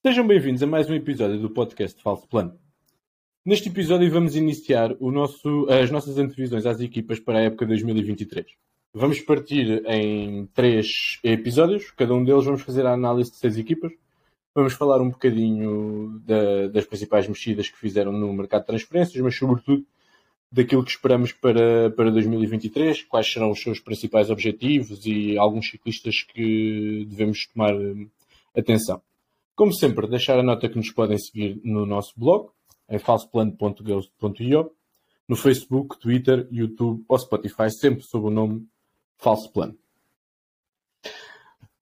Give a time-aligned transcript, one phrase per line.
[0.00, 2.56] Sejam bem-vindos a mais um episódio do podcast Falso Plano.
[3.44, 8.46] Neste episódio vamos iniciar nosso, as nossas antevisões às equipas para a época 2023.
[8.94, 13.90] Vamos partir em três episódios, cada um deles vamos fazer a análise de seis equipas.
[14.54, 19.36] Vamos falar um bocadinho da, das principais mexidas que fizeram no mercado de transferências, mas
[19.36, 19.84] sobretudo
[20.50, 26.22] daquilo que esperamos para, para 2023, quais serão os seus principais objetivos e alguns ciclistas
[26.22, 28.08] que devemos tomar hum,
[28.56, 29.02] atenção.
[29.58, 32.48] Como sempre, deixar a nota que nos podem seguir no nosso blog,
[32.88, 34.70] em falsoplano.ghost.io,
[35.26, 38.68] no Facebook, Twitter, YouTube ou Spotify, sempre sob o nome
[39.16, 39.76] Falso Plano.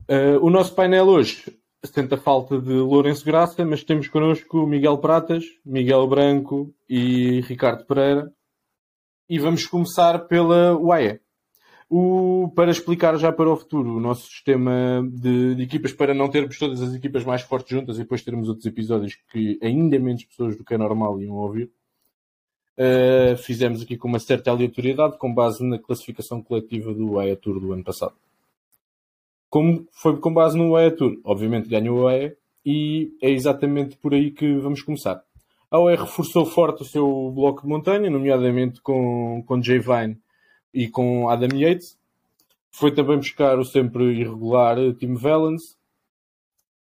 [0.08, 1.54] Uh, o nosso painel hoje
[1.84, 7.84] sente a falta de Lourenço Graça, mas temos connosco Miguel Pratas, Miguel Branco e Ricardo
[7.84, 8.32] Pereira,
[9.28, 11.20] e vamos começar pela UAE.
[11.88, 16.28] O, para explicar já para o futuro o nosso sistema de, de, equipas, para não
[16.28, 20.24] termos todas as equipas mais fortes juntas e depois termos outros episódios que ainda menos
[20.24, 21.70] pessoas do que é normal iam ouvir,
[22.76, 27.60] uh, fizemos aqui com uma certa aleatoriedade com base na classificação coletiva do UAE Tour
[27.60, 28.14] do ano passado.
[29.48, 34.12] Como foi com base no UAE Tour, obviamente ganhou o UAE e é exatamente por
[34.12, 35.22] aí que vamos começar.
[35.70, 40.18] A OE reforçou forte o seu bloco de montanha, nomeadamente com, com Jay Vine
[40.76, 41.98] e com Adam Yates.
[42.70, 45.74] Foi também buscar o sempre irregular Tim Valens,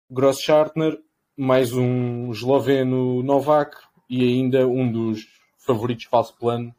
[0.08, 1.02] Gross Schartner,
[1.36, 3.76] mais um esloveno Novak
[4.08, 5.26] e ainda um dos
[5.58, 6.72] favoritos falso plano,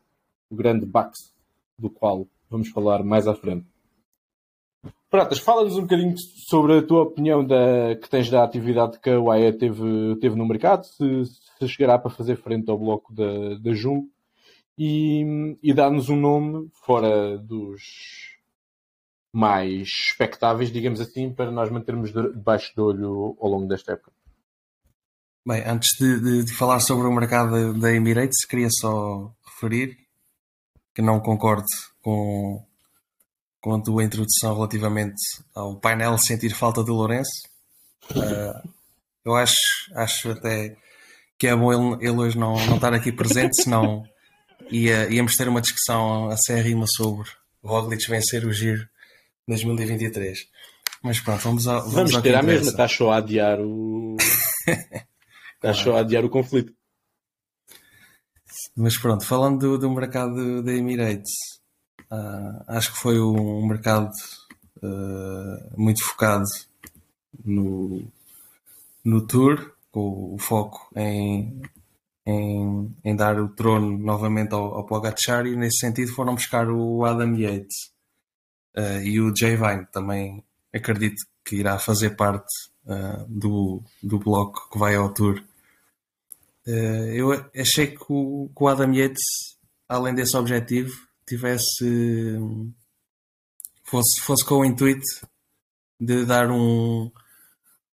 [0.50, 1.34] o grande Bax,
[1.78, 3.66] do qual vamos falar mais à frente.
[5.10, 9.20] Pratas, fala-nos um bocadinho sobre a tua opinião da, que tens da atividade que a
[9.20, 13.74] UAE teve, teve no mercado, se, se chegará para fazer frente ao bloco da, da
[13.74, 14.13] Jumbo
[14.78, 17.82] e, e dar-nos um nome fora dos
[19.32, 24.12] mais expectáveis, digamos assim, para nós mantermos debaixo do olho ao longo desta época.
[25.46, 29.98] Bem, antes de, de, de falar sobre o mercado da Emirates, queria só referir
[30.94, 31.66] que não concordo
[32.02, 32.64] com
[33.64, 35.16] com a tua introdução relativamente
[35.56, 37.48] ao painel sentir falta do Lourenço.
[38.12, 38.70] Uh,
[39.24, 39.56] eu acho,
[39.96, 40.76] acho até
[41.40, 44.04] que é bom ele, ele hoje não, não estar aqui presente, senão
[44.72, 47.30] ia, íamos ter uma discussão acérrima sobre
[47.62, 48.88] o Roglic vencer o Giro
[49.48, 50.48] 2023.
[51.02, 54.16] Mas pronto, vamos, a, vamos, vamos ter a mesma, está só a adiar o.
[55.56, 56.74] está só a adiar o conflito.
[58.76, 61.34] Mas pronto, falando do, do mercado da Emirates,
[62.14, 64.12] Uh, acho que foi um mercado
[64.84, 66.46] uh, muito focado
[67.44, 68.06] no,
[69.04, 71.60] no Tour, com o foco em,
[72.26, 77.04] em, em dar o trono novamente ao, ao Pogacar e nesse sentido foram buscar o
[77.06, 77.92] Adam Yates
[78.78, 82.52] uh, e o Jay Vine também acredito que irá fazer parte
[83.30, 85.42] do, do bloco que vai ao Tour.
[86.66, 89.58] eu achei que o, que o Adam Yates,
[89.88, 90.94] além desse objetivo,
[91.26, 92.38] tivesse
[93.84, 95.06] fosse, fosse com o intuito
[96.00, 97.12] de dar um,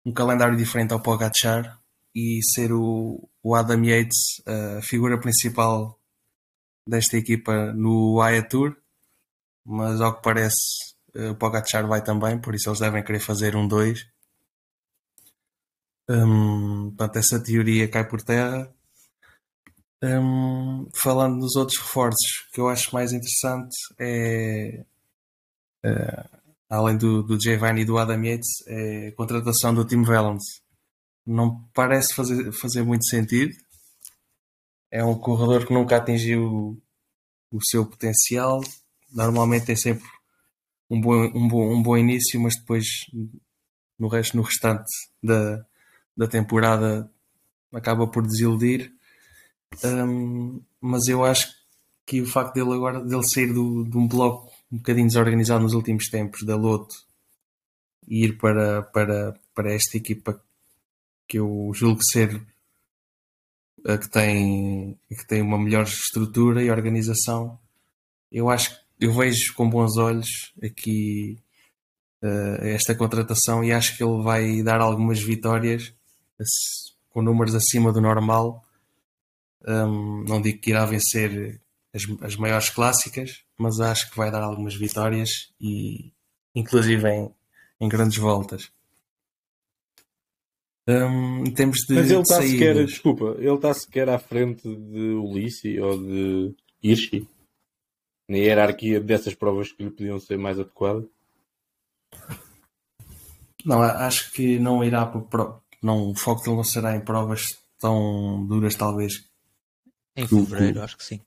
[0.05, 1.80] um calendário diferente ao Pogacar
[2.15, 5.98] e ser o, o Adam Yates a figura principal
[6.87, 8.76] desta equipa no Aya Tour,
[9.65, 13.66] mas ao que parece o Pogacar vai também, por isso eles devem querer fazer um
[13.66, 14.06] 2.
[16.09, 18.72] Um, portanto, essa teoria cai por terra
[20.03, 24.84] um, falando dos outros reforços, que eu acho mais interessante é,
[25.84, 26.38] uh,
[26.69, 30.42] além do, do Giovanni e do Adam Yates, é a contratação do Tim Valens.
[31.27, 33.55] Não parece fazer, fazer muito sentido.
[34.91, 36.81] É um corredor que nunca atingiu
[37.51, 38.61] o seu potencial.
[39.13, 40.09] Normalmente tem sempre
[40.89, 42.87] um bom, um bom, um bom início, mas depois
[43.99, 44.91] no resto, no restante
[45.23, 45.65] da,
[46.17, 47.11] da temporada
[47.73, 48.93] acaba por desiludir.
[49.85, 51.49] Um, mas eu acho
[52.05, 55.75] que o facto dele agora dele sair do, de um bloco um bocadinho desorganizado nos
[55.75, 56.95] últimos tempos da Loto
[58.09, 60.43] e ir para, para, para esta equipa
[61.31, 62.45] que eu julgo ser
[63.87, 67.57] a que tem, que tem uma melhor estrutura e organização,
[68.33, 71.39] eu acho eu vejo com bons olhos aqui
[72.22, 75.95] uh, esta contratação e acho que ele vai dar algumas vitórias
[77.10, 78.63] com números acima do normal
[79.66, 81.60] um, não digo que irá vencer
[81.95, 86.13] as, as maiores clássicas, mas acho que vai dar algumas vitórias e
[86.54, 87.34] inclusive em,
[87.81, 88.71] em grandes voltas.
[90.88, 95.12] Um, em termos de, mas ele está sequer, desculpa, ele está sequer à frente de
[95.12, 97.28] Ulisses ou de Hirschi
[98.28, 101.04] na hierarquia dessas provas que lhe podiam ser mais adequadas?
[103.65, 108.47] Não, acho que não irá por, não, o foco dele não será em provas tão
[108.47, 109.24] duras, talvez.
[110.16, 111.21] Em fevereiro, acho que sim.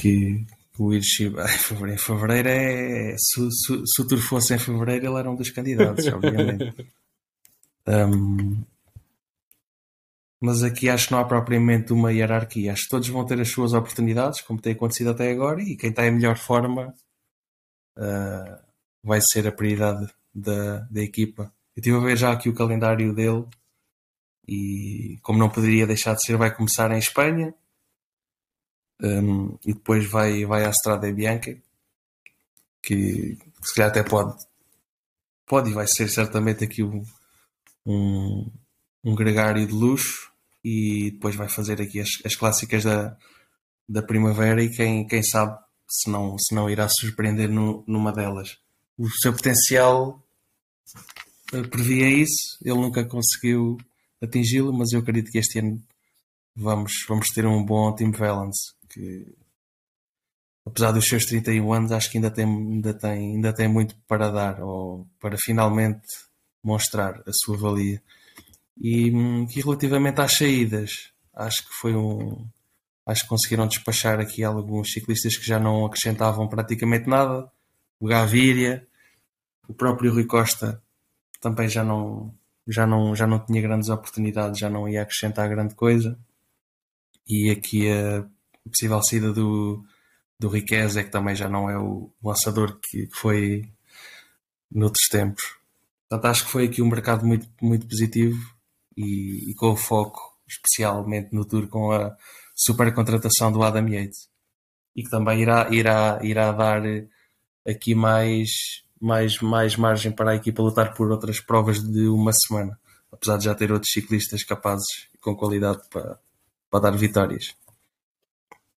[0.00, 0.44] Que,
[0.78, 0.90] o
[1.58, 3.16] fevereiro, em fevereiro é.
[3.16, 6.74] Se, se, se, o Tour fosse em fevereiro, ele era um dos candidatos, obviamente.
[7.88, 8.62] Um,
[10.40, 12.72] mas aqui acho que não há propriamente uma hierarquia.
[12.72, 15.90] Acho que todos vão ter as suas oportunidades, como tem acontecido até agora, e quem
[15.90, 16.94] está em melhor forma
[17.96, 18.58] uh,
[19.02, 21.52] vai ser a prioridade da, da equipa.
[21.74, 23.46] Eu estive a ver já aqui o calendário dele
[24.46, 27.54] e, como não poderia deixar de ser, vai começar em Espanha
[29.02, 31.56] um, e depois vai, vai à Strada Bianca,
[32.82, 34.36] que se calhar até pode,
[35.46, 37.02] pode e vai ser certamente aqui um,
[37.88, 38.50] um,
[39.02, 40.30] um gregário de luxo
[40.62, 43.16] e depois vai fazer aqui as, as clássicas da,
[43.88, 45.58] da primavera e quem, quem sabe
[45.88, 48.58] se não, se não irá surpreender no, numa delas.
[48.98, 50.22] O seu potencial
[51.54, 53.78] eh, previa isso, ele nunca conseguiu
[54.20, 55.82] atingi-lo, mas eu acredito que este ano
[56.54, 59.34] vamos, vamos ter um bom Team Valence que
[60.66, 64.30] apesar dos seus 31 anos acho que ainda tem, ainda tem, ainda tem muito para
[64.30, 66.06] dar ou para finalmente
[66.68, 68.02] mostrar a sua valia.
[68.80, 69.10] E,
[69.50, 72.46] que relativamente às saídas, acho que foi um.
[73.06, 77.50] Acho que conseguiram despachar aqui alguns ciclistas que já não acrescentavam praticamente nada.
[77.98, 78.86] O Gaviria,
[79.66, 80.82] o próprio Rui Costa
[81.40, 82.34] também já não,
[82.66, 86.18] já não, já não tinha grandes oportunidades, já não ia acrescentar grande coisa.
[87.26, 88.26] E aqui a
[88.68, 89.82] possível saída do,
[90.38, 93.72] do Riqueza, que também já não é o lançador que, que foi
[94.70, 95.57] noutros tempos.
[96.08, 98.38] Portanto, acho que foi aqui um mercado muito, muito positivo
[98.96, 102.16] e, e com foco especialmente no Tour com a
[102.54, 104.28] super contratação do Adam Yates
[104.96, 106.82] e que também irá, irá, irá dar
[107.66, 108.50] aqui mais,
[109.00, 112.78] mais, mais margem para a equipa lutar por outras provas de uma semana,
[113.12, 116.18] apesar de já ter outros ciclistas capazes e com qualidade para,
[116.70, 117.54] para dar vitórias.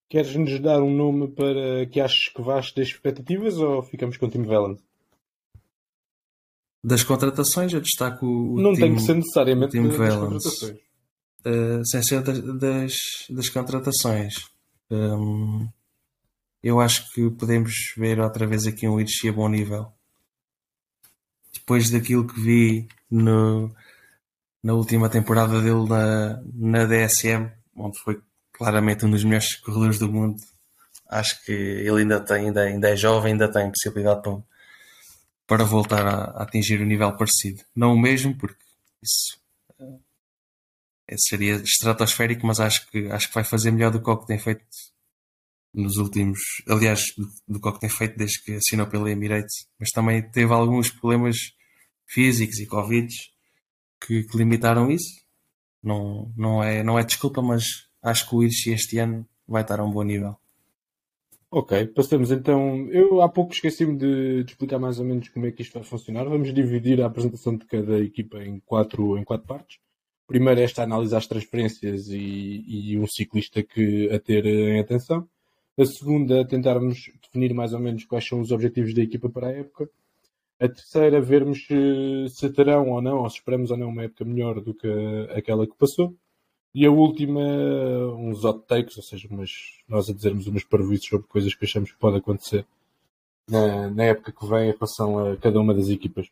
[0.09, 4.29] Queres-nos dar um nome para que aches que vais das expectativas ou ficamos com o
[4.29, 4.81] Tim Velland?
[6.83, 10.77] Das contratações, eu destaco o Não time, tem que ser necessariamente Tim das contratações.
[11.45, 12.93] Uh, sem ser das, das,
[13.29, 14.33] das contratações.
[14.89, 15.67] Um,
[16.63, 19.91] eu acho que podemos ver outra vez aqui um Irchi a bom nível.
[21.53, 23.73] Depois daquilo que vi no,
[24.63, 28.21] na última temporada dele na, na DSM, onde foi
[28.53, 30.37] claramente um dos melhores corredores do mundo.
[31.09, 34.43] Acho que ele ainda tem, ainda, ainda é jovem, ainda tem possibilidade para,
[35.51, 37.61] para voltar a, a atingir um nível parecido.
[37.75, 38.63] Não o mesmo, porque
[39.03, 39.37] isso
[41.05, 44.27] é, seria estratosférico, mas acho que, acho que vai fazer melhor do que o que
[44.27, 44.63] tem feito
[45.73, 46.39] nos últimos.
[46.69, 49.67] Aliás, do, do que o que tem feito desde que assinou pela Emirates.
[49.77, 51.35] Mas também teve alguns problemas
[52.07, 53.13] físicos e Covid
[53.99, 55.19] que, que limitaram isso.
[55.83, 59.81] Não, não, é, não é desculpa, mas acho que o Irsi este ano vai estar
[59.81, 60.37] a um bom nível.
[61.53, 62.87] Ok, passamos então.
[62.91, 66.23] Eu há pouco esqueci-me de, explicar mais ou menos como é que isto vai funcionar.
[66.23, 69.77] Vamos dividir a apresentação de cada equipa em quatro, em quatro partes.
[70.25, 72.63] Primeiro, esta a analisar as transferências e,
[72.93, 75.27] e um ciclista que a ter em atenção.
[75.77, 79.51] A segunda, tentarmos definir mais ou menos quais são os objetivos da equipa para a
[79.51, 79.89] época.
[80.59, 84.23] A terceira, vermos se, se terão ou não, ou se esperamos ou não uma época
[84.23, 84.87] melhor do que
[85.35, 86.15] aquela que passou.
[86.73, 87.41] E a última,
[88.17, 89.51] uns hot takes, ou seja, umas,
[89.87, 92.65] nós a dizermos umas parvoices sobre coisas que achamos que pode acontecer
[93.49, 96.29] na, na época que vem em relação a cada uma das equipas.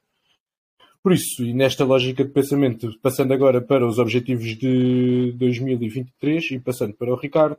[1.03, 6.59] Por isso, e nesta lógica de pensamento, passando agora para os objetivos de 2023 e
[6.59, 7.57] passando para o Ricardo,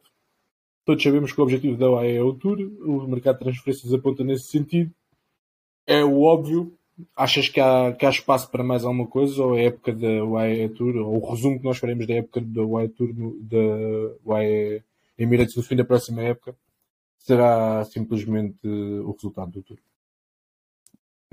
[0.84, 4.24] todos sabemos que o objetivo da UAE é o Tour, o mercado de transferências aponta
[4.24, 4.90] nesse sentido.
[5.86, 6.78] É o óbvio,
[7.16, 10.68] Achas que há, que há espaço para mais alguma coisa ou a época da UAE
[10.70, 13.56] Tour, ou o resumo que nós faremos da época da UAE Tour, da
[14.24, 14.82] UAE
[15.18, 16.56] Emirates no fim da próxima época,
[17.18, 19.78] será simplesmente o resultado do Tour?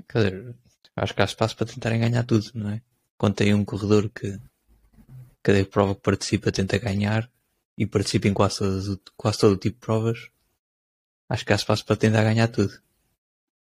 [0.08, 0.54] Quer dizer,
[0.96, 2.82] acho que há espaço para tentarem ganhar tudo, não é?
[3.16, 4.38] Quando tem um corredor que
[5.42, 7.30] cada prova que participa tenta ganhar
[7.76, 10.30] e participa em quase todo, quase todo tipo de provas,
[11.28, 12.80] acho que há espaço para tentar ganhar tudo.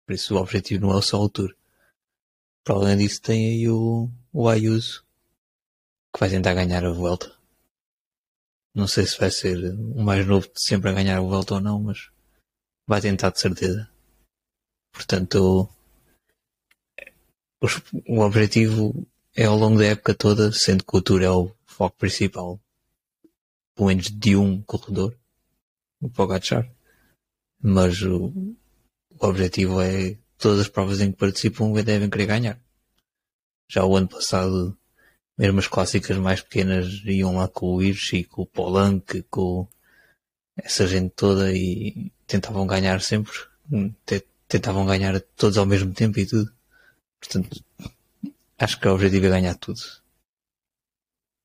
[0.06, 1.54] Por isso o objetivo não é só o Tour.
[2.66, 5.04] Para além disso tem aí o, o Ayuso
[6.12, 7.32] que vai tentar ganhar a volta.
[8.74, 11.60] Não sei se vai ser o mais novo de sempre a ganhar a volta ou
[11.60, 12.10] não, mas
[12.84, 13.88] vai tentar de certeza.
[14.92, 15.70] Portanto,
[18.08, 19.06] o, objetivo
[19.36, 22.60] é ao longo da época toda, sendo que o Tour é o foco principal,
[23.76, 25.16] pelo menos de um corredor,
[26.00, 26.68] o Pogacar.
[27.62, 32.60] Mas o, o objetivo é todas as provas em que participam devem querer ganhar.
[33.68, 34.76] Já o ano passado
[35.36, 39.68] mesmo as clássicas mais pequenas iam lá com o Irsch com o Polanco, com
[40.56, 43.32] essa gente toda e tentavam ganhar sempre,
[44.48, 46.50] tentavam ganhar todos ao mesmo tempo e tudo.
[47.20, 47.62] Portanto,
[48.58, 49.80] acho que o objetivo é ganhar tudo.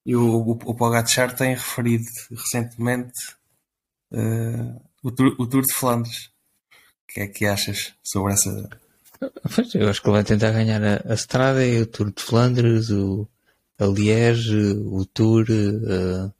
[0.05, 3.35] E o, o, o Pogacar tem referido recentemente
[4.11, 6.27] uh, o, o Tour de Flandres.
[6.27, 8.80] O que é que achas sobre essa?
[9.55, 12.89] Pois, eu acho que ele vai tentar ganhar a, a Estrada, o Tour de Flandres,
[12.89, 13.27] o,
[13.77, 16.33] a Liège, o Tour, a,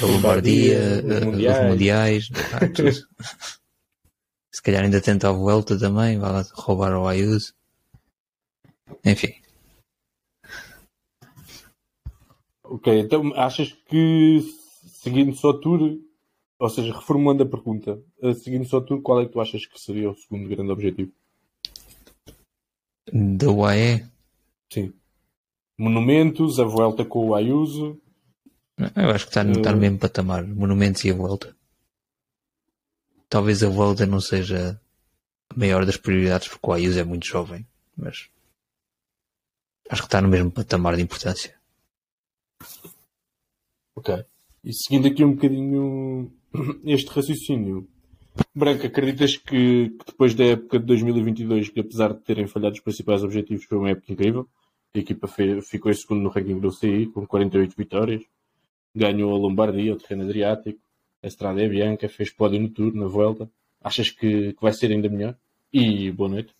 [0.00, 1.58] a Lombardia, os Mundiais.
[1.58, 2.28] Os mundiais
[3.18, 3.56] ah,
[4.50, 7.54] Se calhar ainda tenta a Vuelta também, vai lá roubar o Ayuso.
[9.04, 9.34] Enfim.
[12.62, 14.40] Ok, então achas que
[15.02, 15.98] seguindo só Tour,
[16.58, 19.80] ou seja, reformulando a pergunta, eh, seguindo só Tour, qual é que tu achas que
[19.80, 21.12] seria o segundo grande objetivo?
[23.10, 24.06] Da UAE?
[24.72, 24.92] Sim.
[25.78, 28.00] Monumentos, a volta com o Ayuso.
[28.78, 30.46] Eu acho que está, no, está no mesmo patamar.
[30.46, 31.56] Monumentos e a volta.
[33.28, 34.80] Talvez a volta não seja
[35.50, 37.66] a maior das prioridades porque o Ayuso é muito jovem.
[37.96, 38.28] Mas
[39.88, 41.54] acho que está no mesmo patamar de importância.
[43.96, 44.24] Ok.
[44.64, 46.32] E seguindo aqui um bocadinho
[46.84, 47.88] este raciocínio,
[48.54, 52.80] Branco, acreditas que, que, depois da época de 2022, que apesar de terem falhado os
[52.80, 54.48] principais objetivos, foi uma época incrível?
[54.94, 58.22] A equipa fez, ficou em segundo no ranking do CI, com 48 vitórias.
[58.94, 60.78] Ganhou a Lombardia, o terreno Adriático.
[61.22, 63.50] A Estrada é Bianca, fez pódio no Tour, na Volta.
[63.80, 65.36] Achas que, que vai ser ainda melhor?
[65.72, 66.54] E boa noite.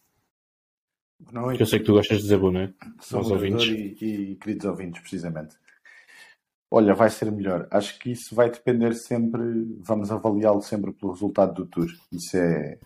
[1.21, 1.57] Boa noite.
[1.59, 2.75] Que eu sei que tu gostas de dizer boa noite
[3.13, 3.67] aos ouvintes.
[3.67, 5.57] E, e queridos ouvintes, precisamente.
[6.75, 7.69] Olha, vai ser melhor.
[7.71, 9.43] Acho que isso vai depender sempre,
[9.81, 11.87] vamos avaliá-lo sempre pelo resultado do Tour.
[12.11, 12.79] Isso é,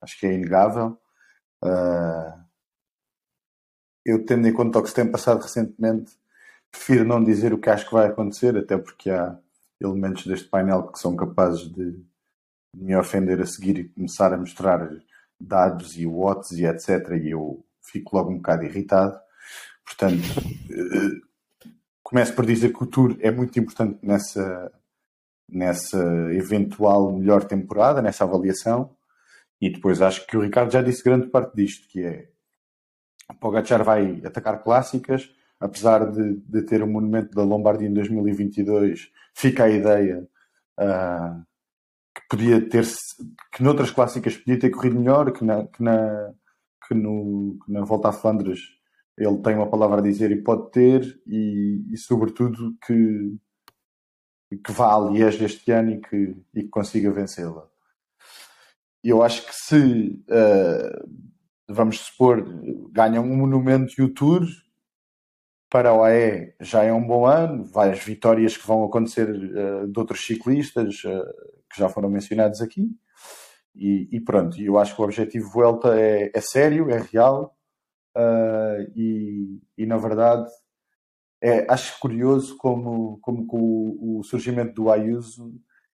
[0.00, 0.96] acho que é inegável.
[1.60, 2.40] Uh,
[4.04, 6.12] eu, tendo em conta o que se tem passado recentemente,
[6.70, 9.36] prefiro não dizer o que acho que vai acontecer, até porque há
[9.80, 12.00] elementos deste painel que são capazes de,
[12.76, 14.88] me ofender a seguir e começar a mostrar
[15.40, 17.10] dados e watts e etc.
[17.20, 19.18] E eu fico logo um bocado irritado.
[19.84, 21.20] Portanto, uh,
[22.06, 24.72] começo por dizer que o Tour é muito importante nessa,
[25.48, 25.98] nessa
[26.32, 28.96] eventual melhor temporada, nessa avaliação.
[29.60, 32.28] E depois acho que o Ricardo já disse grande parte disto, que é
[33.28, 39.10] o Pogacar vai atacar clássicas, apesar de, de ter o monumento da Lombardia em 2022,
[39.34, 40.28] fica a ideia
[40.78, 41.44] uh,
[42.14, 42.84] que podia ter
[43.52, 46.32] que noutras clássicas podia ter corrido melhor, que na, que na,
[46.86, 48.75] que no, que na volta a Flandres
[49.16, 53.36] ele tem uma palavra a dizer e pode ter, e, e sobretudo que,
[54.64, 57.66] que vá a Liège este ano e que, e que consiga vencê-la.
[59.02, 61.10] Eu acho que se, uh,
[61.68, 62.44] vamos supor,
[62.92, 64.44] ganham um monumento e o Tour,
[65.70, 69.98] para o AE já é um bom ano, várias vitórias que vão acontecer uh, de
[69.98, 71.24] outros ciclistas uh,
[71.72, 72.90] que já foram mencionados aqui.
[73.74, 77.55] E, e, pronto, eu acho que o objetivo Vuelta é, é sério, é real,
[78.16, 80.48] Uh, e, e, na verdade
[81.42, 85.52] é, acho curioso como, como com o, o, surgimento do Ayuso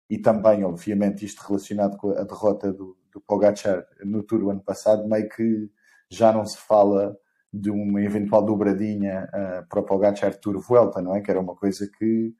[0.07, 5.07] e também, obviamente, isto relacionado com a derrota do, do Pogacar no Tour ano passado,
[5.07, 5.69] meio que
[6.09, 7.17] já não se fala
[7.51, 11.21] de uma eventual dobradinha uh, para o Pogacar Tour Vuelta, não é?
[11.21, 12.35] Que era uma coisa que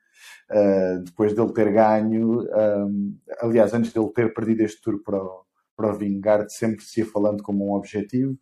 [0.51, 5.45] uh, depois dele ter ganho, um, aliás, antes dele ter perdido este Tour para o,
[5.75, 8.37] para o Vingard, sempre se ia falando como um objetivo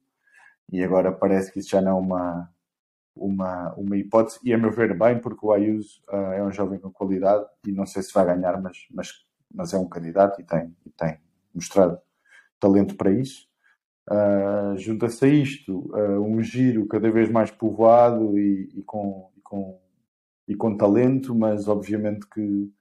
[0.72, 2.50] e agora parece que isso já não é uma,
[3.16, 6.80] uma, uma hipótese, e a meu ver bem, porque o Ayuso uh, é um jovem
[6.80, 9.12] com qualidade e não sei se vai ganhar, mas, mas,
[9.54, 11.20] mas é um candidato e tem, e tem
[11.54, 12.00] mostrado
[12.60, 13.48] talento para isso.
[14.10, 19.42] Uh, Junta-se a isto uh, um giro cada vez mais povoado e, e, com, e,
[19.42, 19.80] com,
[20.48, 22.72] e com talento, mas obviamente que,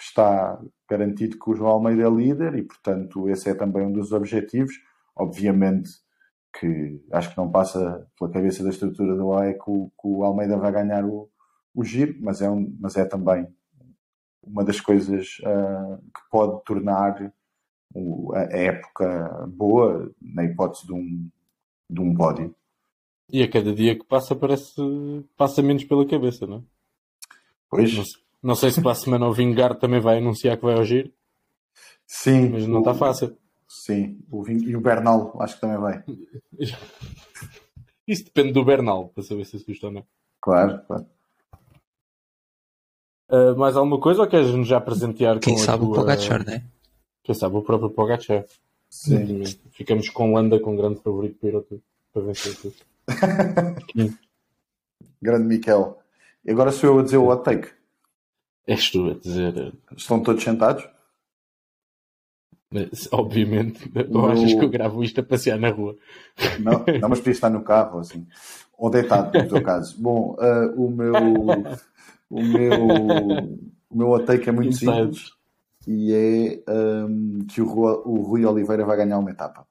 [0.00, 4.12] está garantido que o João Almeida é líder e, portanto, esse é também um dos
[4.12, 4.74] objetivos.
[5.14, 5.90] Obviamente,
[6.52, 10.24] que acho que não passa pela cabeça da estrutura do AE que o, que o
[10.24, 11.28] Almeida vai ganhar o,
[11.74, 13.46] o giro, mas é, um, mas é também
[14.42, 17.32] uma das coisas uh, que pode tornar
[18.34, 21.28] a época boa na hipótese de um,
[21.88, 22.54] de um pódio.
[23.30, 24.74] E a cada dia que passa parece
[25.36, 26.62] passa menos pela cabeça, não é?
[27.70, 27.94] Pois.
[27.94, 28.04] Não,
[28.42, 31.12] não sei se para a semana o Vingar também vai anunciar que vai ao giro.
[32.06, 32.48] Sim.
[32.48, 33.36] Mas não está fácil.
[33.68, 36.02] Sim, o e o Bernal acho que também vai.
[38.08, 40.06] Isso depende do Bernal, para saber se assusta ou não.
[40.40, 41.06] Claro, claro.
[43.28, 45.90] Uh, mais alguma coisa ou queres-nos já presentear Quem com sabe tua...
[45.90, 46.64] o Pogacar, não é?
[47.22, 48.46] Quem sabe o próprio Pogacar.
[48.88, 49.44] Sim.
[49.72, 52.74] Ficamos com Landa com grande favorito para ir para vencer tudo.
[55.20, 55.98] grande Miquel.
[56.42, 57.68] E agora sou eu a dizer o hot take.
[58.66, 59.74] És tu a dizer.
[59.94, 60.88] Estão todos sentados?
[62.70, 65.96] Mas, obviamente, O ou achas que eu gravo isto a passear na rua?
[66.60, 68.26] Não, não mas podia estar no carro assim.
[68.76, 69.96] Ou deitado, no teu caso.
[70.00, 71.14] Bom, ah, o meu.
[72.30, 72.86] O meu.
[73.90, 75.38] O meu take é muito simples
[75.88, 79.66] e é ahm, que o Rui, o Rui Oliveira vai ganhar uma etapa.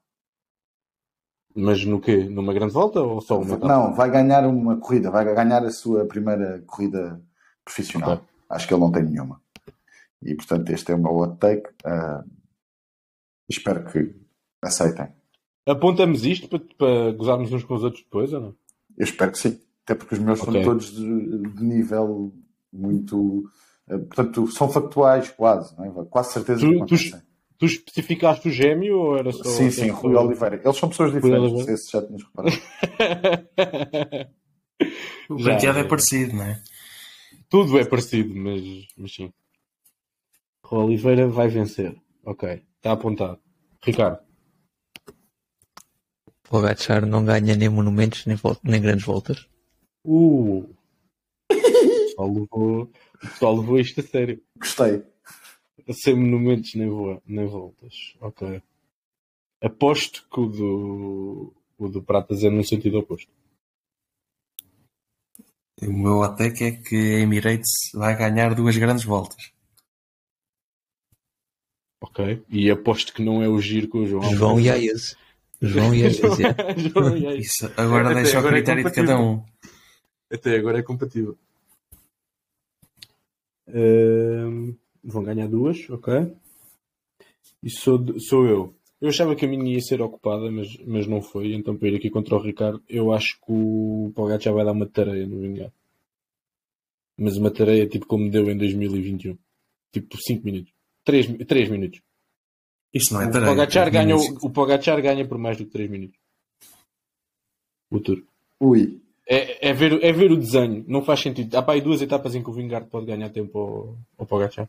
[1.54, 2.24] Mas no quê?
[2.24, 3.54] Numa grande volta ou só uma?
[3.54, 3.68] etapa?
[3.68, 7.20] Não, vai ganhar uma corrida, vai ganhar a sua primeira corrida
[7.64, 8.14] profissional.
[8.14, 8.24] Ok.
[8.50, 9.40] Acho que ele não tem nenhuma.
[10.20, 11.68] E portanto, este é o meu hot take.
[11.84, 12.24] Ah,
[13.48, 14.14] espero que
[14.62, 15.08] aceitem.
[15.66, 18.54] Apontamos isto para, para gozarmos uns com os outros depois ou não?
[18.96, 19.60] Eu espero que sim.
[19.84, 20.52] Até porque os meus Ok.
[20.52, 22.32] são todos de, de nível
[22.72, 23.44] muito.
[23.88, 25.76] ah, portanto, são factuais, quase.
[25.76, 26.04] Não é?
[26.06, 27.22] Quase certeza Tu- que tu- acontecem.
[27.58, 29.42] Tu especificaste o gêmeo ou era só.
[29.44, 30.60] Sim, sim, Rui Oliveira.
[30.64, 32.56] Eles são pessoas diferentes, não sei se já tinhas reparado.
[35.28, 36.62] O penteado é parecido, não é?
[37.50, 38.62] Tudo é parecido, mas,
[38.96, 39.32] mas sim.
[40.64, 41.96] Rui Oliveira vai vencer.
[42.24, 43.40] Ok, está apontado.
[43.84, 44.20] Ricardo,
[46.48, 49.46] Pogacar não ganha nem monumentos nem, nem grandes voltas.
[50.04, 50.74] uh, o
[51.50, 52.88] pessoal levou, o
[53.20, 54.42] pessoal levou isto a sério.
[54.56, 55.04] Gostei.
[55.86, 58.16] A ser monumentos nem, voa, nem voltas.
[58.20, 58.62] Ok.
[59.62, 63.30] Aposto que o do, o do Pratas é no sentido oposto.
[65.82, 69.52] O meu até que é que a Emirates vai ganhar duas grandes voltas.
[72.00, 72.42] Ok.
[72.48, 74.34] E aposto que não é o giro com o João.
[74.34, 75.16] João e Aias.
[75.60, 76.78] João e Aias, é.
[76.78, 77.46] João e Aias.
[77.46, 79.42] Isso agora Até deixa ao agora é critério de cada um.
[80.30, 81.36] Até agora é compatível.
[83.68, 86.32] Ehm, vão ganhar duas, ok.
[87.62, 88.74] E sou, sou eu.
[89.00, 91.54] Eu achava que a minha ia ser ocupada, mas, mas não foi.
[91.54, 94.72] Então, para ir aqui contra o Ricardo, eu acho que o Pogacar já vai dar
[94.72, 95.72] uma tareia no Vingar.
[97.16, 99.36] Mas uma tareia tipo como deu em 2021.
[99.92, 100.77] Tipo 5 minutos.
[101.08, 102.00] 3, 3 minutos.
[102.92, 103.50] Isto não é O tarefa.
[103.52, 106.18] Pogacar, ganha, o, o Pogacar ganha por mais do que 3 minutos.
[107.90, 108.22] O Tour.
[108.60, 109.00] Ui.
[109.26, 111.54] É, é, ver, é ver o desenho, não faz sentido.
[111.56, 114.68] Há para aí duas etapas em que o Vingard pode ganhar tempo ao, ao Pogacar.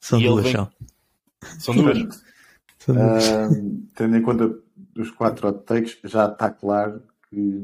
[0.00, 0.72] São E duas vem- são.
[1.58, 1.98] São duas.
[2.78, 3.28] São duas.
[3.28, 4.56] Ahm, tendo em conta
[4.96, 7.60] os quatro hot takes, já está claro que,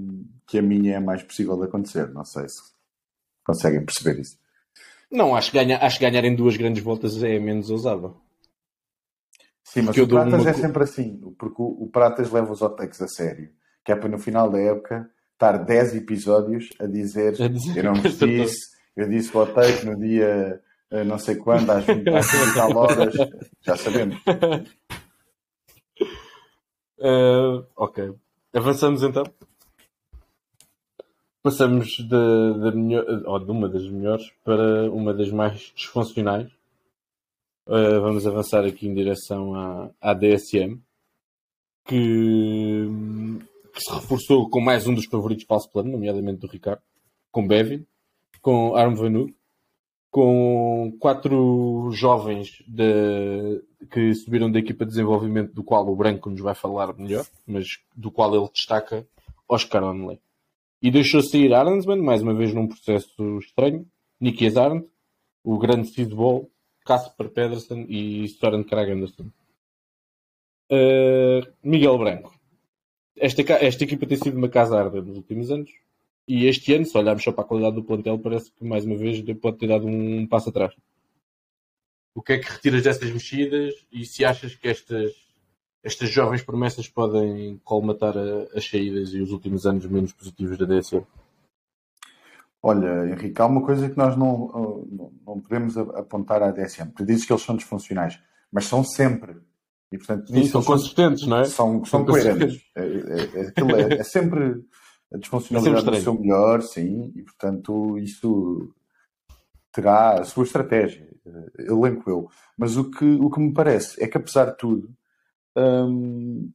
[0.47, 2.09] que a minha é mais possível de acontecer.
[2.13, 2.61] Não sei se
[3.45, 4.37] conseguem perceber isso.
[5.15, 8.17] Não, acho que, ganha, acho que ganhar em duas grandes voltas é menos ousável.
[9.63, 13.01] Sim, mas o Pratas uma é sempre assim, porque o, o Pratas leva os takes
[13.01, 13.51] a sério.
[13.85, 17.85] Que é para no final da época estar 10 episódios a dizer A dizer eu
[17.85, 18.29] não vos acertou.
[18.29, 22.51] disse, eu disse o take no dia eh, não sei quando, às 20 às 20
[22.51, 23.15] e tal horas,
[23.63, 24.17] já sabemos.
[26.99, 28.15] Uh, ok.
[28.55, 29.25] Avançamos então.
[31.45, 31.99] Passamos
[32.75, 36.51] melhor, ou de uma das melhores para uma das mais disfuncionais.
[37.67, 40.81] Uh, vamos avançar aqui em direção à, à DSM,
[41.85, 42.89] que,
[43.75, 46.81] que se reforçou com mais um dos favoritos falso plano, nomeadamente do Ricardo,
[47.31, 47.85] com Bevin,
[48.41, 49.31] com Arm Vanu,
[50.11, 56.41] com quatro jovens de- que subiram da equipa de desenvolvimento, do qual o Branco nos
[56.41, 59.07] vai falar melhor, mas do qual ele destaca
[59.47, 60.19] Oscar Onley.
[60.85, 64.87] E deixou sair Arnsman, mais uma vez num processo estranho, Nicky Arndt,
[65.43, 66.51] o grande Sidball,
[66.85, 69.31] Casper Pedersen e Soren Krag Anderson.
[70.71, 72.39] Uh, Miguel Branco.
[73.17, 75.71] Esta, esta equipa tem sido uma casa arda nos últimos anos.
[76.29, 78.97] E este ano, se olharmos só para a qualidade do plantel, parece que mais uma
[78.99, 80.75] vez pode ter dado um passo atrás.
[82.15, 85.15] O que é que retiras dessas mexidas e se achas que estas,
[85.85, 88.15] estas jovens promessas podem colmatar
[88.57, 91.05] as saídas e os últimos anos menos positivos da DSM?
[92.63, 96.91] Olha, Henrique, há uma coisa que nós não, não, não podemos apontar à DSM.
[96.97, 98.19] Tu dizes que eles são disfuncionais,
[98.51, 99.37] mas são sempre.
[99.93, 101.45] E, portanto, Sim, são consistentes, não é?
[101.45, 102.63] são, são coerentes.
[102.75, 104.65] É, é- é- é- é sempre
[105.13, 108.75] a disfuncionalidade É sempre do seu melhor, sim, e portanto isso
[109.71, 112.29] terá a sua estratégia, eh, elenco eu.
[112.57, 114.89] Mas o que, o que me parece é que, apesar de tudo,
[115.57, 116.53] hum,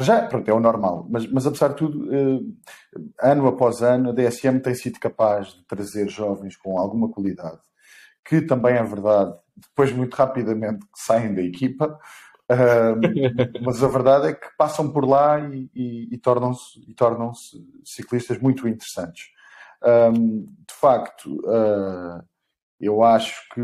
[0.00, 2.38] já pronto, é o normal, mas, mas apesar de tudo, eh,
[3.22, 7.58] ano após ano, a DSM tem sido capaz de trazer jovens com alguma qualidade,
[8.24, 11.98] que também é verdade, depois muito rapidamente saem da equipa,
[13.64, 18.68] mas a verdade é que passam por lá e, e- e tornam-se tornam-se ciclistas muito
[18.68, 19.26] interessantes.
[19.82, 22.24] Ahm, de facto, ah,
[22.80, 23.60] eu acho que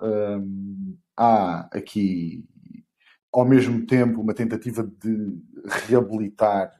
[0.00, 2.44] ahm, há aqui,
[3.36, 5.38] ao mesmo tempo, uma tentativa de
[5.86, 6.72] reabilitar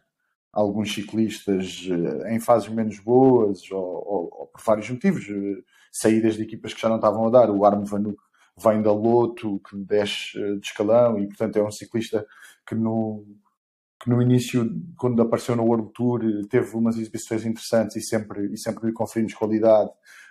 [0.51, 6.37] alguns ciclistas uh, em fases menos boas ou, ou, ou, por vários motivos, uh, saídas
[6.37, 7.51] de equipas que já não estavam a dar.
[7.51, 8.16] O Arno Vanuc
[8.59, 12.27] vem da Loto, que desce de escalão e, portanto, é um ciclista
[12.66, 13.27] que no,
[14.03, 14.66] que no início,
[14.97, 19.35] quando apareceu no World Tour, teve umas exibições interessantes e sempre, e sempre lhe conferimos
[19.35, 19.90] qualidade,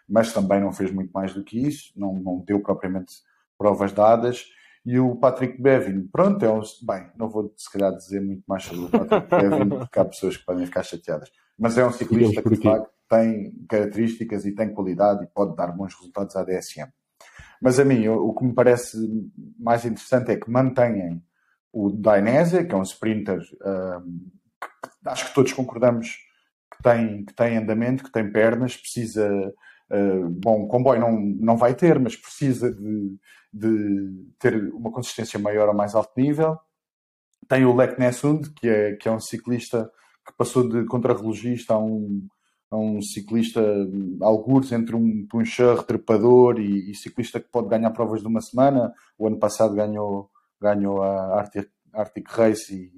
[0.09, 3.13] mas também não fez muito mais do que isso, não, não deu propriamente
[3.59, 4.43] provas dadas.
[4.85, 6.61] E o Patrick Bevin, pronto, é um.
[6.83, 10.37] Bem, não vou se calhar dizer muito mais sobre o Patrick Bevin, porque há pessoas
[10.37, 14.73] que podem ficar chateadas, mas é um ciclista que de facto tem características e tem
[14.73, 16.87] qualidade e pode dar bons resultados à DSM.
[17.61, 18.97] Mas a mim, o que me parece
[19.57, 21.21] mais interessante é que mantenham
[21.71, 24.29] o Dainese, que é um sprinter, um,
[24.61, 26.17] que acho que todos concordamos
[26.71, 29.53] que tem, que tem andamento, que tem pernas, precisa.
[29.91, 33.17] Uh, bom, comboio não, não vai ter, mas precisa de,
[33.53, 36.57] de ter uma consistência maior a mais alto nível.
[37.47, 39.89] Tem o Lek Nessund, que é, que é um ciclista
[40.25, 42.27] que passou de contrarrelogista a um,
[42.71, 43.61] a um ciclista
[44.21, 48.91] algures entre um puncher, trepador e, e, ciclista que pode ganhar provas de uma semana.
[49.17, 52.91] O ano passado ganhou ganhou a Arctic, Arctic Race e,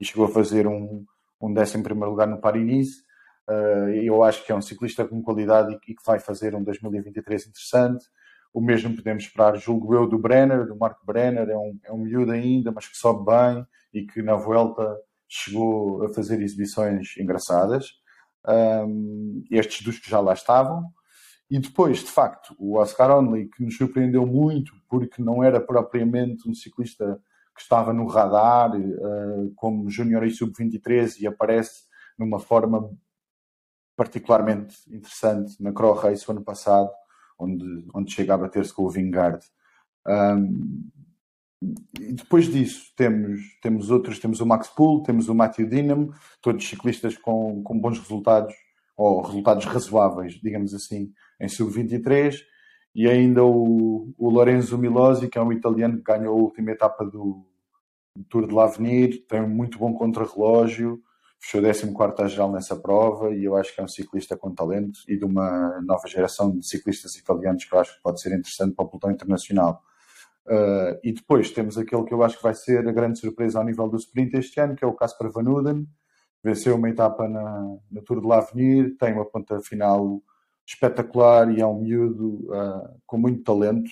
[0.00, 1.04] e, chegou a fazer um,
[1.40, 3.04] um décimo primeiro lugar no Paris-Nice.
[3.48, 7.46] Uh, eu acho que é um ciclista com qualidade e, que vai fazer um 2023
[7.46, 8.04] interessante.
[8.52, 11.98] O mesmo podemos esperar, julgo eu, do Brenner, do Marco Brenner, é um, é um
[11.98, 14.96] miúdo ainda, mas que sobe bem e que na Vuelta
[15.28, 17.90] chegou a fazer exibições engraçadas.
[18.48, 20.84] Um, estes dos que já lá estavam.
[21.50, 26.48] E depois, de facto, o Oscar Onley, que nos surpreendeu muito, porque não era propriamente
[26.48, 27.20] um ciclista
[27.54, 31.84] que estava no radar uh, como Júnior e Sub-23 e aparece
[32.18, 32.90] numa forma
[33.96, 36.90] particularmente interessante na Crow Race o ano passado,
[37.38, 39.44] onde, onde chega a bater-se com o Vingard.
[40.06, 40.88] Um,
[41.98, 46.68] e depois disso temos, temos outros, temos o Max Pool, temos o Matthew Dinham, todos
[46.68, 48.54] ciclistas com, com bons resultados
[48.96, 52.34] ou resultados razoáveis, digamos assim, em sub-23,
[52.94, 57.04] e ainda o, o Lorenzo Milosi, que é um italiano que ganhou a última etapa
[57.04, 57.46] do,
[58.14, 61.02] do Tour de l'Avenir, tem um muito bom contrarrelógio,
[61.46, 64.98] fechou 14 a geral nessa prova e eu acho que é um ciclista com talento
[65.06, 68.74] e de uma nova geração de ciclistas italianos que eu acho que pode ser interessante
[68.74, 69.82] para o pelotão internacional.
[70.46, 73.64] Uh, e depois temos aquele que eu acho que vai ser a grande surpresa ao
[73.64, 75.86] nível do sprint este ano, que é o Casper Van Uden,
[76.42, 80.22] venceu uma etapa na, na Tour de l'Avenir, tem uma ponta final
[80.66, 83.90] espetacular e é um miúdo uh, com muito talento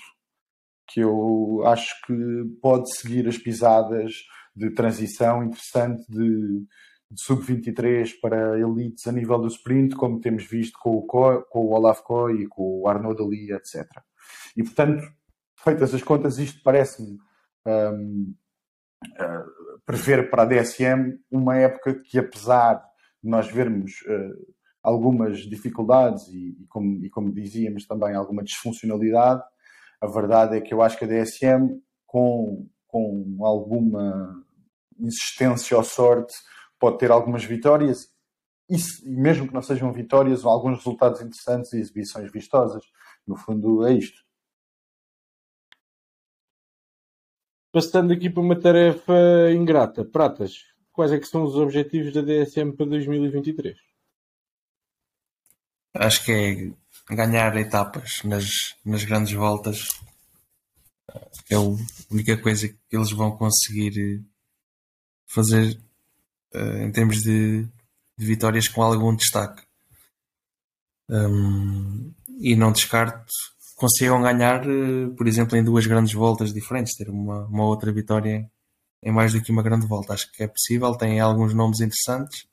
[0.87, 2.13] que eu acho que
[2.61, 4.13] pode seguir as pisadas
[4.55, 6.65] de transição interessante de,
[7.11, 11.59] de sub-23 para elites a nível do sprint, como temos visto com o, Co, com
[11.59, 13.85] o Olaf Koy e com o Arnaud Dali, etc.
[14.57, 15.03] E portanto,
[15.63, 17.17] feitas as contas, isto parece-me
[17.65, 18.33] um,
[19.05, 22.75] uh, prever para a DSM uma época que, apesar
[23.23, 29.43] de nós vermos uh, algumas dificuldades e, e, como, e, como, dizíamos também alguma disfuncionalidade,
[30.01, 34.43] a verdade é que eu acho que a DSM, com, com alguma
[34.99, 36.33] insistência ou sorte,
[36.79, 38.13] pode ter algumas vitórias
[38.69, 42.83] e, mesmo que não sejam vitórias, alguns resultados interessantes e exibições vistosas.
[43.25, 44.23] No fundo, é isto.
[47.71, 49.13] Passando aqui para uma tarefa
[49.53, 50.53] ingrata, Pratas,
[50.91, 53.77] quais é que são os objetivos da DSM para 2023?
[55.93, 59.89] Acho que é ganhar etapas nas, nas grandes voltas.
[61.49, 61.59] É a
[62.11, 64.25] única coisa que eles vão conseguir
[65.27, 65.79] fazer
[66.55, 67.63] uh, em termos de,
[68.17, 69.63] de, vitórias com algum destaque.
[71.09, 73.31] Um, e não descarto
[73.75, 78.49] consigam ganhar, eh, por exemplo, em duas grandes voltas diferentes, ter uma, uma outra vitória
[79.03, 80.13] em mais do que uma grande volta.
[80.13, 82.47] Acho que é possível, tem alguns nomes interessantes.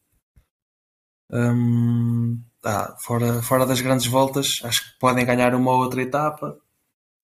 [1.30, 6.58] Hum, ah, fora, fora das grandes voltas, acho que podem ganhar uma outra etapa.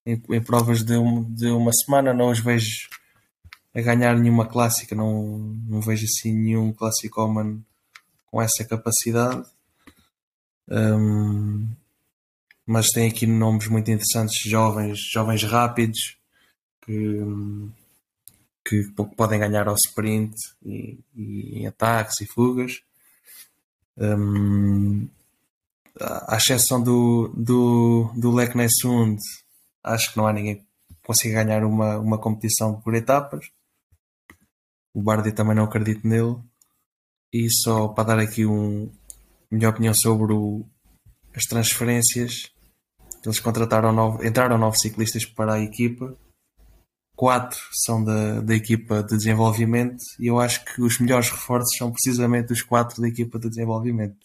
[0.07, 2.89] Em, em provas de, um, de uma semana, não os vejo
[3.79, 5.39] a ganhar nenhuma clássica, não,
[5.69, 7.63] não vejo assim nenhum classicoman
[8.27, 9.49] com essa capacidade.
[10.69, 11.69] Um,
[12.67, 16.19] mas tem aqui nomes muito interessantes, jovens, jovens rápidos,
[16.85, 17.21] que,
[18.65, 18.83] que
[19.17, 22.83] podem ganhar ao sprint e, e em ataques e fugas.
[23.97, 25.09] Um,
[26.01, 29.19] à exceção do, do, do Nessund,
[29.85, 30.67] acho que não há ninguém que
[31.07, 33.51] consiga ganhar uma, uma competição por etapas.
[34.95, 36.37] O Bardi também não acredito nele.
[37.33, 38.91] E só para dar aqui um
[39.51, 40.65] minha opinião sobre o,
[41.35, 42.51] as transferências,
[43.25, 46.17] eles contrataram novo, entraram novos ciclistas para a equipa
[47.17, 51.91] quatro são da, da equipa de desenvolvimento e eu acho que os melhores reforços são
[51.91, 54.17] precisamente os quatro da equipa de desenvolvimento.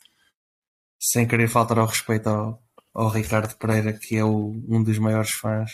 [1.01, 2.61] Sem querer faltar ao respeito ao,
[2.93, 5.71] ao Ricardo Pereira, que é o, um dos maiores fãs,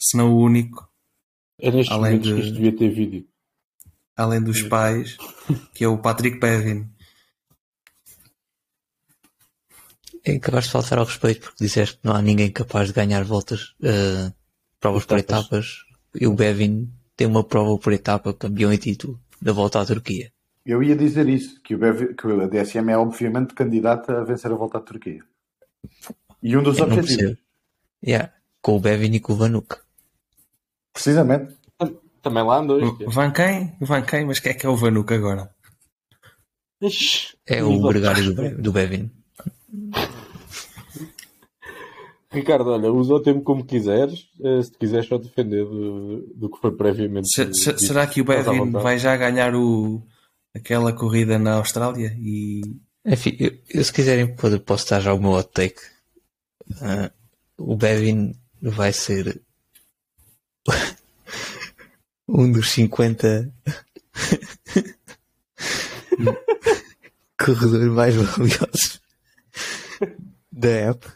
[0.00, 0.88] se não o único.
[1.60, 3.28] É nestes Além momentos de- que isto devia ter vídeo.
[4.16, 5.16] Além dos pais,
[5.74, 6.88] que é o Patrick Bevin.
[10.24, 13.24] É acabaste de faltar ao respeito porque disseste que não há ninguém capaz de ganhar
[13.24, 14.32] voltas, eh,
[14.80, 15.84] provas por Etapas.
[16.18, 20.32] E o Bevin tem uma prova por etapa, campeão e título, da volta à Turquia.
[20.64, 24.50] Eu ia dizer isso, que, o BV que a DSM é obviamente candidata a vencer
[24.50, 25.22] a volta à Turquia.
[26.42, 27.36] E um dos Eu objetivos.
[28.02, 29.76] Yeah, com o Bevin e com o Vanuk.
[30.92, 31.54] Precisamente.
[32.24, 33.04] Também lá andou este.
[33.04, 33.76] Van quem?
[33.80, 34.24] Van quem?
[34.24, 35.48] Mas quem é que é o Vanuc agora?
[36.82, 39.10] Ixi, É o gregário do, Be- do Bevin.
[42.30, 46.50] Ricardo, olha, usa o tempo como quiseres, eh, se te quiseres só defender do, do
[46.50, 47.28] que foi previamente.
[47.28, 47.80] Se- se- dito.
[47.82, 50.02] será que o Bevin vai já ganhar o,
[50.54, 52.16] aquela corrida na Austrália?
[52.18, 52.62] E
[53.06, 55.80] Enfim, eu, eu se quiserem pode- posso dar já o meu hot take.
[56.80, 57.10] Ah,
[57.56, 59.40] o Bevin vai ser
[62.28, 63.52] um dos 50
[67.38, 69.00] corredores mais valiosos
[70.50, 71.06] da app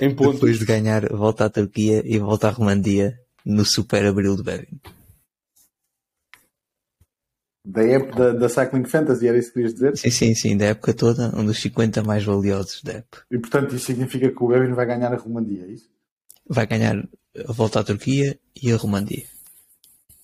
[0.00, 4.36] Em pontos, depois de ganhar volta à Turquia e volta à Romandia no Super Abril
[4.36, 4.80] de Bevin.
[7.64, 9.96] Da, app da, da Cycling Fantasy, era isso que querias dizer?
[9.96, 13.18] Sim, sim, sim, da época toda, um dos 50 mais valiosos da app.
[13.30, 15.88] E portanto isso significa que o Bevin vai ganhar a Romandia, é isso?
[16.48, 17.06] Vai ganhar
[17.46, 19.26] a volta à Turquia e a Romandia.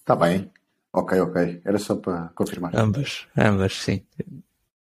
[0.05, 0.51] Está bem.
[0.93, 1.63] Ok, ok.
[1.65, 2.77] Era só para confirmar.
[2.77, 4.03] Ambas, ambas, sim.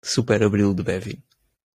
[0.03, 1.17] Super Abril de Bevin.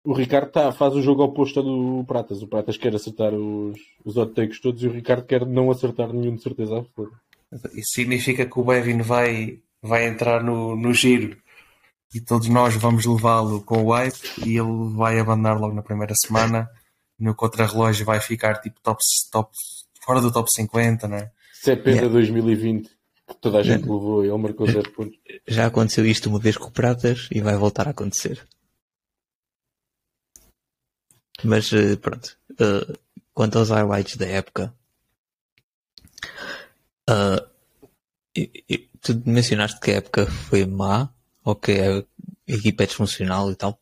[0.04, 2.40] o Ricardo tá, faz o jogo oposto ao do Pratas.
[2.40, 6.12] O Pratas quer acertar os, os hot takes todos e o Ricardo quer não acertar
[6.12, 7.16] nenhum de certeza absoluta.
[7.74, 11.36] isso significa que o Bevin vai, vai entrar no, no giro
[12.14, 16.14] e todos nós vamos levá-lo com o hype e ele vai abandonar logo na primeira
[16.14, 16.68] semana.
[17.18, 19.00] No contrarrelógio vai ficar tipo top,
[19.32, 19.50] top,
[20.04, 21.30] fora do top 50, né?
[21.52, 22.08] CP Yeah.
[22.08, 22.94] da 2020, que
[23.40, 25.18] toda a gente levou, ele marcou 0 pontos.
[25.46, 28.46] Já aconteceu isto uma vez com o Pratas e vai voltar a acontecer.
[31.44, 32.36] Mas eh, pronto.
[32.58, 32.98] Eh,
[33.34, 34.74] quanto aos highlights da época,
[38.34, 41.10] e tu mencionaste que a época foi má
[41.44, 42.04] ou que a
[42.46, 43.78] equipa é disfuncional e tal.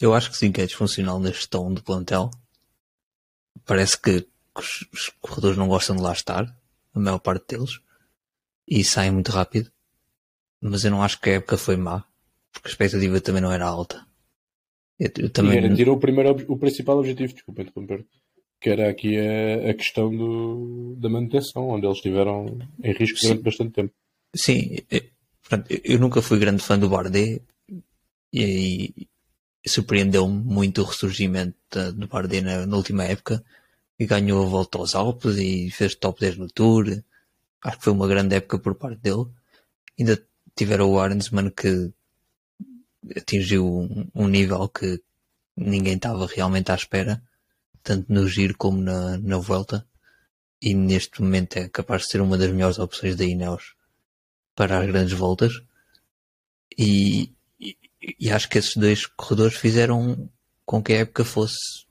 [0.00, 2.30] Eu acho que sim, que é disfuncional na gestão do plantel.
[3.64, 6.44] Parece que, que os, os corredores não gostam de lá estar,
[6.94, 7.80] a maior parte deles,
[8.70, 9.70] e saem muito rápido
[10.60, 12.04] mas eu não acho que a época foi má,
[12.52, 14.06] porque a expectativa também não era alta.
[14.98, 18.04] Eu, eu também garantiram o, primeiro, o principal objetivo, desculpa interromper,
[18.60, 23.28] que era aqui a, a questão do, da manutenção, onde eles estiveram em risco Sim.
[23.28, 23.94] durante bastante tempo.
[24.36, 25.00] sim, eu,
[25.48, 27.40] pronto, eu- nunca fui grande fã do Bardet
[28.32, 28.94] e aí
[29.66, 31.56] surpreendeu-me muito o ressurgimento
[31.94, 33.42] do Bardet na, na última época
[33.98, 37.02] e ganhou a volta aos Alpes e fez top 10 no Tour.
[37.62, 39.26] Acho que foi uma grande época por parte dele.
[39.98, 40.22] Ainda
[40.56, 41.92] tiveram o Arnsman que
[43.16, 45.02] atingiu um, um nível que
[45.56, 47.22] ninguém estava realmente à espera,
[47.82, 49.86] tanto no giro como na, na volta.
[50.62, 53.74] E neste momento é capaz de ser uma das melhores opções da Ineos
[54.54, 55.62] para as grandes voltas.
[56.76, 57.76] E, e,
[58.18, 60.30] e acho que esses dois corredores fizeram
[60.64, 61.86] com que a época fosse,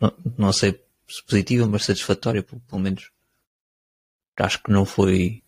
[0.00, 3.10] não, não sei se positiva, mas satisfatória, pelo, pelo menos.
[4.38, 5.42] Acho que não foi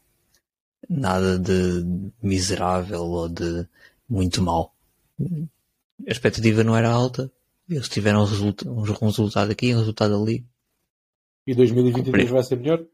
[0.89, 1.85] nada de
[2.23, 3.67] miserável ou de
[4.09, 4.75] muito mal.
[5.21, 7.31] A expectativa não era alta,
[7.69, 10.45] eles tiveram um resulta- um resultado aqui, um resultado ali.
[11.47, 12.33] E 2023 Cumprir.
[12.33, 12.85] vai ser melhor?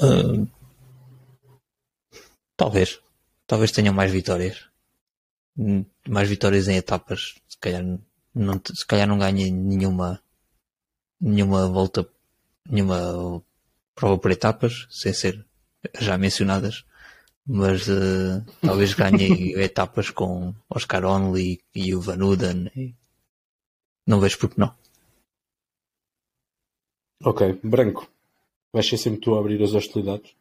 [0.00, 0.46] Ah,
[2.56, 3.00] talvez.
[3.46, 4.68] Talvez tenham mais vitórias.
[6.08, 7.34] Mais vitórias em etapas.
[7.48, 7.82] Se calhar
[8.34, 10.22] não, se calhar não ganhem nenhuma,
[11.20, 12.08] nenhuma volta,
[12.68, 13.42] nenhuma
[13.94, 15.44] prova por etapas, sem ser
[15.98, 16.84] já mencionadas.
[17.46, 22.70] Mas eh, talvez ganhem etapas com Oscar Onley e o Van Uden.
[22.76, 22.94] e
[24.06, 24.74] Não vejo porque não.
[27.22, 28.10] Ok, branco.
[28.72, 30.34] Vais ser sempre tu a abrir as hostilidades.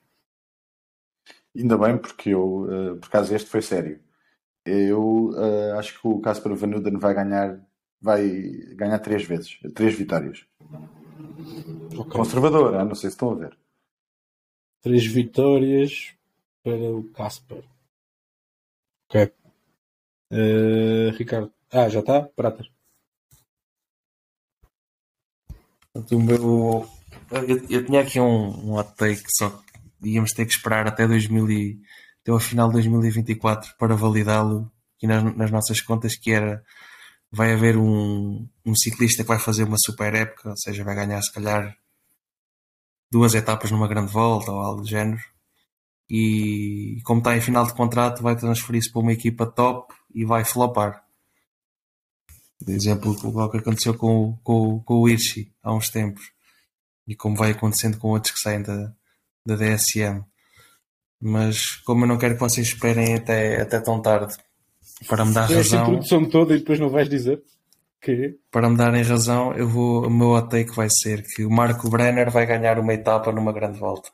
[1.56, 4.00] Ainda bem, porque eu, eh, por acaso, este foi sério.
[4.66, 7.60] Eu eh, acho que o Casper Van Uden vai ganhar,
[8.00, 8.30] vai
[8.76, 10.46] ganhar três vezes, três vitórias.
[11.98, 12.12] Ok.
[12.12, 13.58] Conservador, ah, não sei se estão a ver.
[14.82, 16.14] Três vitórias
[16.64, 17.64] para o Casper.
[19.08, 19.32] Ok.
[20.32, 21.52] Eh, Ricardo.
[21.72, 22.22] Ah, já está?
[25.94, 26.90] Portanto, o meu,
[27.32, 31.08] eu, eu tinha aqui um, um hot take, só que íamos ter que esperar até
[31.08, 31.82] 2000 e,
[32.22, 36.64] até o final de 2024 para validá-lo aqui nas, nas nossas contas, que era
[37.32, 41.22] vai haver um, um ciclista que vai fazer uma super época, ou seja, vai ganhar
[41.22, 41.78] se calhar
[43.12, 45.22] duas etapas numa grande volta ou algo do género.
[46.10, 50.44] E como está em final de contrato, vai transferir-se para uma equipa top e vai
[50.44, 51.04] flopar.
[52.58, 56.32] Por exemplo, o que aconteceu com, com, com o Hirschi há uns tempos
[57.08, 58.94] e como vai acontecendo com outros que saem da,
[59.46, 60.24] da DSM.
[61.22, 64.36] Mas como eu não quero que vocês esperem até, até tão tarde
[65.08, 67.42] para me dar Essa razão, introdução toda e depois não vais dizer
[68.02, 71.50] que para me darem razão, eu vou, o meu hot take vai ser que o
[71.52, 74.10] Marco Brenner vai ganhar uma etapa numa grande volta.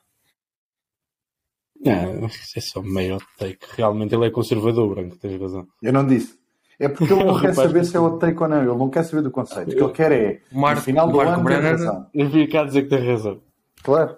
[1.84, 3.58] não, isso é só meio hot take.
[3.76, 5.66] Realmente ele é conservador, Branco, tens razão.
[5.82, 6.36] Eu não disse.
[6.78, 8.58] É porque ele não quer saber se é o take ou não.
[8.62, 9.70] Ele não quer saber do conceito.
[9.70, 12.06] O que ele quer é, O Marco- no final do Marco ano, Brenner- razão.
[12.12, 13.40] Eu vim cá dizer que tens razão.
[13.82, 14.16] Claro.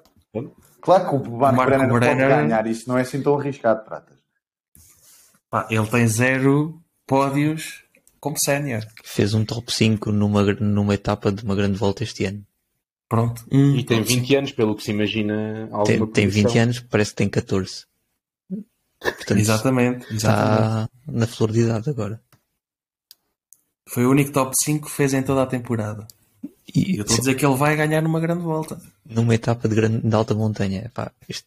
[0.81, 2.67] Claro que o Marco, Marco Brenner, pode Brenner- ganhar.
[2.67, 4.18] Isso não é assim tão arriscado, Pratas.
[5.51, 7.83] Pá, ele tem zero pódios
[8.21, 8.85] como sénior.
[9.05, 12.45] Fez um top 5 numa, numa etapa de uma grande volta este ano.
[13.09, 13.45] Pronto.
[13.51, 15.69] Um E tem top 20 anos, pelo que se imagina.
[15.87, 16.63] Tem, tem 20 posição.
[16.63, 17.87] anos, parece que tem 14.
[19.01, 20.61] Portanto, Exatamente, exatamente.
[20.61, 22.21] está na flor de idade agora.
[23.89, 26.07] Foi o único top 5 que fez em toda a temporada.
[26.75, 28.79] E eu estou a dizer que ele vai ganhar numa grande volta.
[29.07, 31.47] numa etapa de, grande, de alta montanha, pá, isto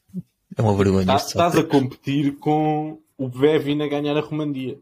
[0.57, 1.05] é uma vergonha.
[1.05, 1.17] Tá-.
[1.17, 4.79] Estás a competir com o Bevin a ganhar a Romandia.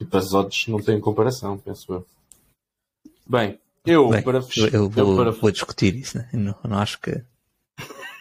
[0.00, 2.06] Tipo, as odds não têm comparação, penso eu.
[3.26, 4.74] Bem, eu Bem, para eu, fechar.
[4.74, 6.28] eu vou, para vou discutir isso, né?
[6.32, 7.22] não, não acho que.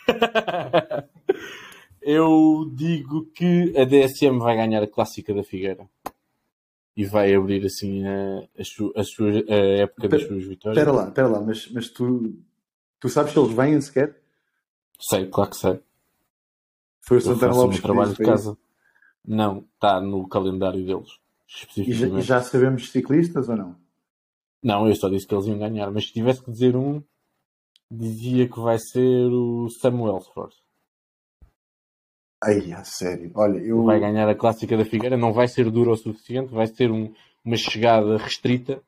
[2.04, 5.88] Eu digo que a DSM vai ganhar a clássica da Figueira.
[6.97, 10.78] E vai abrir assim a, a, su- a sua, a época das suas vitórias.
[10.82, 11.39] Espera lá, espera lá.
[11.41, 12.36] Mas, mas tu,
[13.00, 14.19] tu sabes se eles vêm sequer?
[15.00, 15.80] Sei, claro que sei.
[17.02, 18.58] Foi o Santana Lopes que trabalho de casa.
[19.26, 21.10] Não, está no calendário deles.
[21.10, 22.20] E já, Especificamente.
[22.20, 23.76] e já sabemos ciclistas ou não?
[24.64, 25.92] Não, eu só disse que eles iam ganhar.
[25.92, 27.04] Mas se tivesse que dizer um,
[27.90, 30.58] dizia que vai ser o Samuel Force.
[32.44, 33.32] Ai, a sério.
[33.36, 33.84] Olha, eu.
[33.84, 35.16] Vai ganhar a clássica da Figueira.
[35.18, 36.52] Não vai ser duro o suficiente.
[36.54, 37.14] Vai ser um-
[37.46, 38.82] uma chegada restrita.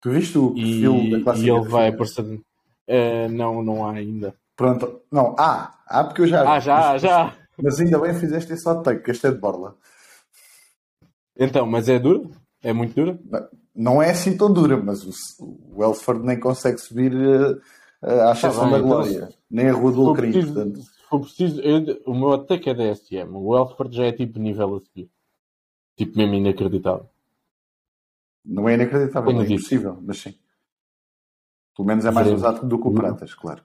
[0.00, 1.48] Tu viste o E, perfil da e clássica?
[1.50, 2.40] ele da vai aparecer.
[2.86, 4.34] Eh, não, não há ainda.
[4.56, 5.02] Pronto.
[5.10, 5.74] Não, há.
[5.86, 6.50] Há porque eu já.
[6.50, 7.34] Ah, já, mas, já.
[7.62, 9.76] Mas ainda bem fizeste esse hot take, que este é de borla.
[11.36, 12.28] Então, mas é dura?
[12.62, 13.18] É muito dura?
[13.74, 17.12] Não é assim tão dura, mas o, o Elford nem consegue subir
[18.02, 19.28] eh, à exceção bem, da então, glória.
[19.50, 20.80] Nem a Rua do preciso, portanto.
[20.82, 23.30] se for preciso eu- o meu ataque é DSM.
[23.34, 25.10] O Elford já é tipo nível a seguir.
[25.96, 27.08] Tipo mesmo inacreditável.
[28.44, 30.34] Não é inacreditável, Tenho é impossível, mas sim.
[31.76, 32.42] Pelo menos é mais Veremos.
[32.46, 33.62] usado do que o Pratas, claro.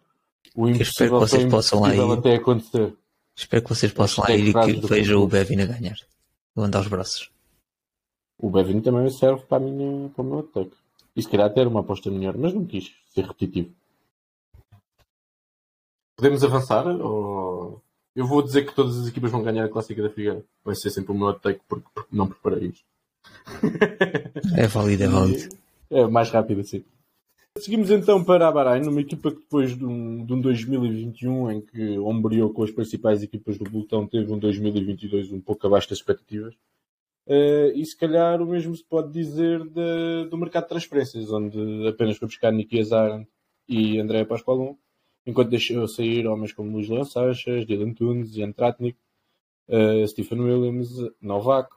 [0.56, 2.00] O espero que vocês possam lá ir.
[2.00, 2.94] até acontecer.
[3.36, 5.28] Espero que vocês possam lá ir e que vejam o.
[5.28, 5.98] Bevin a ganhar.
[6.56, 7.32] Levantar os braços.
[8.38, 10.76] O Bevin também serve para, a minha, para o meu ataque.
[11.16, 13.72] E se calhar ter uma aposta melhor, mas não quis ser repetitivo.
[16.16, 16.88] Podemos avançar?
[16.88, 17.82] Ou...
[18.16, 20.44] Eu vou dizer que todas as equipas vão ganhar a clássica da Figueira.
[20.64, 22.86] Vai ser sempre o meu ataque porque, porque não preparei isto.
[24.58, 25.56] É válido, é válido.
[25.92, 26.86] É mais rápido assim.
[27.60, 31.62] Seguimos então para a Bahrein, uma equipa que depois de um, de um 2021 em
[31.62, 36.00] que ombreou com as principais equipas do pelotão, teve um 2022 um pouco abaixo das
[36.00, 36.56] expectativas.
[37.28, 41.88] Eh, e se calhar o mesmo se pode dizer de- do mercado de transferências, onde
[41.88, 43.26] apenas foi buscar Niki Azar
[43.68, 44.76] e André Pascoalon,
[45.26, 48.98] enquanto deixou sair homens como Luís Leão Sanches, Dylan Tunes, Ian Tratnik,
[49.68, 50.90] eh, Stephen Williams,
[51.22, 51.70] Novak,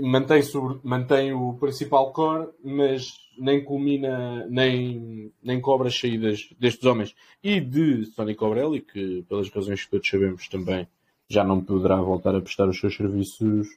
[0.00, 6.84] mantém, sobre- mantém o principal core, mas nem culmina, nem, nem cobra as saídas destes
[6.84, 7.14] homens.
[7.42, 10.86] E de Sonny Cobrelli, que pelas razões que todos sabemos também
[11.28, 13.68] já não poderá voltar a prestar os seus serviços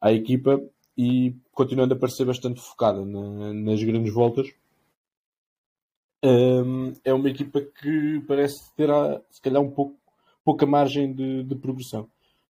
[0.00, 0.60] à equipa
[0.96, 4.48] e continuando a parecer bastante focada na- nas grandes voltas.
[6.22, 8.88] Hum, é uma equipa que parece ter,
[9.30, 9.96] se calhar, um pouco,
[10.44, 12.08] pouca margem de, de progressão.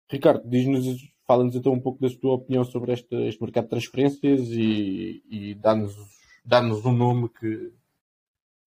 [0.09, 4.49] Ricardo, diz-nos, fala-nos então um pouco da tua opinião sobre este, este mercado de transferências
[4.49, 5.95] e, e dá-nos
[6.43, 7.71] dá-nos um nome que,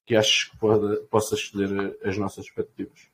[0.06, 3.08] que achas que pode, possa exceder as nossas expectativas.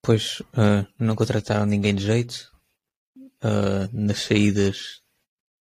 [0.00, 2.50] Pois, ah, não contrataram ninguém de jeito.
[3.42, 5.02] Ah, nas saídas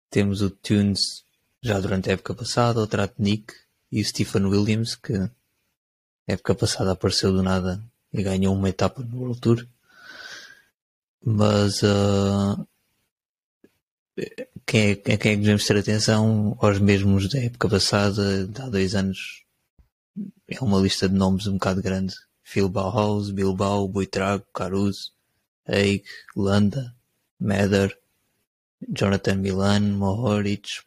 [0.10, 1.26] temos o Tunes
[1.62, 3.54] já durante a época passada, o Tratnik
[3.92, 5.30] e o Stephen Williams, que
[6.26, 7.84] época passada apareceu do nada
[8.14, 9.68] e ganhou uma etapa no World Tour.
[11.24, 12.66] Mas ah,
[14.66, 16.58] quem, é, quem é que devemos ter atenção?
[16.62, 19.44] Aos mesmos da época passada, de há dois anos,
[20.48, 22.14] é uma lista de nomes um bocado grande.
[22.44, 25.12] Phil Bauhaus, Bilbao, Buitrago, Caruso,
[25.68, 26.04] Eig,
[26.36, 26.96] Landa,
[27.40, 27.98] Meder,
[28.88, 30.82] Jonathan Milan, Mohoric,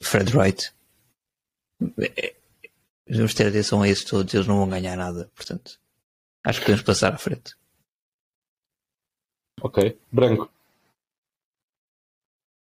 [0.00, 0.72] Fred Wright.
[3.08, 5.78] Vamos ter atenção a esses todos, eles não vão ganhar nada, portanto,
[6.44, 7.54] acho que podemos passar à frente.
[9.62, 10.50] Ok, branco.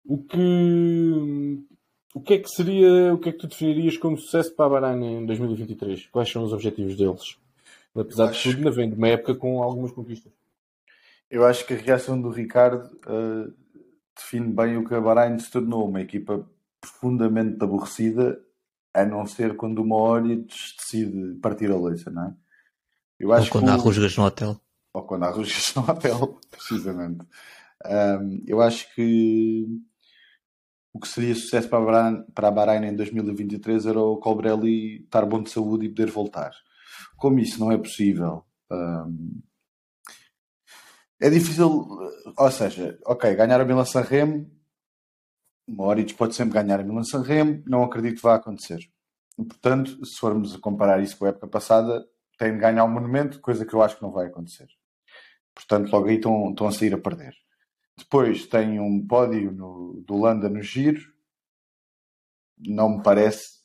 [0.04, 1.66] O que
[2.14, 4.80] o que é que seria, o que é que tu definirias como sucesso para a
[4.80, 6.06] Bahrein em 2023?
[6.06, 7.36] Quais são os objetivos deles?
[7.94, 10.32] Apesar de tudo, ainda vem de uma época com algumas conquistas.
[11.30, 13.52] Eu acho que a reação do Ricardo uh,
[14.16, 16.48] define bem o que a Bahrein se tornou, uma equipa
[16.80, 18.40] profundamente aborrecida,
[18.94, 22.34] a não ser quando uma Moritz decide partir a leça, não é?
[23.18, 24.60] Eu acho Ou quando que há rusgas no hotel.
[24.96, 27.26] Ou quando há rusgas no hotel, precisamente.
[27.84, 29.66] Um, eu acho que
[30.90, 35.02] o que seria sucesso para a Bahrein, para a Bahrein em 2023 era o Colbrelli
[35.04, 36.52] estar bom de saúde e poder voltar.
[37.18, 38.42] Como isso não é possível,
[38.72, 39.42] hum,
[41.20, 41.86] é difícil.
[42.38, 44.50] Ou seja, ok, ganhar a Milan San Remo,
[45.68, 48.80] Moritz pode sempre ganhar a Milan San Remo, não acredito que vá acontecer.
[49.36, 52.02] Portanto, se formos a comparar isso com a época passada,
[52.38, 54.66] tem de ganhar o um monumento, coisa que eu acho que não vai acontecer.
[55.56, 57.34] Portanto, logo aí estão, estão a sair a perder.
[57.96, 61.00] Depois tem um pódio no, do Landa no giro.
[62.58, 63.56] Não me parece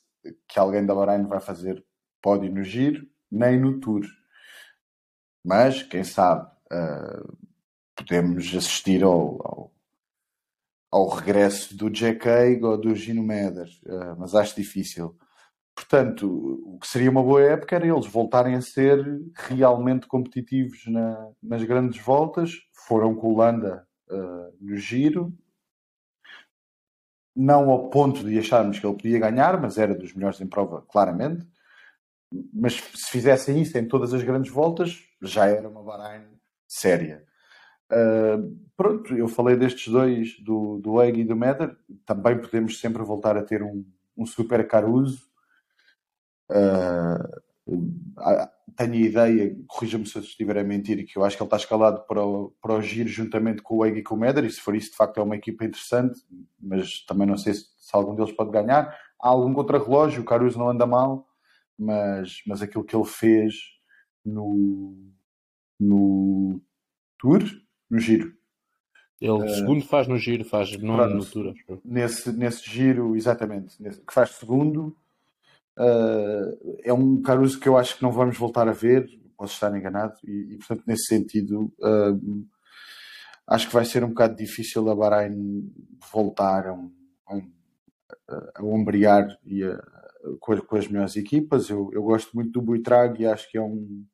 [0.48, 1.84] que alguém da Bahrein vai fazer
[2.22, 4.06] pódio no giro, nem no Tour.
[5.44, 7.36] Mas, quem sabe, uh,
[7.94, 9.74] podemos assistir ao, ao,
[10.90, 15.18] ao, regresso do Jack Haig ou do Gino Meder, uh, mas acho difícil.
[15.74, 19.04] Portanto, o que seria uma boa época era eles voltarem a ser
[19.34, 22.52] realmente competitivos na, nas grandes voltas.
[22.86, 25.32] Foram com o Landa uh, no giro,
[27.34, 30.82] não ao ponto de acharmos que ele podia ganhar, mas era dos melhores em prova,
[30.82, 31.46] claramente.
[32.52, 36.24] Mas se fizessem isso em todas as grandes voltas, já era uma Bahrein
[36.66, 37.24] séria.
[37.90, 41.76] Uh, pronto, eu falei destes dois, do, do Egg e do Meder.
[42.06, 43.84] Também podemos sempre voltar a ter um,
[44.16, 45.31] um super Caruso.
[46.52, 47.42] Uh,
[48.76, 51.56] tenho a ideia, corrija-me se eu estiver a mentir, que eu acho que ele está
[51.56, 54.50] escalado para o, para o giro juntamente com o Egg e com o Meder, e
[54.50, 56.20] se for isso, de facto, é uma equipa interessante,
[56.60, 58.96] mas também não sei se, se algum deles pode ganhar.
[59.20, 61.28] Há algum contra-relógio, o Caruso não anda mal,
[61.78, 63.54] mas, mas aquilo que ele fez
[64.24, 64.96] no,
[65.78, 66.60] no
[67.18, 67.42] Tour,
[67.90, 68.32] no giro.
[69.20, 71.54] Ele, uh, segundo, faz no giro, faz no Tour.
[71.84, 74.96] Nesse, nesse giro, exatamente, nesse, que faz segundo
[75.78, 79.76] Uh, é um Caruso que eu acho que não vamos voltar a ver, posso estar
[79.76, 82.46] enganado, e, e portanto, nesse sentido, uh,
[83.46, 85.72] acho que vai ser um bocado difícil a Bahrein
[86.12, 86.92] voltar a, um,
[87.26, 87.52] a, um,
[88.54, 89.82] a ombrear e a,
[90.40, 91.68] com, com, as melhores equipas.
[91.68, 94.06] Eu, eu gosto muito do Buitrag e acho que é um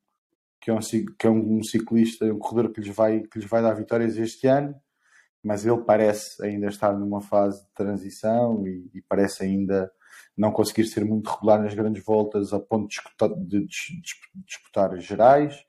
[0.61, 0.81] que é um,
[1.19, 4.47] que é um ciclista, um corredor que lhes, vai, que lhes vai dar vitórias este
[4.49, 4.75] ano,
[5.43, 9.91] mas ele parece ainda estar numa fase de transição e, e parece ainda
[10.39, 13.99] não conseguir ser muito regular nas grandes voltas a ponto de disputar,
[14.47, 15.67] disputar gerais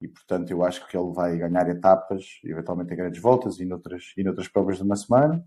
[0.00, 4.12] e portanto eu acho que ele vai ganhar etapas, eventualmente em grandes voltas e noutras,
[4.16, 5.44] e noutras provas de uma semana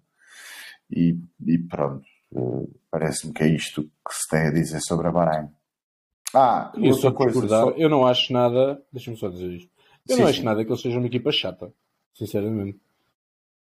[0.92, 5.12] e, e pronto, uh, parece-me que é isto que se tem a dizer sobre a
[5.12, 5.50] Bahrein.
[6.34, 7.70] Ah, e outra coisa, só...
[7.72, 9.72] eu não acho nada, deixa-me só dizer isto,
[10.08, 10.46] eu sim, não acho sim.
[10.46, 11.74] nada que ele seja uma equipa chata,
[12.14, 12.80] sinceramente.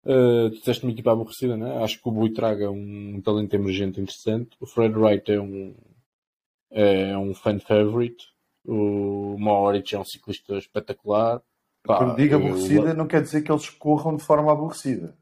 [0.06, 1.82] Uh, tu disseste uma equipa aborrecida, né?
[1.82, 4.52] Acho que o Bui traga um, talento emergente interessante.
[4.60, 5.74] O Fred Wright é um,
[6.72, 8.28] é um fan favorite.
[8.66, 11.42] O Maoric é um ciclista espetacular.
[11.84, 12.96] Pá, Quando digo aborrecida, eu...
[12.96, 15.16] não quer dizer que eles corram de forma aborrecida.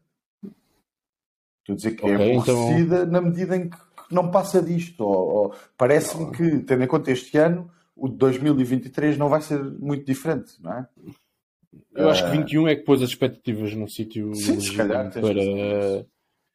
[1.60, 3.12] Estou a dizer que é okay, é aborrecida então...
[3.12, 3.78] na medida em que
[4.12, 5.54] não passa disto.
[5.78, 10.54] Parece-me que, tendo em conta este ano, o de 2023 não vai ser muito diferente,
[10.60, 10.88] não é?
[11.94, 14.32] Eu acho que 21 é que pôs as expectativas num sítio
[14.76, 15.10] para,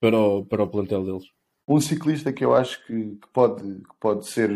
[0.00, 1.24] para, o, para o plantel deles.
[1.68, 4.50] Um ciclista que eu acho que, que, pode, que pode ser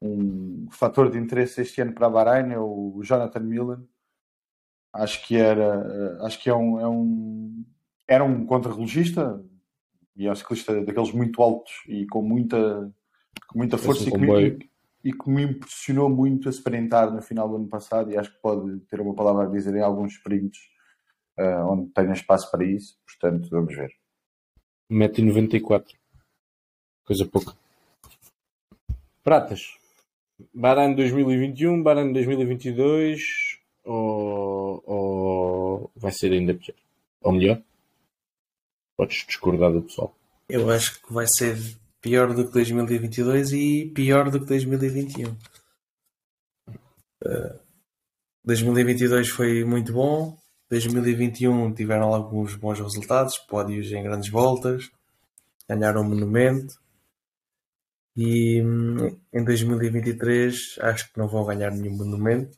[0.00, 3.84] um fator de interesse este ano para a Bahrein é o Jonathan Milan.
[4.92, 7.64] Acho que era, acho que é um, é um
[8.08, 9.44] era um contrarrelogista
[10.16, 12.90] e é um ciclista daqueles muito altos e com muita,
[13.48, 14.58] com muita força um e,
[15.06, 18.40] e que me impressionou muito a sprintar no final do ano passado e acho que
[18.40, 20.58] pode ter uma palavra a dizer em alguns sprints
[21.38, 23.92] uh, onde tenha espaço para isso, portanto vamos ver.
[24.90, 25.94] 1,94m.
[27.04, 27.56] Coisa pouca.
[29.22, 29.78] Pratas.
[30.52, 36.74] Bahrein 2021, Bahrein 2022 ou, ou vai ser ainda pior?
[37.22, 37.62] Ou melhor?
[38.96, 40.12] Podes discordar do pessoal.
[40.48, 41.56] Eu acho que vai ser
[42.06, 45.28] pior do que 2022 e pior do que 2021.
[47.24, 47.58] Uh,
[48.44, 50.38] 2022 foi muito bom.
[50.70, 54.88] 2021 tiveram alguns bons resultados, pódios em grandes voltas,
[55.68, 56.74] ganharam um monumento.
[58.16, 62.56] E hum, em 2023 acho que não vão ganhar nenhum monumento.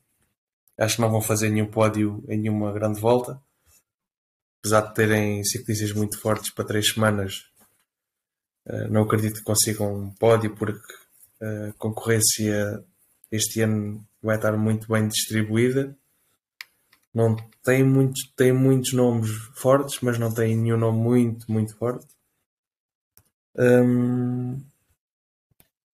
[0.79, 3.41] Acho que não vão fazer nenhum pódio em nenhuma grande volta.
[4.61, 7.49] Apesar de terem ciclistas muito fortes para três semanas,
[8.91, 10.95] não acredito que consigam um pódio porque
[11.41, 12.85] a concorrência
[13.31, 15.97] este ano vai estar muito bem distribuída.
[17.15, 22.07] Não tem muitos, tem muitos nomes fortes, mas não tem nenhum nome muito, muito forte.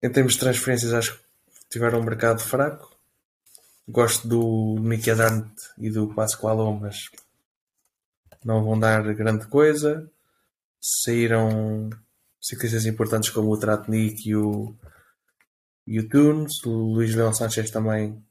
[0.03, 1.25] Em termos de transferências, acho que
[1.71, 2.95] tiveram um mercado fraco.
[3.89, 7.11] Gosto do Nicky Adante e do Pascoal mas
[8.45, 10.11] não vão dar grande coisa.
[10.81, 11.91] Saíram
[12.45, 14.77] ciclistas importantes como o Tratnik e o,
[15.87, 16.63] e o Tunes.
[16.67, 18.23] O Luís Leão Sanchez também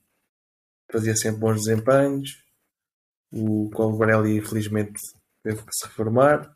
[0.91, 2.43] fazia sempre bons desempenhos.
[3.31, 4.99] O Colbrelli, infelizmente,
[5.41, 6.55] teve que se reformar.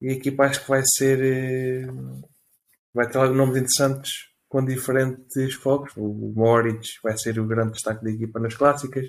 [0.00, 1.22] E a equipa acho que vai ser.
[1.22, 1.86] Eh,
[2.92, 4.10] vai ter alguns nomes interessantes
[4.48, 5.92] com diferentes focos.
[5.96, 9.06] O Moritz vai ser o grande destaque da equipa nas clássicas,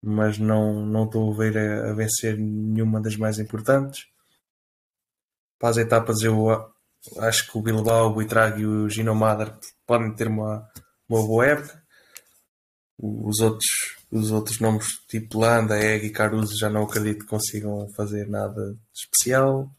[0.00, 4.04] mas não, não estou a ver a, a vencer nenhuma das mais importantes.
[5.60, 6.48] Para as etapas, eu
[7.18, 10.66] acho que o Bilbao, o Buitrago e o Gino Madar podem ter uma,
[11.06, 11.84] uma boa época.
[12.98, 13.68] Os outros,
[14.10, 18.74] os outros nomes, tipo Landa, Egg e Caruso, já não acredito que consigam fazer nada
[18.94, 19.70] especial.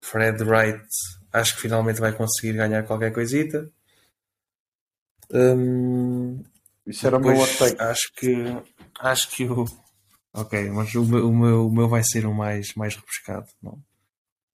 [0.00, 0.86] Fred Wright
[1.32, 3.68] acho que finalmente vai conseguir ganhar qualquer coisita.
[5.32, 6.40] Hum,
[6.86, 7.80] Isso era o meu take.
[7.82, 8.34] Acho que
[9.00, 9.64] acho que o
[10.32, 13.82] ok, mas o meu, o meu, o meu vai ser o mais mais repescado, não,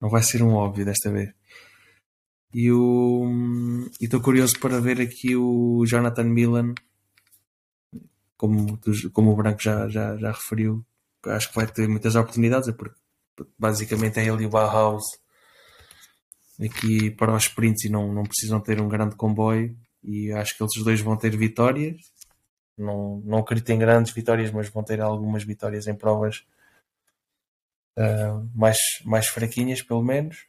[0.00, 1.32] não vai ser um óbvio desta vez.
[2.52, 2.68] E
[4.00, 6.74] estou curioso para ver aqui o Jonathan Milan,
[8.36, 8.78] como,
[9.12, 10.84] como o Branco já, já, já referiu,
[11.26, 12.98] acho que vai ter muitas oportunidades, é porque
[13.58, 15.04] basicamente é ele e o Bauhaus
[16.60, 20.62] aqui para os sprints e não, não precisam ter um grande comboio e acho que
[20.62, 21.96] eles dois vão ter vitórias.
[22.76, 26.44] Não, não acredito em grandes vitórias, mas vão ter algumas vitórias em provas
[27.98, 30.46] uh, mais, mais fraquinhas, pelo menos.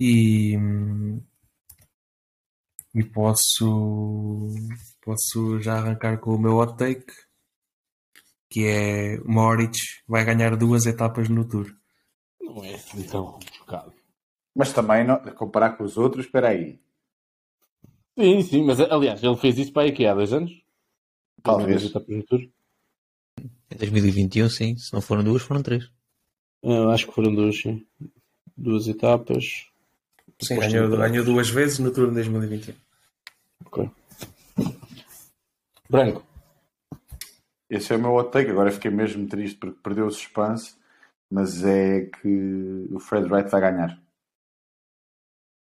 [0.00, 0.56] E,
[2.94, 4.54] e posso,
[5.02, 7.12] posso já arrancar com o meu hot take,
[8.48, 11.74] que é Moritz vai ganhar duas etapas no Tour.
[12.40, 13.92] Não é assim tão bocado.
[14.54, 16.80] Mas também, não, comparar com os outros, espera aí.
[18.18, 20.50] Sim, sim, mas aliás, ele fez isso para aí há dois anos.
[21.42, 21.92] Talvez.
[23.70, 24.76] Em 2021, sim.
[24.76, 25.90] Se não foram duas, foram três.
[26.62, 27.86] Eu acho que foram duas, sim.
[28.56, 29.66] Duas etapas.
[30.40, 32.74] Sim, ganhou, ganhou duas vezes no Tour de 2021.
[33.66, 33.90] Ok.
[35.88, 36.24] Branco.
[37.68, 38.50] Esse é o meu hot take.
[38.50, 40.76] Agora fiquei mesmo triste porque perdeu o suspense.
[41.30, 44.00] Mas é que o Fred Wright vai ganhar.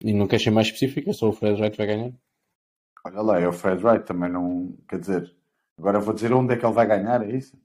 [0.02, 1.10] E não queres ser mais específico?
[1.10, 2.14] É só o Fred Wright vai ganhar?
[3.04, 4.76] Olha lá, é o Fred Wright também não.
[4.88, 5.36] Quer dizer,
[5.78, 7.58] agora vou dizer onde é que ele vai ganhar, é isso?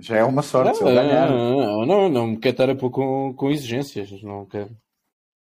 [0.00, 1.30] Já é uma sorte se ele ganhar.
[1.30, 4.22] Não, não, não me quero estar a pôr com, com exigências.
[4.22, 4.70] Não quero.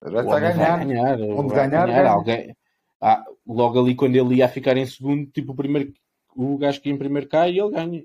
[0.02, 0.86] Vai estar a ganhar.
[0.86, 1.20] ganhar.
[1.22, 2.08] Onde ganhar, ganhar.
[2.08, 2.56] Alguém...
[3.00, 5.94] Ah, logo ali quando ele ia ficar em segundo, tipo o primeiro
[6.36, 8.04] o gajo que ia em primeiro cai e ele ganha.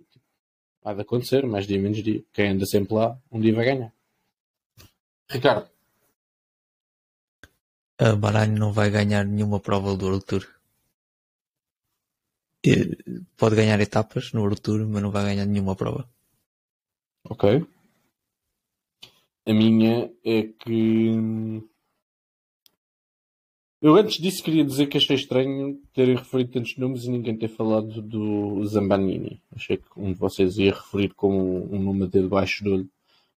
[0.84, 2.22] Há de acontecer, mais dia menos dia.
[2.32, 3.92] Quem anda sempre lá, um dia vai ganhar.
[5.30, 5.72] Ricardo
[8.02, 10.44] a Bahrein não vai ganhar nenhuma prova do World Tour.
[13.36, 16.08] Pode ganhar etapas no World Tour, mas não vai ganhar nenhuma prova.
[17.32, 17.64] Ok.
[19.46, 21.62] A minha é que.
[23.80, 27.48] Eu antes disso queria dizer que achei estranho terem referido tantos nomes e ninguém ter
[27.48, 29.40] falado do Zambanini.
[29.56, 32.90] Achei que um de vocês ia referir como um nome de debaixo do olho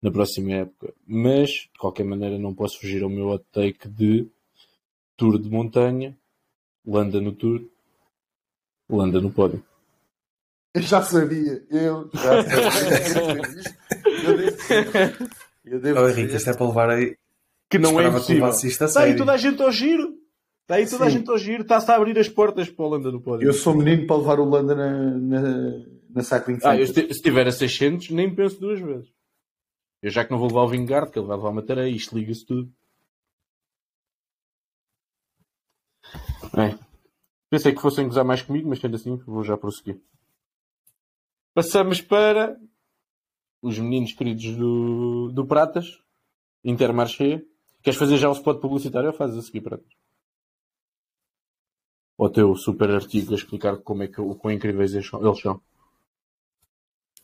[0.01, 0.91] na próxima época.
[1.05, 4.27] Mas, de qualquer maneira, não posso fugir ao meu hot take de
[5.15, 6.17] Tour de montanha,
[6.83, 7.61] Landa no Tour,
[8.89, 9.63] Landa no pódio.
[10.73, 12.43] Eu já sabia, eu já
[13.03, 13.41] sabia.
[15.63, 17.15] eu devo, eu Henrique, isto é para levar aí.
[17.69, 18.49] Que não é impossível.
[18.49, 20.15] Está aí toda a gente ao giro.
[20.63, 21.03] Está aí toda Sim.
[21.03, 21.61] a gente ao giro.
[21.61, 23.47] Está-se a abrir as portas para o Landa no pódio.
[23.47, 25.41] Eu sou menino para levar o Landa na, na,
[26.09, 29.11] na Cycling ah, eu, se estiver a 600, nem penso duas vezes.
[30.01, 32.17] Eu já que não vou levar o Vingard, que ele vai levar uma tarefa, isto
[32.17, 32.71] liga-se tudo.
[36.55, 36.77] Bem,
[37.49, 39.99] pensei que fossem gozar mais comigo, mas sendo assim, vou já prosseguir.
[41.53, 42.59] Passamos para
[43.61, 45.99] os meninos queridos do, do Pratas,
[46.63, 47.45] Intermarché,
[47.83, 49.77] Queres fazer já o spot publicitário ou fazes a seguir para
[52.17, 55.61] O teu super artigo a explicar como é que, o quão incríveis eles são.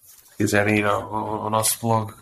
[0.02, 2.14] Se quiserem ir ao, ao nosso blog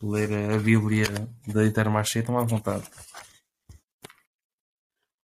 [0.00, 1.06] ler a Bíblia
[1.48, 2.88] da Intermarché, estão à vontade.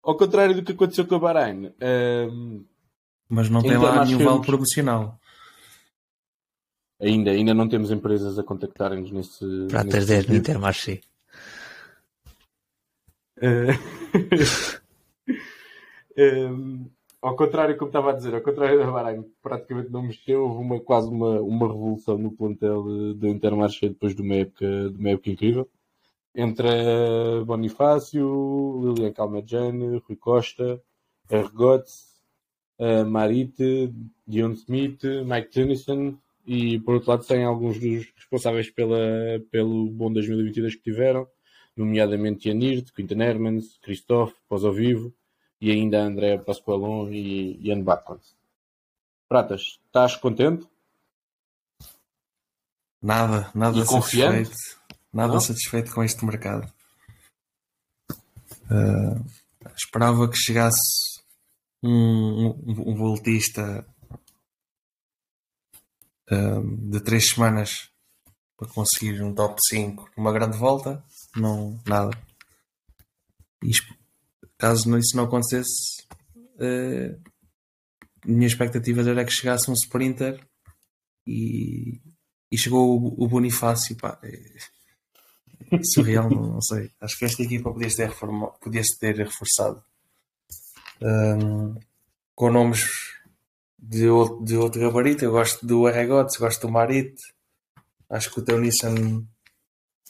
[0.01, 1.73] Ao contrário do que aconteceu com a Bahrein.
[1.81, 2.65] Um,
[3.27, 5.19] Mas não tem lá nenhum vale promocional.
[7.03, 9.67] Ainda, ainda não temos empresas a contactarem-nos nesse.
[9.67, 11.01] Pratas 10 no Intermarché.
[13.37, 13.75] Uh...
[16.17, 16.89] um,
[17.21, 20.79] ao contrário, como estava a dizer, ao contrário da Bahrein, praticamente não mexeu, houve uma,
[20.79, 22.83] quase uma, uma revolução no plantel
[23.13, 25.69] do Intermarché depois de uma época, de uma época incrível.
[26.33, 26.67] Entre
[27.45, 30.81] Bonifácio, Lilian Calmejane, Rui Costa,
[31.29, 32.13] Ergots,
[33.05, 33.93] Marite,
[34.25, 38.97] Dion Smith, Mike Tennyson e por outro lado tem alguns dos responsáveis pela,
[39.51, 41.27] pelo bom 2022 que tiveram,
[41.75, 45.13] nomeadamente Janir, Quinten Hermans, Christophe, Pós ao Vivo,
[45.59, 48.35] e ainda André Pascoalon e Ian Batkins.
[49.29, 50.67] Pratas, estás contente?
[53.01, 54.51] Nada, nada e satisfeito.
[55.11, 55.39] Nada Não?
[55.39, 56.71] satisfeito com este mercado.
[58.63, 59.23] Uh,
[59.75, 61.21] esperava que chegasse
[61.81, 63.85] um, um, um voltista
[66.89, 67.89] de três semanas
[68.57, 71.03] para conseguir um top 5 numa grande volta.
[71.35, 72.17] Não, nada.
[73.63, 73.71] E
[74.57, 76.03] caso isso não acontecesse,
[76.35, 77.19] uh,
[78.25, 80.39] minha expectativa era que chegasse um sprinter
[81.27, 82.01] e,
[82.51, 83.95] e chegou o, o Bonifácio.
[83.97, 84.57] Pá, é,
[85.71, 86.91] é surreal, não, não, sei.
[87.01, 88.13] Acho que esta equipa podia-se ter,
[88.61, 89.83] podia ter reforçado
[91.01, 91.75] um,
[92.35, 93.12] com nomes
[93.83, 95.25] de outro, de outro gabarito.
[95.25, 97.15] Eu gosto do Arregotes, gosto do Marit.
[98.09, 99.25] Acho que o Teu Nissan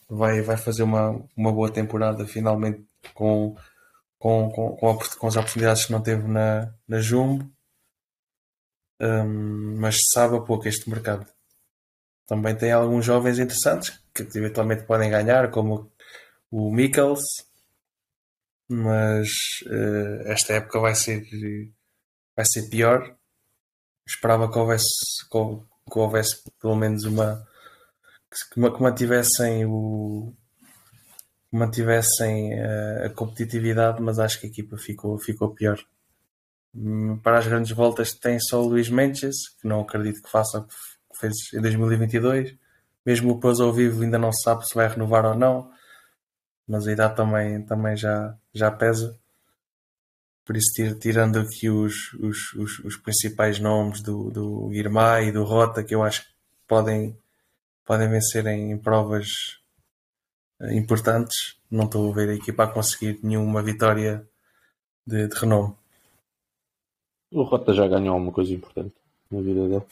[0.10, 3.56] vai, vai fazer uma, uma boa temporada finalmente com
[4.24, 7.52] com, com, com, a, com as oportunidades que não teve na, na Jumbo,
[9.02, 11.30] um, mas sabe a pouco este mercado.
[12.26, 15.92] Também tem alguns jovens interessantes que eventualmente podem ganhar, como
[16.50, 17.22] o Mikkels,
[18.70, 19.28] mas
[19.66, 21.28] uh, esta época vai ser,
[22.34, 23.18] vai ser pior.
[24.06, 24.88] Esperava que houvesse,
[25.32, 27.48] que, houvesse pelo menos uma
[28.30, 30.34] que, que mantivessem o,
[31.54, 35.80] mantivessem a, a competitividade, mas acho que a equipa ficou, ficou pior.
[36.76, 40.60] Hum, para as grandes voltas tem só o Luís Mendes, que não acredito que faça
[40.60, 42.56] o que fez em 2022.
[43.06, 45.70] Mesmo o Pós ao vivo ainda não se sabe se vai renovar ou não,
[46.68, 49.18] mas a idade também, também já, já pesa.
[50.46, 55.44] Por isso, tirando aqui os, os, os, os principais nomes do, do Guirmay e do
[55.44, 56.34] Rota, que eu acho que
[56.68, 57.18] podem,
[57.86, 59.28] podem vencer em provas
[60.72, 61.58] importantes.
[61.72, 64.28] Não estou a ver a equipa a conseguir nenhuma vitória
[65.08, 65.74] de, de renome.
[67.32, 68.94] O Rota já ganhou alguma coisa importante
[69.32, 69.86] na vida dele.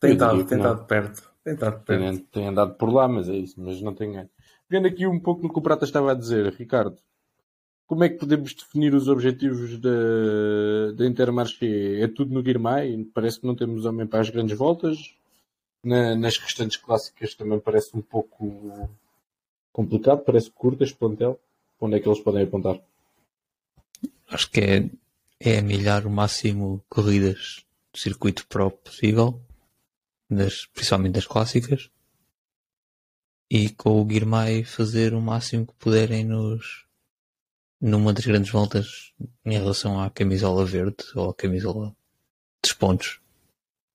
[0.00, 1.30] Tem estado, tem estado perto.
[1.44, 2.00] Tem estado perto.
[2.00, 4.30] Tem, tem, andado por lá, mas é isso, mas não tem ganho.
[4.68, 6.96] Vendo aqui um pouco no que o Prata estava a dizer, Ricardo,
[7.94, 12.00] como é que podemos definir os objetivos da, da Intermarché?
[12.00, 13.04] É tudo no Guirmay?
[13.14, 15.14] Parece que não temos homem para as grandes voltas.
[15.80, 18.90] Na, nas restantes clássicas também parece um pouco
[19.72, 21.38] complicado, parece curto este plantel.
[21.80, 22.80] Onde é que eles podem apontar?
[24.28, 24.90] Acho que é,
[25.38, 29.40] é milhar o máximo corridas do circuito pro possível,
[30.28, 31.90] das, principalmente das clássicas,
[33.48, 36.83] e com o Guirmay fazer o máximo que puderem nos
[37.84, 39.12] numa das grandes voltas
[39.44, 41.94] em relação à camisola verde ou à camisola
[42.62, 43.20] dos pontos.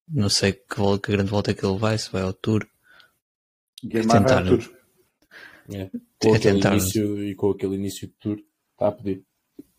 [0.08, 2.68] Não sei que, que grande volta é que ele vai, se vai ao Tour.
[3.84, 4.44] Guilherme é tentar...
[4.44, 4.80] vai ao Tour.
[5.74, 5.90] É.
[6.20, 6.72] Com é aquele tentar...
[6.74, 8.38] início e com aquele início de Tour,
[8.74, 9.24] está a pedir.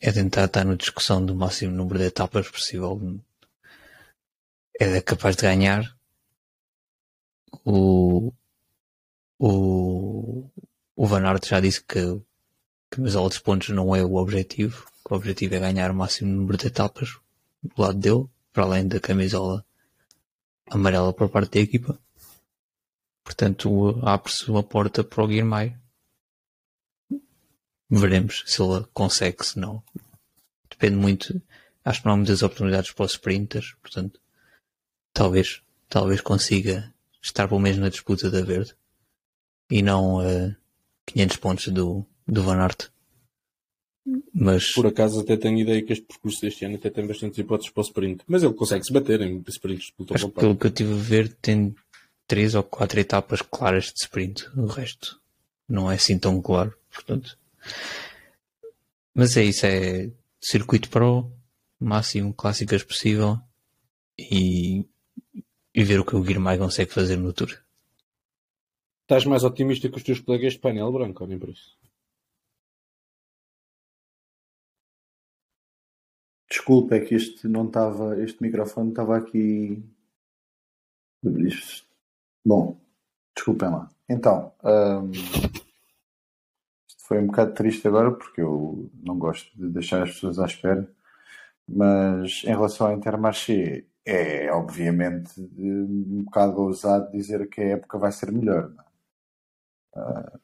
[0.00, 3.20] É tentar estar na discussão do máximo número de etapas possível.
[4.80, 5.96] É capaz de ganhar.
[7.64, 8.32] O,
[9.38, 10.50] o,
[10.96, 12.20] o Van Aert já disse que,
[12.90, 14.86] que os altos pontos não é o objetivo.
[15.08, 17.18] O objetivo é ganhar o máximo número de etapas
[17.62, 19.64] do lado dele, para além da camisola
[20.68, 21.98] amarela por parte da equipa.
[23.22, 25.76] Portanto, abre-se uma porta para o Guilherme.
[27.88, 29.82] Veremos se ele consegue, se não.
[30.68, 31.40] Depende muito.
[31.84, 34.20] Acho que não há muitas oportunidades para os sprinters, portanto,
[35.12, 38.74] talvez, talvez consiga estar pelo menos na disputa da verde
[39.70, 40.54] e não uh,
[41.06, 42.88] 500 pontos do, do Van Aert.
[44.32, 44.72] Mas...
[44.72, 47.80] Por acaso até tenho ideia que este percurso deste ano até tem bastantes hipóteses para
[47.80, 48.24] o sprint.
[48.26, 51.74] Mas ele consegue se bater em sprints pelo Acho que eu tive a ver tem
[52.26, 54.48] três ou quatro etapas claras de sprint.
[54.56, 55.20] O resto
[55.68, 57.38] não é assim tão claro, portanto.
[59.14, 60.10] Mas é isso, é
[60.40, 61.30] circuito pro,
[61.78, 63.38] máximo clássicas possível
[64.18, 64.84] e,
[65.74, 67.58] e ver o que o Guilherme consegue fazer no Tour.
[69.02, 71.76] Estás mais otimista que os teus colegas de painel branco, ou nem por isso?
[76.50, 79.82] Desculpa, é que este não estava, este microfone estava aqui.
[82.44, 82.80] Bom,
[83.34, 83.88] desculpem lá.
[84.08, 90.10] Então, um, isto foi um bocado triste agora porque eu não gosto de deixar as
[90.12, 90.90] pessoas à espera,
[91.68, 98.10] mas em relação ao Intermarché, é obviamente um bocado ousado dizer que a época vai
[98.10, 98.72] ser melhor.
[99.94, 100.40] Uh,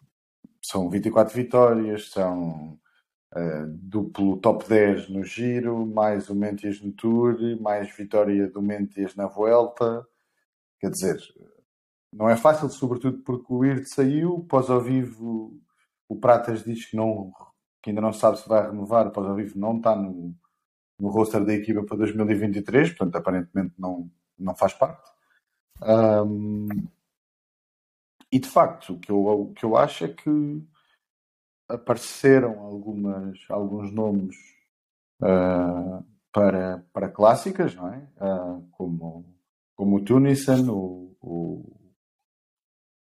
[0.62, 2.78] são 24 vitórias, são
[3.36, 9.14] uh, duplo top 10 no giro, mais o Mentias no Tour, mais vitória do Mentias
[9.14, 10.06] na Vuelta.
[10.80, 11.18] Quer dizer,
[12.12, 15.60] não é fácil, sobretudo porque o Ird saiu, pós ao vivo
[16.08, 17.32] o Pratas diz que, não,
[17.82, 20.34] que ainda não sabe se vai renovar, pós ao vivo não está no,
[20.98, 25.10] no roster da equipa para 2023, portanto aparentemente não, não faz parte.
[25.82, 26.68] Um,
[28.30, 30.62] e de facto, o que eu, o que eu acho é que
[31.68, 34.36] apareceram algumas, alguns nomes
[35.22, 38.08] uh, para, para clássicas, não é?
[38.20, 39.36] Uh, como,
[39.74, 41.76] como o Tunison, o, o,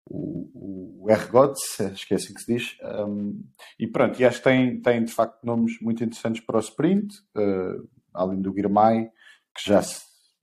[0.10, 2.78] o, o R-Gods, acho que é assim que se diz.
[2.82, 3.43] Um,
[3.80, 7.14] e pronto, e acho que tem, tem de facto nomes muito interessantes para o sprint,
[7.36, 9.10] uh, além do Guirmay,
[9.55, 9.82] que já,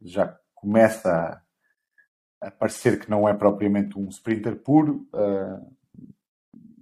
[0.02, 1.42] já começa
[2.40, 5.08] a, a, parecer que não é propriamente um sprinter puro.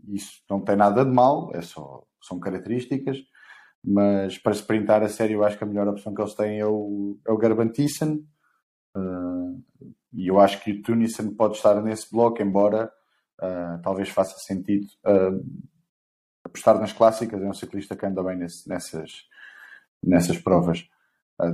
[0.09, 3.19] Isso não tem nada de mal, é só, são características.
[3.85, 6.67] Mas para sprintar a sério, eu acho que a melhor opção que eles têm é
[6.67, 8.25] o, é o Garbantissen.
[8.97, 9.61] Uh,
[10.13, 12.93] e eu acho que o Tunison pode estar nesse bloco, embora
[13.41, 15.45] uh, talvez faça sentido uh,
[16.45, 17.43] apostar nas clássicas.
[17.43, 19.11] É um ciclista que anda bem nesse, nessas,
[20.03, 20.89] nessas provas.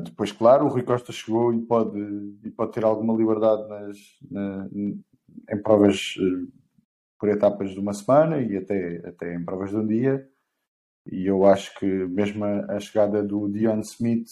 [0.05, 1.99] Depois, claro, o Rui Costa chegou e pode,
[2.44, 3.96] e pode ter alguma liberdade nas,
[4.30, 6.14] na, em provas
[7.19, 10.29] por etapas de uma semana e até, até em provas de um dia.
[11.11, 14.29] E eu acho que mesmo a, a chegada do Dion Smith,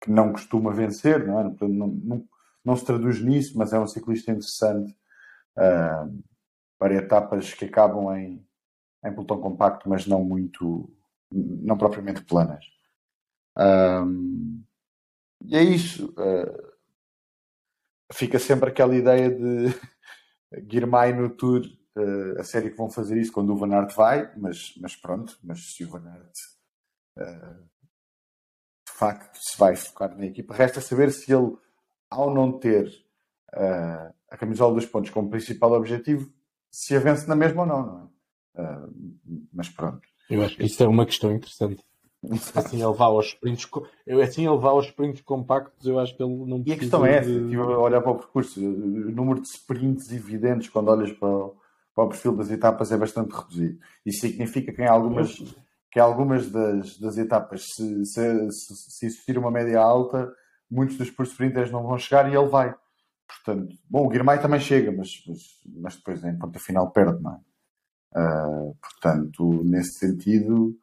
[0.00, 1.44] que não costuma vencer, não é?
[1.68, 2.28] Não, não,
[2.64, 4.92] não se traduz nisso, mas é um ciclista interessante
[5.56, 6.22] uh,
[6.78, 8.44] para etapas que acabam em,
[9.04, 10.90] em pelotão compacto, mas não muito,
[11.30, 12.64] não propriamente planas.
[13.56, 14.62] Um,
[15.44, 16.12] e é isso.
[16.18, 16.72] Uh,
[18.12, 19.66] fica sempre aquela ideia de
[20.66, 21.62] Guirmay no Tour,
[21.96, 25.38] uh, a série que vão fazer isso quando o Van Aert vai, mas, mas pronto,
[25.42, 26.34] mas se o Van Aert
[27.18, 27.62] uh,
[28.86, 31.56] de facto se vai focar na equipa, resta saber se ele
[32.10, 32.86] ao não ter
[33.54, 36.32] uh, a camisola dos pontos como principal objetivo,
[36.70, 38.16] se a vence na mesma ou não, não é?
[39.52, 40.00] Mas pronto.
[40.30, 41.84] Eu acho que isso é uma questão interessante.
[42.54, 43.68] Assim ele vai aos sprints,
[44.06, 47.06] eu, assim ele vai aos sprints compactos, eu acho que ele não E a questão
[47.06, 51.28] é essa, tipo, olhar para o percurso, o número de sprints evidentes quando olhas para
[51.28, 51.56] o,
[51.96, 53.80] para o perfil das etapas é bastante reduzido.
[54.04, 55.34] Isso significa que em algumas,
[55.90, 60.30] que algumas das, das etapas, se, se, se existir uma média alta,
[60.70, 62.74] muitos dos sprinters não vão chegar e ele vai.
[63.26, 65.38] Portanto, bom, o Guirmay também chega, mas, mas,
[65.74, 67.40] mas depois em ponta final perde, não é?
[68.18, 70.78] Uh, portanto, nesse sentido,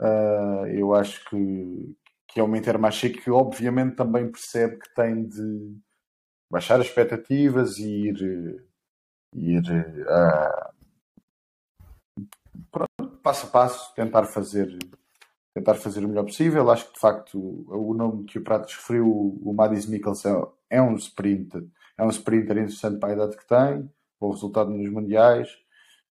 [0.00, 1.96] uh, eu acho que,
[2.28, 5.76] que é uma Intermarché que obviamente também percebe que tem de
[6.50, 8.66] baixar as expectativas e ir,
[9.36, 9.62] ir
[10.02, 10.72] uh,
[12.70, 14.76] pronto, passo a passo, tentar fazer
[15.54, 16.70] tentar fazer o melhor possível.
[16.70, 20.94] Acho que de facto o nome que o Pratos referiu, o Madis Mikkelsen, é um
[20.96, 21.64] sprinter,
[21.96, 25.48] é um sprinter interessante para a idade que tem, bom resultado nos mundiais,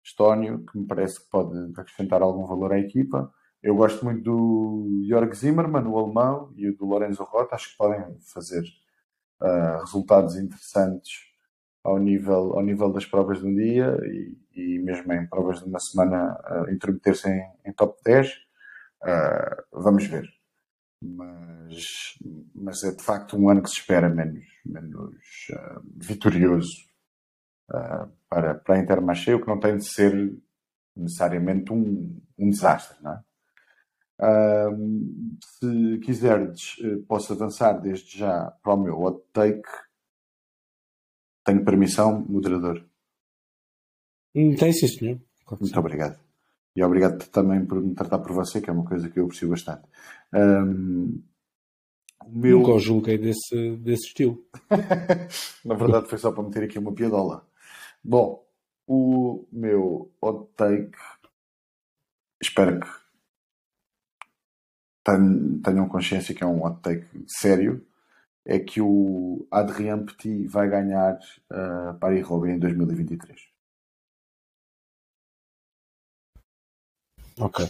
[0.04, 3.32] Estónio, que me parece que pode acrescentar algum valor à equipa.
[3.62, 8.18] Eu gosto muito do Jörg Zimmermann, o alemão, e do Lorenzo Rota, acho que podem
[8.22, 8.64] fazer
[9.42, 11.27] uh, resultados interessantes
[11.88, 15.66] ao nível, ao nível das provas de um dia e, e mesmo em provas de
[15.66, 18.48] uma semana uh, intrometer-se em, em top 10
[19.04, 20.28] Uh, vamos ver.
[21.02, 22.18] Mas,
[22.56, 25.16] mas é de facto um ano que se espera menos, menos
[25.52, 26.88] uh, vitorioso
[28.30, 30.34] para, para a Intermarché, o que não tem de ser
[30.96, 32.98] necessariamente um, um desastre.
[33.04, 33.22] Não é?
[35.60, 36.76] se quiseres,
[37.08, 39.70] posso avançar desde já para o meu hot take.
[41.48, 42.78] Tenho permissão, moderador?
[44.36, 45.20] Hum, tem sim, senhor.
[45.60, 46.20] Muito obrigado.
[46.76, 49.50] E obrigado também por me tratar por você, que é uma coisa que eu aprecio
[49.50, 49.84] bastante.
[50.34, 51.22] Um,
[52.28, 52.60] meu...
[52.60, 54.46] Nunca o julguei desse, desse estilo.
[55.66, 57.48] Na verdade foi só para meter aqui uma piadola.
[58.04, 58.46] Bom,
[58.88, 60.92] O meu hot take,
[62.42, 62.88] espero que
[65.04, 67.86] ten- tenham consciência que é um hot take sério,
[68.48, 71.20] é que o Adrien Petit vai ganhar
[71.52, 73.38] a Paris-Roubaix em 2023.
[77.40, 77.70] Ok.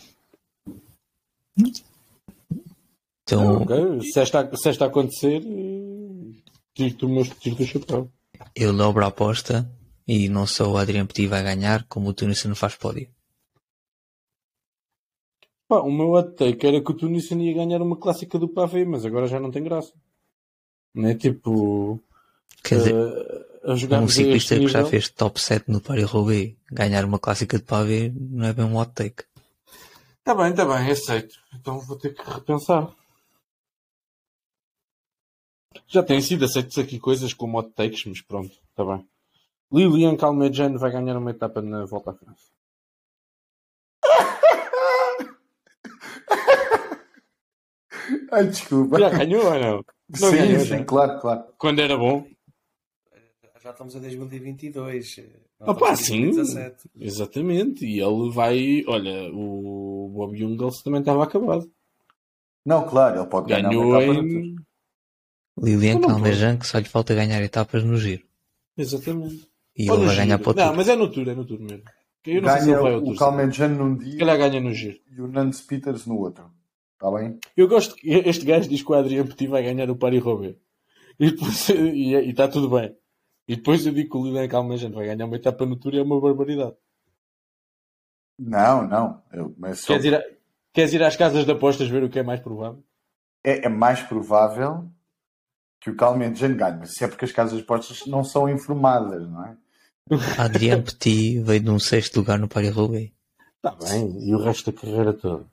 [3.24, 6.42] Então, Ok, Se esta, se esta acontecer, eh,
[6.74, 8.12] tiro-te o meu tiro do chapéu.
[8.56, 9.70] eu dobro a aposta
[10.08, 13.10] e não só o Adrian Petit vai ganhar, como o Tunisiano faz pódio.
[15.68, 18.86] Pá, o meu hot take era que o Tunisian ia ganhar uma clássica do Pavé,
[18.86, 19.92] mas agora já não tem graça.
[20.98, 22.02] Não é tipo.
[22.64, 27.06] Quer dizer, eh, a jogar um ciclista que já fez top 7 no Paris-Roubaix ganhar
[27.06, 29.24] uma clássica de pavê não é bem um hot take.
[30.20, 31.36] Está bem, está bem, aceito.
[31.54, 32.92] Então vou ter que repensar.
[35.88, 39.08] Já têm sido aceitos aqui coisas como hot takes, mas pronto, está bem.
[39.72, 42.48] Lilian Calmejane vai ganhar uma etapa na volta à França.
[48.32, 49.00] Ai, desculpa.
[49.00, 49.97] Já ganhou ou não?
[50.10, 51.44] Não sim, ganhou, sim, claro, claro.
[51.58, 52.26] Quando era bom.
[53.62, 55.20] Já estamos em 2022.
[55.60, 56.32] não Opa, sim.
[56.32, 56.90] 2017.
[57.00, 57.86] Exatamente.
[57.86, 58.84] E ele vai.
[58.88, 61.70] Olha, o Bob Jungels também estava acabado.
[62.66, 64.56] Não, claro, ele pode ganhar Ganhou uma etapa no em.
[65.60, 68.24] Lilian Calmejan que só lhe falta ganhar etapas no giro.
[68.78, 69.50] Exatamente.
[69.76, 70.76] E Ou ele vai ganhar para o Não, Tour.
[70.76, 71.84] mas é no tour, é no tour mesmo.
[72.26, 73.18] Eu não sei se ele Ganha vai ao o tour.
[73.18, 75.00] Calmenjan num Se dia calhar ganha no giro.
[75.12, 76.52] e o Nance Peters no outro.
[77.00, 77.40] Está bem?
[77.56, 80.58] Eu gosto que este gajo diz que o Adriano Petit vai ganhar o Paris-Roubaix.
[81.20, 82.96] E depois- e e está tudo bem.
[83.48, 86.00] E depois eu digo que o Lilian Calmejane vai ganhar uma etapa no Tour e
[86.00, 86.76] é uma barbaridade.
[88.40, 89.22] Não, não.
[89.32, 90.24] Eu, mas só- Queres ir, a-
[90.74, 92.84] queres ir às casas de apostas ver o que é mais provável?
[93.44, 94.90] é, é mais provável
[95.80, 99.30] que o Calmenjan ganhe, mas isso é porque as casas de apostas não são informadas,
[99.30, 99.58] não é?
[100.42, 103.12] Adrien Petit veio de um sexto lugar no Paris-Roubaix.
[103.58, 104.28] Está bem.
[104.28, 105.46] E o resto da carreira toda?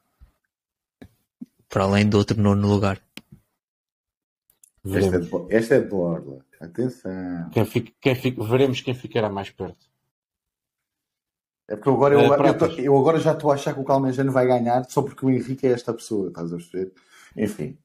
[1.75, 3.03] Para além do outro nono lugar.
[4.85, 6.47] Esta é, de, esta é de Borla.
[6.61, 7.51] Atenção.
[7.51, 9.85] Quem fica, quem fica, veremos quem ficará mais perto.
[11.68, 13.81] É porque eu agora, eu, É, eu, tô- eu agora já estou a achar que
[13.81, 16.93] o Calmenjan vai ganhar só porque o Henrique é esta pessoa, estás a perceber?
[17.37, 17.77] Enfim.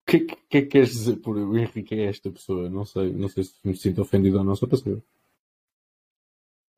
[0.00, 2.70] O que, que, que é que queres dizer por o Henrique é esta pessoa?
[2.70, 5.02] Não sei, não sei se me sinto ofendido ou não, só para saber.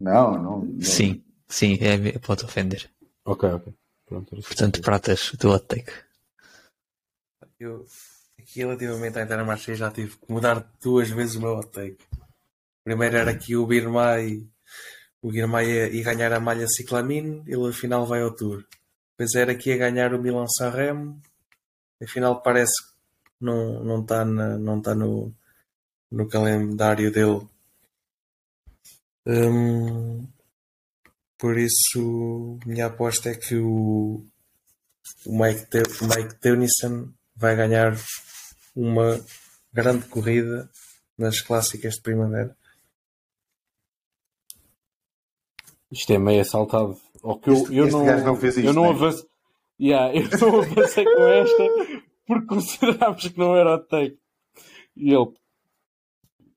[0.00, 0.64] Não, não.
[0.64, 0.80] não.
[0.82, 2.90] Sim, sim, é, pode ofender.
[3.24, 3.72] Ok, ok.
[4.08, 5.92] Pronto, Portanto, pratas, o teu hot take.
[7.60, 7.84] Eu,
[8.38, 11.98] aqui relativamente à Intermarché já tive que mudar duas vezes o meu hot take.
[12.82, 14.48] Primeiro era que o Birmai
[15.20, 18.64] o Birmai ia, ia ganhar a malha Ciclamine, ele afinal vai ao Tour.
[19.10, 21.20] Depois era que ia ganhar o Milan Sanremo,
[22.02, 22.94] afinal parece que
[23.40, 25.34] não não está não tá no,
[26.10, 27.46] no calendário dele.
[29.26, 30.26] Hum,
[31.38, 34.26] por isso, minha aposta é que o,
[35.24, 37.96] o Mike, Te o Mike Tennyson vai ganhar
[38.74, 39.24] uma
[39.72, 40.68] grande corrida
[41.16, 42.56] nas clássicas de primavera.
[45.90, 46.98] Isto é meio assaltado.
[47.22, 48.90] Ou que eu, Este- eu este não, gajo não fez isto, eu não né?
[48.90, 49.28] avancei.
[49.80, 51.62] Yeah, eu não avancei com esta
[52.26, 54.18] porque considerámos que não era o take.
[54.96, 55.32] E ele.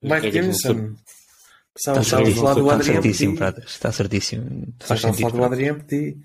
[0.02, 0.62] Mike As
[1.76, 3.66] Está Estamos a falar do certíssimo, está Adrien certíssimo, Petit.
[3.68, 4.74] Está certíssimo.
[4.80, 5.38] Faz Estamos a falar sentido.
[5.38, 5.44] do.
[5.46, 6.22] Adrien Petit.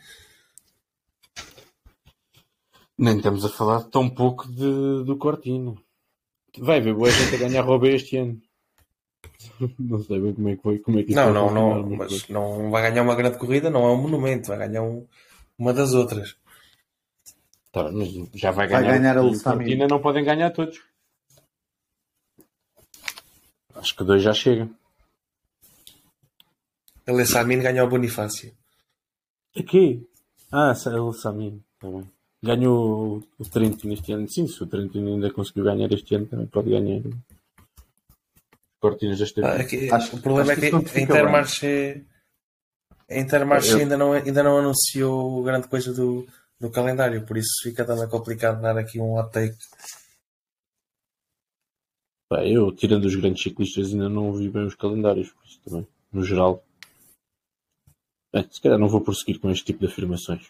[2.99, 5.81] Nem estamos a falar tão pouco de, do Cortino.
[6.59, 8.41] Vai ver, boa gente a ganhar Roubaix este ano.
[9.79, 10.79] Não sei bem como é que foi.
[10.79, 13.93] Como é que Não, não, não, mas não vai ganhar uma grande corrida, não é
[13.93, 15.07] um monumento, vai ganhar um-
[15.59, 16.37] uma das outras.
[17.73, 18.99] Tá, mas já vai Vai ganhar.
[18.99, 19.41] ganhar a e.
[19.41, 20.81] Cortina não podem ganhar todos.
[23.75, 24.69] Acho que dois já chega.
[27.07, 28.53] Ele Samine ganhou o Bonifácio.
[29.57, 30.07] Aqui?
[30.51, 31.63] Ah, é o Samino.
[31.79, 32.11] Tá bem.
[32.43, 34.29] Ganhou o Trento neste ano.
[34.29, 37.03] Sim, se o Trento ainda conseguiu ganhar este ano, também pode ganhar.
[38.81, 39.61] Cortinas deste Ah, ano.
[39.63, 42.03] aqui- Acho- o problema acho é que a Intermarché,
[43.11, 46.27] a Intermarché Eu- ainda, não, ainda não anunciou grande coisa do,
[46.61, 49.57] do calendário, por isso fica também complicado dar aqui um hot take.
[52.29, 55.87] Pá, eu, tirando os grandes ciclistas, ainda não vi bem os calendários, por isso também,
[56.13, 56.63] no geral.
[58.37, 60.43] Bem, se calhar não vou prosseguir com este tipo de afirmações,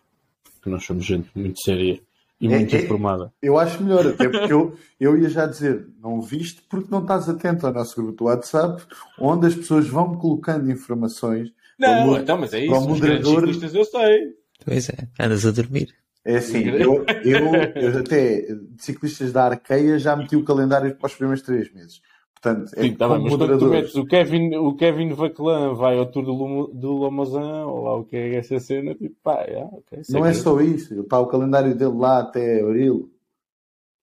[0.55, 2.01] porque nós somos gente muito séria
[2.41, 3.33] e É- muito é- informada.
[3.41, 7.29] Eu acho melhor, até porque eu, eu ia já dizer, não viste porque não estás
[7.29, 8.83] atento ao nosso grupo do WhatsApp,
[9.21, 11.53] onde as pessoas vão colocando informações.
[11.79, 12.91] Não, Como- então, mas é como isso.
[12.95, 14.35] Os grandes moderador- ciclistas eu sei.
[14.65, 15.95] Pois é, andas a dormir.
[16.25, 21.07] É assim, eu, eu, eu até de ciclistas da Arqueia já meti o calendário para
[21.07, 22.01] os primeiros três meses.
[22.41, 25.99] Portanto, é Sim, tá bem, mas quando tu metes o Kevin, o Kevin Vaclan vai
[25.99, 29.43] ao tour do, Lumo- do Lomazan, ou lá o que é essa cena, tipo, pá,
[29.43, 30.05] é, ok.
[30.05, 31.01] sei Não é que- só isso.
[31.01, 33.11] Está o calendário dele lá até abril.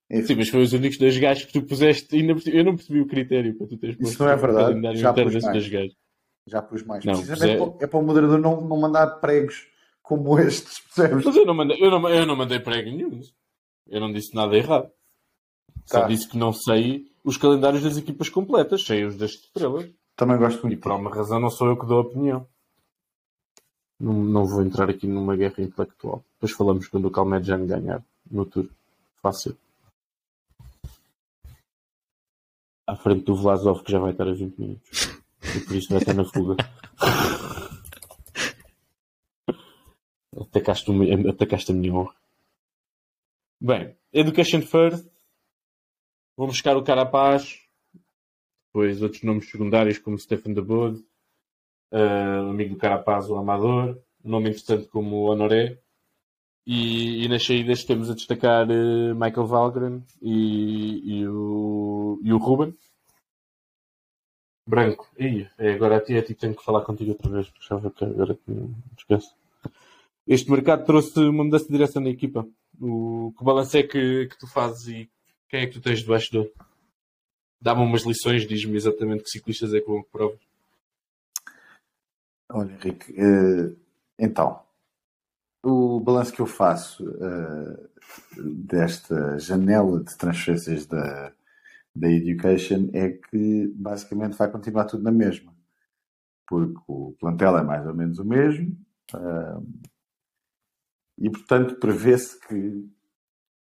[0.09, 2.15] Enfim, Sim, mas foi os únicos dois gajos que tu puseste.
[2.15, 4.97] Ainda, eu não percebi o critério para tu teres Isso posto não é verdade.
[4.99, 5.67] Já pus mais.
[5.69, 5.95] gajos.
[6.47, 7.05] já pus mais.
[7.05, 9.67] Não, Precisamente para, é para o moderador não, não mandar pregos
[10.01, 11.23] como estes, percebes?
[11.23, 13.21] Mas eu não mandei, eu não, eu não mandei prego nenhum.
[13.88, 14.89] Eu não disse nada errado.
[15.86, 16.07] Só Tá.
[16.07, 19.89] disse que não sei os calendários das equipas completas, sei os das estrelas.
[20.15, 20.82] Também gosto E muito.
[20.82, 22.47] por alguma razão não sou eu que dou a opinião.
[23.99, 26.24] Não, não vou entrar aqui numa guerra intelectual.
[26.36, 28.67] Depois falamos quando o Calmedjan ganhar no tour.
[29.21, 29.57] Fácil.
[32.86, 35.09] À frente do Vlasov que já vai estar a 20 minutos.
[35.55, 36.57] E por isso vai estar na fuga.
[40.36, 40.91] Atacaste,
[41.30, 42.15] atacaste a minha honra.
[43.61, 45.07] Bem, Education First.
[46.36, 47.61] Vou buscar o Carapaz.
[48.67, 50.99] Depois outros nomes secundários como Stefan de Bode,
[51.91, 55.79] uh, amigo do Carapaz, o Amador, um nome interessante como o Honoré.
[56.65, 62.38] E, e nas saídas temos a destacar uh, Michael Valgren e, e, o, e o
[62.38, 62.75] Ruben.
[64.65, 65.07] Branco.
[65.19, 67.75] Ih, é, agora a ti, a ti tenho que falar contigo outra vez, porque já
[67.75, 69.36] agora que me esqueço.
[70.25, 72.47] Este mercado trouxe uma mudança de direção na equipa.
[72.81, 75.11] O, que balanço é que, que tu fazes e
[75.54, 76.51] quem é que tu tens debaixo do
[77.62, 80.39] Dá-me umas lições, diz-me exatamente que ciclistas é que vão que provas.
[82.49, 83.76] Olha, Henrique, eh,
[84.18, 84.64] então,
[85.64, 87.88] o balanço que eu faço eh,
[88.36, 91.32] desta janela de transferências da,
[91.95, 95.54] da Education é que basicamente vai continuar tudo na mesma.
[96.47, 98.76] Porque o plantel é mais ou menos o mesmo
[99.14, 99.62] eh,
[101.20, 102.89] e, portanto, prevê-se que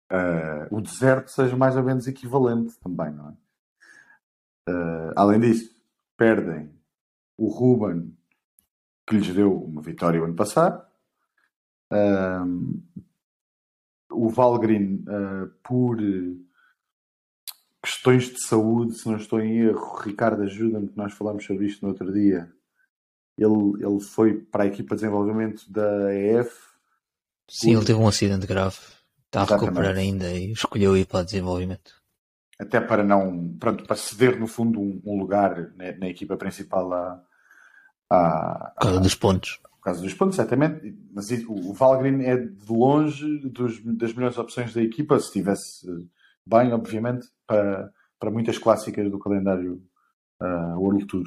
[0.09, 3.33] eh, o deserto seja mais ou menos equivalente também, não é?
[4.69, 5.75] Eh, além disso,
[6.17, 6.71] perdem
[7.37, 8.17] o Ruben
[9.07, 10.85] que lhes deu uma vitória o ano passado.
[11.89, 12.83] Um,
[14.11, 15.97] o Valgrin, uh, por
[17.81, 21.83] questões de saúde, se não estou em erro, Ricardo ajuda-me, que nós falamos sobre isto
[21.83, 22.51] no outro dia.
[23.37, 26.51] Ele, ele foi para a equipa de desenvolvimento da EF.
[27.49, 28.77] Sim, ele teve um acidente grave.
[29.27, 29.65] Está a Exatamente.
[29.65, 31.91] recuperar ainda e escolheu ir para o desenvolvimento.
[32.59, 36.91] Até para não, pronto, para ceder no fundo um, um lugar na, na, equipa principal
[36.91, 37.23] à,
[38.09, 39.59] à, Por causa dos pontos.
[39.63, 40.97] Por causa dos pontos, certamente.
[41.13, 45.87] Mas o Valgrin é de longe dos, das melhores opções da equipa, se estivesse
[46.45, 49.83] bem, obviamente, para, para muitas clássicas do calendário
[50.41, 51.25] uh, World Tour.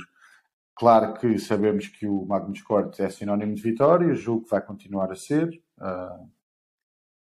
[0.74, 5.12] Claro que sabemos que o Magnus Cort é sinónimo de vitória, julgo que vai continuar
[5.12, 5.48] a ser.
[5.78, 6.30] Uh,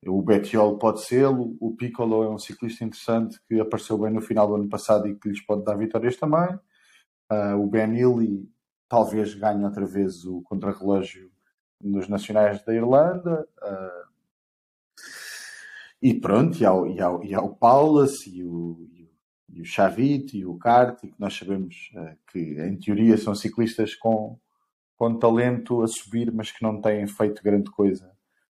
[0.06, 4.48] o Bettiol pode ser, o Piccolo é um ciclista interessante que apareceu bem no final
[4.48, 6.58] do ano passado e que lhes pode dar vitórias também.
[7.30, 8.50] Uh, o Ben Illy
[8.88, 11.30] talvez ganhe outra vez o contrarrelógio
[11.80, 13.46] nos nacionais da Irlanda.
[13.62, 14.12] Uh,
[16.02, 18.88] e pronto, e há, e há, e há o Paulus o, e o,
[19.50, 23.94] e o Chavit e o Kart, que nós sabemos uh, que em teoria são ciclistas
[23.94, 24.36] com,
[24.96, 28.11] com talento a subir, mas que não têm feito grande coisa.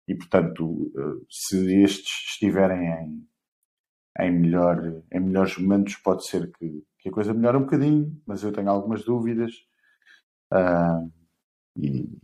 [0.06, 3.28] E portanto, uh, se estes estiverem em,
[4.20, 8.42] em, melhor, em melhores momentos, pode ser que, que a coisa melhore um bocadinho, mas
[8.42, 9.52] eu tenho algumas dúvidas.
[10.52, 11.10] Uh,
[11.76, 12.18] e,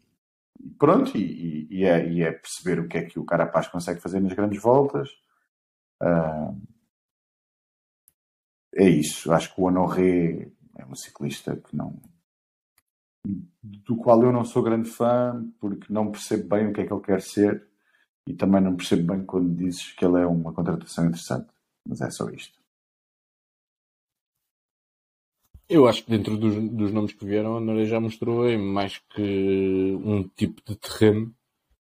[0.78, 4.20] pronto, e, e, é, e, é, perceber o que é que o Carapaz consegue fazer
[4.20, 5.08] nas grandes voltas.
[6.02, 6.60] Uh,
[8.74, 9.32] é isso.
[9.32, 11.98] Acho que o Honoré é um ciclista que não.
[13.62, 16.92] do qual eu não sou grande fã, porque não percebo bem o que é que
[16.92, 17.69] ele quer ser
[18.26, 21.48] e também não percebo bem quando dizes que ele é uma contratação interessante.
[21.86, 22.60] Mas é só isto.
[25.68, 28.98] Eu acho que dentro dos, dos nomes que vieram, a Noré já mostrou em mais
[28.98, 31.32] que um tipo de terreno,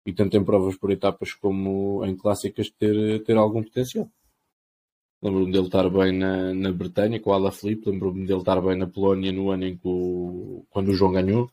[0.05, 4.11] e tanto em provas por etapas como em clássicas, ter, ter algum potencial.
[5.21, 8.87] Lembro-me dele estar bem na, na Bretanha com o Alaphilippe, lembro-me dele estar bem na
[8.87, 11.49] Polónia no ano em que o, quando o João ganhou.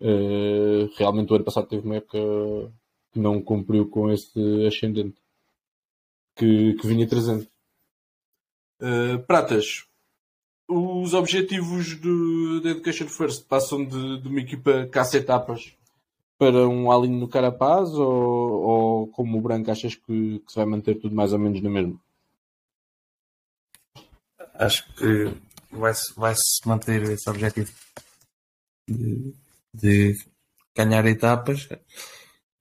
[0.00, 2.18] Uh, realmente o ano passado teve uma época
[3.14, 5.16] que não cumpriu com esse ascendente
[6.34, 7.46] que, que vinha trazendo.
[8.82, 9.86] Uh, pratas,
[10.68, 11.96] os objetivos
[12.60, 15.76] da Education First passam de, de, uma equipa caça etapas
[16.36, 20.66] para um alinho no Carapaz ou, ou como o Branco achas que, que, se vai
[20.66, 22.00] manter tudo mais ou menos no mesmo?
[24.54, 25.32] Acho que
[25.70, 27.72] vai-se vai -se manter esse objetivo
[28.88, 29.32] de,
[29.72, 30.16] de
[30.74, 31.68] ganhar etapas,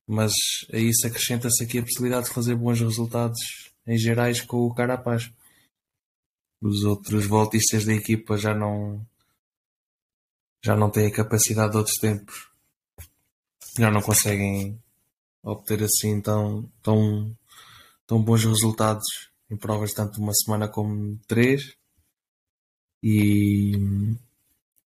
[0.08, 0.34] mas
[0.72, 3.40] a isso acrescenta-se aqui a possibilidade de fazer bons resultados
[3.88, 5.32] em gerais com o Carapaz.
[6.62, 9.06] os outros voltistas da equipa já não
[10.64, 12.50] já não têm a capacidade de outros tempos.
[13.78, 14.82] Já não conseguem
[15.44, 17.38] obter assim tão, tão,
[18.08, 19.04] tão bons resultados
[19.52, 21.76] em provas tanto uma semana como três.
[23.04, 23.74] E,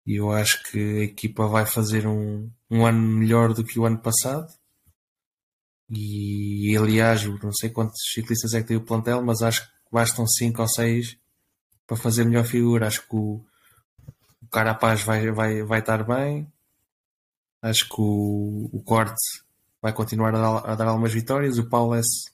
[0.05, 3.99] eu acho que a equipa vai fazer um, um ano melhor do que o ano
[3.99, 4.51] passado.
[5.89, 10.27] E aliás, não sei quantos ciclistas é que tem o plantel, mas acho que bastam
[10.27, 11.17] 5 ou 6
[11.85, 12.87] para fazer melhor figura.
[12.87, 13.41] Acho que o,
[14.41, 16.51] o Carapaz vai, vai, vai estar bem.
[17.61, 19.15] Acho que o, o Corte
[19.81, 21.57] vai continuar a dar, a dar algumas vitórias.
[21.57, 22.29] O Paulo S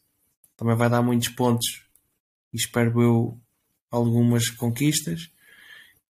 [0.58, 1.86] também vai dar muitos pontos
[2.52, 3.40] e espero eu
[3.92, 5.32] algumas conquistas.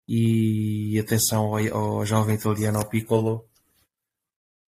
[0.07, 3.45] E atenção ao, ao jovem italiano, ao Piccolo,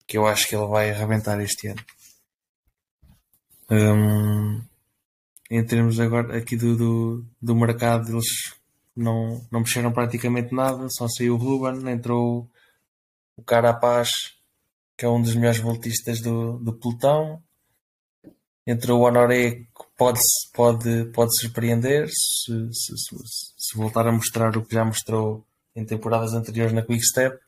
[0.06, 1.80] que eu acho que ele vai arrebentar este ano.
[3.70, 4.60] Um,
[5.48, 8.54] em termos agora aqui do, do, do, mercado, eles
[8.96, 12.48] não, não mexeram praticamente nada, só saiu o Ruben, entrou
[13.36, 14.10] o Carapaz,
[14.96, 17.42] que é um dos melhores voltistas do, do pelotão,
[18.66, 20.20] entrou o Honoré, que pode,
[20.52, 23.16] pode, pode surpreender se, se, se,
[23.56, 27.38] se, voltar a mostrar o que já mostrou em temporadas anteriores na Quick Step.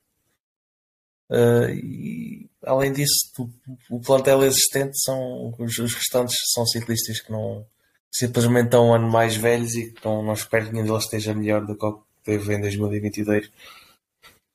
[1.31, 7.67] Uh, além disso, o, o, plantel existente são os, os, restantes são ciclistas que não
[8.11, 11.35] simplesmente estão um ano mais velhos e que não, não espero que nenhum deles esteja
[11.35, 13.51] melhor do que o que teve em 2022.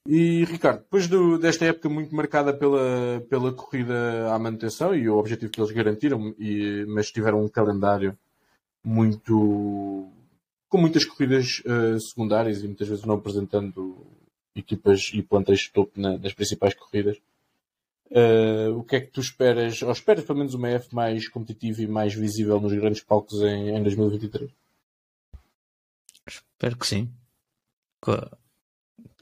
[0.09, 5.17] E Ricardo, depois do, desta época muito marcada pela, pela corrida à manutenção e o
[5.17, 8.17] objetivo que eles garantiram, e, mas tiveram um calendário
[8.81, 10.09] muito
[10.69, 13.97] com muitas corridas uh, secundárias e muitas vezes não apresentando
[14.55, 17.17] equipas e plantéis de topo na, nas principais corridas.
[18.09, 21.81] Uh, o que é que tu esperas, ou esperas pelo menos uma F mais competitiva
[21.81, 24.49] e mais visível nos grandes palcos em, em 2023?
[26.25, 27.11] Espero que sim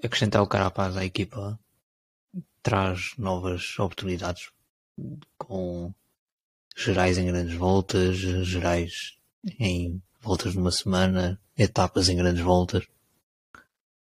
[0.04, 1.60] acrescentar o Carapaz à equipa
[2.62, 4.52] traz novas oportunidades
[5.38, 5.94] com
[6.76, 9.18] gerais em grandes voltas, gerais
[9.60, 12.88] em voltas de uma semana, etapas em grandes voltas.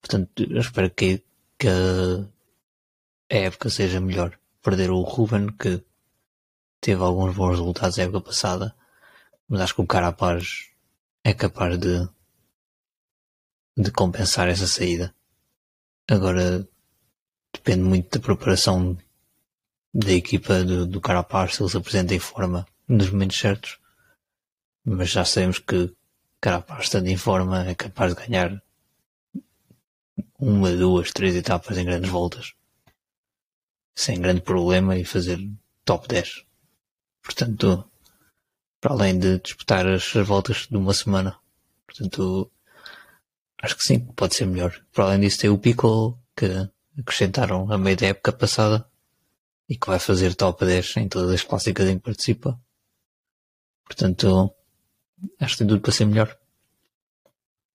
[0.01, 1.23] Portanto, eu espero que,
[1.59, 4.39] que a época seja melhor.
[4.63, 5.85] Perder o Ruben, que
[6.81, 8.75] teve alguns bons resultados na época passada,
[9.49, 10.71] mas acho que o Carapaz
[11.25, 12.09] é capaz de,
[13.77, 15.15] de compensar essa saída.
[16.09, 16.67] Agora
[17.53, 18.97] depende muito da preparação
[19.93, 23.79] da equipa do, do Carapaz, se ele se apresenta em forma nos momentos certos.
[24.85, 25.95] Mas já sabemos que
[26.41, 28.63] Carapaz estando em forma é capaz de ganhar
[30.39, 32.55] uma, duas, três etapas em grandes voltas.
[33.95, 35.39] Sem grande problema e fazer
[35.85, 36.45] top 10.
[37.23, 37.85] Portanto,
[38.81, 41.39] para além de disputar as voltas de uma semana.
[41.87, 42.51] Portanto,
[43.63, 44.85] Acho que sim, pode ser melhor.
[44.93, 46.47] Para além disso tem o Piccolo, que
[46.99, 48.85] acrescentaram a meio da época passada
[49.69, 52.61] e que vai fazer top 10 em todas as clássicas em que participa.
[53.85, 54.53] Portanto,
[55.39, 56.37] acho que tem tudo para ser melhor.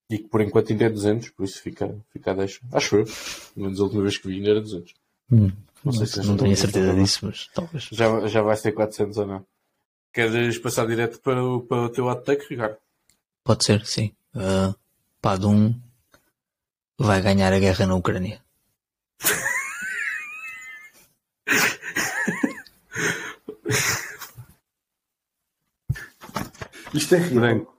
[0.09, 2.59] E que por enquanto ainda é 200, por isso fica, fica a deixa.
[2.73, 3.05] Acho eu.
[3.05, 4.93] Pelo menos a última vez que vi ainda era 200.
[5.31, 5.51] Hum,
[5.83, 7.89] não, sei se não tenho a certeza disso, mas talvez.
[7.91, 9.45] Já, já vai ser 400 ou não.
[10.13, 12.77] Queres passar direto para o, para o teu hot take, Ricardo?
[13.43, 14.11] Pode ser, sim.
[14.35, 14.75] Uh,
[15.21, 15.73] Padum
[16.97, 18.41] vai ganhar a guerra na Ucrânia.
[26.93, 27.39] Isto é real.
[27.39, 27.77] Branco.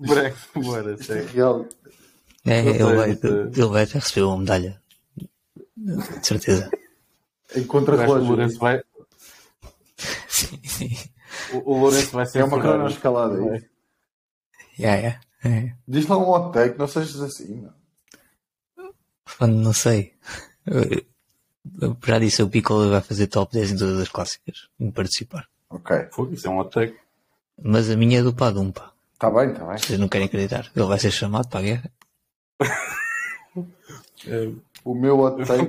[0.00, 1.66] Branco, bora, Isto é real.
[2.44, 4.80] É, ele vai, ele vai até receber uma medalha.
[5.76, 6.70] De certeza.
[7.54, 8.24] Em contra-relógio.
[8.24, 8.82] O Lourenço vai.
[10.28, 10.96] Sim, sim.
[11.52, 12.40] O, o Lourenço vai ser.
[12.40, 13.38] É uma cronoescalada.
[13.38, 13.66] É isso.
[14.78, 15.20] Yeah, yeah.
[15.44, 15.74] É.
[15.86, 17.62] Diz lá um hot take, não sejas assim.
[17.62, 18.92] Não.
[19.40, 20.14] Mano, não sei.
[20.66, 21.04] Eu,
[21.80, 25.48] eu já disse, o Piccolo vai fazer top 10 em todas as clássicas, em participar.
[25.70, 26.08] Ok.
[26.10, 26.96] Foi, isso é um hot take.
[27.62, 28.92] Mas a minha é do Padum, pá.
[29.18, 29.78] Tá bem, tá bem.
[29.78, 30.70] Vocês não querem acreditar.
[30.74, 31.90] Ele vai ser chamado para a guerra.
[34.84, 35.68] O meu hot take.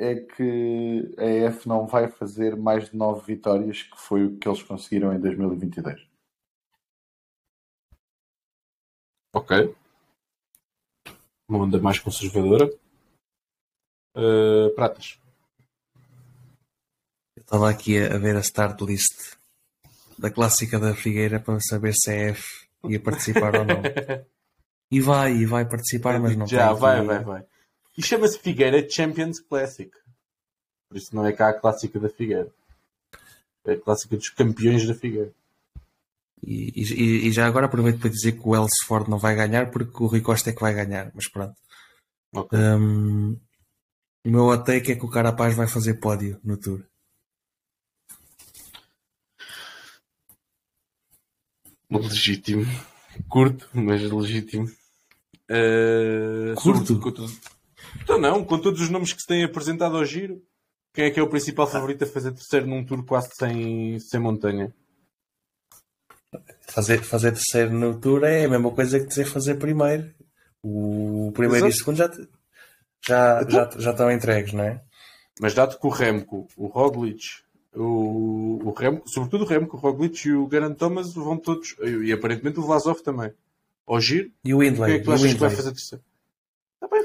[0.00, 4.48] É que a EF não vai fazer mais de 9 vitórias, que foi o que
[4.48, 6.08] eles conseguiram em 2022.
[9.34, 9.74] Ok.
[11.46, 12.66] Uma onda mais conservadora.
[14.16, 15.20] Uh, pratas.
[17.36, 19.36] Eu estava aqui a, ver a start list
[20.18, 23.82] da clássica da Figueira para saber se a F ia participar ou não.
[24.92, 27.46] E vai, e vai participar, mas não Já, vai, vai, vai.
[27.96, 29.90] E chama-se Figueira Champions Classic.
[30.88, 32.50] Por isso não é cá a clássica da Figueira.
[33.64, 35.32] É a clássica dos campeões da Figueira.
[36.42, 40.02] E, e, e já agora aproveito para dizer que o Elsford não vai ganhar porque
[40.02, 41.54] o Rui Costa é que vai ganhar, mas pronto.
[42.32, 42.58] Ok.
[42.58, 43.38] Um,
[44.24, 46.82] o meu hot take é que o Carapaz vai fazer pódio no Tour.
[51.90, 52.64] Legítimo.
[53.28, 54.70] Curto, mas legítimo.
[55.50, 57.00] Uh, Curto?
[58.02, 60.42] Então não, com todos os nomes que se têm apresentado ao giro,
[60.92, 64.20] quem é que é o principal favorito a fazer terceiro num tour quase sem, sem
[64.20, 64.74] montanha?
[66.68, 70.14] Fazer, fazer terceiro no Tour é a mesma coisa que dizer fazer primeiro.
[70.62, 71.78] O primeiro e o Exato.
[71.78, 72.10] segundo já,
[73.04, 74.80] já, já, já estão entregues, não é?
[75.40, 77.24] Mas dado que o Remco, o Roglic,
[77.74, 82.12] o, o Remco, sobretudo o Remco, o Roglic e o Geraint Thomas vão todos, e
[82.12, 83.32] aparentemente o Vlasov também,
[83.86, 84.92] ao giro, E o quem Windley?
[84.94, 86.04] é que tu achas que vai fazer terceiro?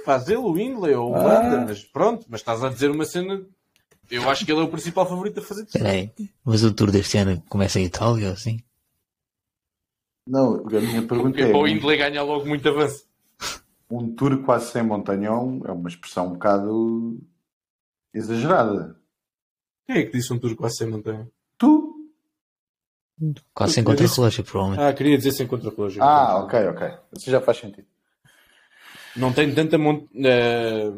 [0.06, 1.24] Faz ele, o Windley ou o Ah.
[1.24, 3.44] Landa, mas pronto, mas estás a dizer uma cena,
[4.12, 5.66] eu acho que ele é o principal favorito a fazer.
[5.66, 6.14] Peraí,
[6.44, 8.60] mas o tour deste ano começa em Itália ou assim?
[10.28, 13.06] Não, a minha pergunta Porque é: para o Windley ganhar logo muito avanço.
[13.90, 17.20] um tour quase sem montanhão é uma expressão um bocado
[18.14, 18.96] exagerada.
[19.88, 21.28] Quem é que disse um tour quase sem montanha?
[21.58, 21.94] Tu?
[23.54, 24.82] Quase sem contra-relógio, provavelmente.
[24.84, 26.04] Ah, queria dizer sem contra-relógio.
[26.04, 26.88] Ah, ok, ok.
[27.18, 27.88] Isso já faz sentido.
[29.16, 30.92] Não tem tanta montanha.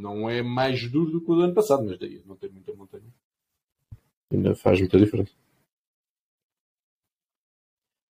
[0.00, 2.74] não é mais duro do que o do ano passado, mas daí não tem muita
[2.74, 3.04] montanha.
[4.32, 5.32] Ainda faz muita diferença.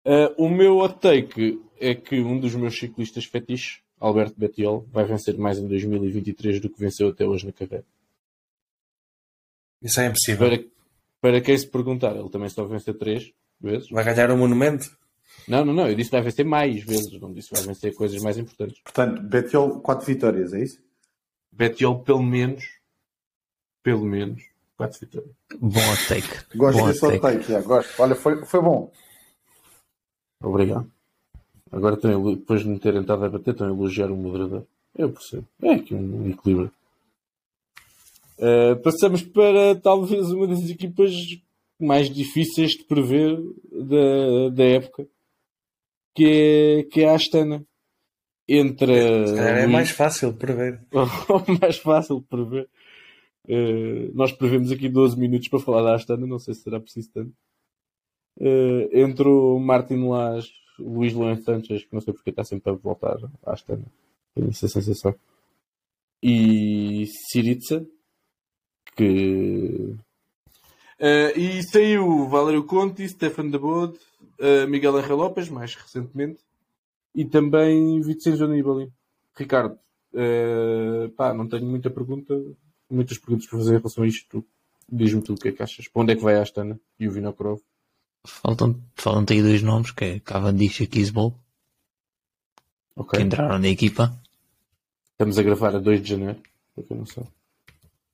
[0.05, 5.05] Ah, o meu hot take é que um dos meus ciclistas fetiches, Alberto Bettiol, vai
[5.05, 7.85] vencer mais em 2023 do que venceu até hoje na carreira.
[9.83, 10.49] Isso é impossível.
[10.49, 10.65] Para,
[11.21, 13.91] para quem se perguntar, ele também só venceu três vezes.
[13.91, 14.97] Vai ganhar o monumento?
[15.47, 15.89] Não, não, não.
[15.89, 17.21] Eu disse que vai vencer mais vezes.
[17.21, 18.81] Não disse que vai vencer coisas mais importantes.
[18.83, 20.81] Portanto, Betiol, 4 vitórias, é isso?
[21.53, 22.65] Bettiol, pelo menos,
[23.83, 24.43] pelo menos,
[24.77, 25.35] quatro vitórias.
[25.61, 26.57] Bom take.
[26.57, 27.19] Gosto desse take.
[27.19, 28.01] take, já, gosto.
[28.01, 28.93] Olha, foi, foi bom.
[30.41, 30.91] Obrigado.
[31.71, 34.65] Agora depois de me terem estado a bater, estão a elogiar o moderador.
[34.97, 35.47] Eu percebo.
[35.63, 36.71] É aqui um equilíbrio.
[38.39, 41.13] Uh, passamos para talvez uma das equipas
[41.79, 43.37] mais difíceis de prever
[43.71, 45.07] da, da época,
[46.15, 47.65] que é, que é a Astana.
[48.49, 50.81] Entre é Luís- mais fácil de prever.
[51.61, 52.69] mais fácil de prever.
[53.47, 57.11] Uh, nós prevemos aqui 12 minutos para falar da Astana, não sei se será preciso
[57.13, 57.33] tanto.
[58.39, 62.71] Uh, entre o Martin Lage, o Luís Leão Sanchez, que não sei porque está sempre
[62.71, 63.85] a voltar à Astana,
[64.35, 65.15] tenho essa sensação,
[66.23, 67.87] e Siriza,
[68.97, 69.95] que.
[71.01, 73.99] Uh, e saiu Valério Conti, Stefan de Bode,
[74.41, 76.39] uh, Miguel Angel Lopes, mais recentemente,
[77.15, 78.93] e também Vincenzo Nibali.
[79.35, 79.79] Ricardo,
[80.15, 82.35] eh, pá, não tenho muita pergunta,
[82.91, 84.45] muitas perguntas para fazer em relação a isto.
[84.91, 85.87] Diz-me tu o que é que achas.
[85.89, 87.61] Para onde é que vai a Astana e o Vinokurov?
[88.25, 91.35] Faltam, faltam aí dois nomes, que é Cavendish e Kisbol,
[92.97, 93.19] Ok.
[93.19, 94.19] que entraram na equipa.
[95.13, 96.41] Estamos a gravar a 2 de janeiro,
[96.75, 97.29] para quem não sabe.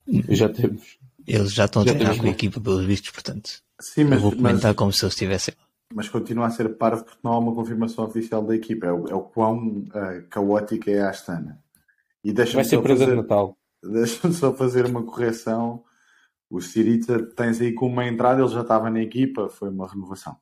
[0.07, 0.97] E já temos.
[1.25, 3.63] Eles já estão a Já treinar temos com a equipa pelos vistos, portanto.
[3.79, 5.64] Sim, eu mas, vou mas, comentar como se eles estivessem lá.
[5.93, 8.87] Mas continua a ser parvo porque não há uma confirmação oficial da equipa.
[8.87, 11.61] É o, é o quão ah, caótica é a Astana.
[12.23, 13.57] E Vai deixa-me ser só, presa de fazer, Natal.
[13.83, 15.83] deixa só fazer uma correção.
[16.49, 20.35] O Siriza tens aí com uma entrada, ele já estava na equipa, foi uma renovação.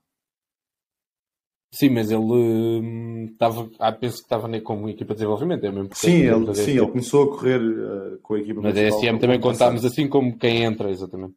[1.73, 3.67] Sim, mas ele hum, estava.
[3.79, 5.65] ah, penso que estava como equipa de desenvolvimento.
[5.65, 8.71] É mesmo Sim, é ele, sim, ele começou a correr ah, com a equipa Na
[8.71, 11.33] DSM também contámos assim como quem entra, exatamente.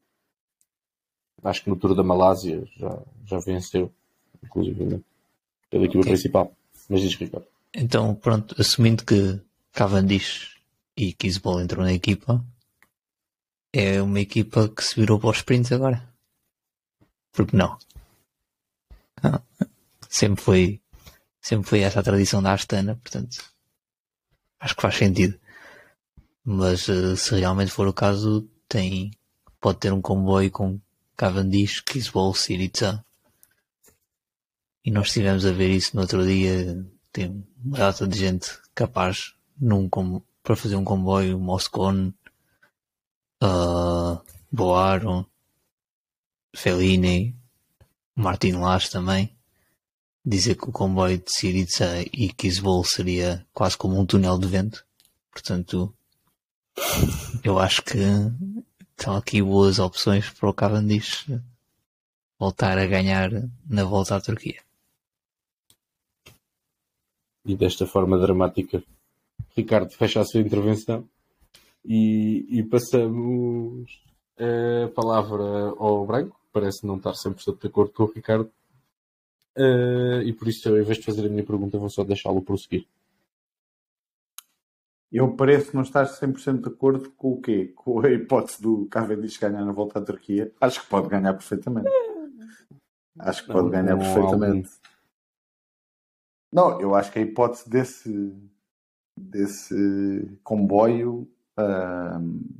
[1.46, 3.92] Acho que no Tour da Malásia já, já venceu,
[4.42, 5.00] inclusive,
[5.70, 6.12] pela equipa Ok.
[6.12, 6.52] principal.
[6.88, 7.46] Mas diz Ricardo.
[7.72, 9.40] Então, pronto, assumindo que
[9.72, 10.56] Cavendish
[10.96, 12.44] e Kisbol entram na equipa,
[13.72, 16.02] é uma equipa que se virou para os sprints agora.
[17.32, 17.78] Porque não?
[19.22, 19.40] Ah,
[20.08, 20.80] sempre foi,
[21.40, 23.44] sempre foi essa a tradição da Astana, portanto,
[24.58, 25.38] acho que faz sentido.
[26.44, 29.12] Mas eh, se realmente for o caso, tem,
[29.60, 30.80] pode ter um comboio com
[31.16, 33.04] Cavendish, Kisbol, Siriza.
[34.84, 36.84] E nós estivemos a ver isso no outro dia.
[37.12, 39.88] Tem uma data de gente capaz num,
[40.42, 42.14] para fazer um comboio, Moscone,
[43.42, 44.20] uh,
[44.52, 45.24] Boaron,
[46.54, 47.34] Fellini,
[48.14, 49.34] Martin Lage também.
[50.24, 54.84] Dizer que o comboio de Siriza e Kisbol seria quase como um túnel de vento.
[55.30, 55.94] Portanto,
[57.42, 57.98] eu acho que
[58.98, 61.26] estão aqui boas opções para o Cavendish
[62.38, 63.30] voltar a ganhar
[63.68, 64.60] na volta à Turquia.
[67.44, 68.82] E desta forma dramática,
[69.56, 71.08] Ricardo fecha a sua intervenção
[71.84, 74.00] e, e passamos
[74.38, 75.44] a palavra
[75.78, 76.40] ao Branco.
[76.52, 78.50] Parece não estar 100% de acordo com o Ricardo.
[79.56, 82.86] Uh, e por isso, em vez de fazer a minha pergunta, vou só deixá-lo prosseguir.
[85.10, 87.72] Eu pareço não estar 100% de acordo com o quê?
[87.76, 90.52] Com a hipótese do Cavendish ganhar na volta à Turquia.
[90.60, 91.88] Acho que pode ganhar perfeitamente.
[93.18, 94.70] Acho que não, pode ganhar perfeitamente.
[96.52, 98.34] Não, eu acho que a hipótese desse,
[99.16, 101.28] desse comboio
[101.58, 102.56] uh,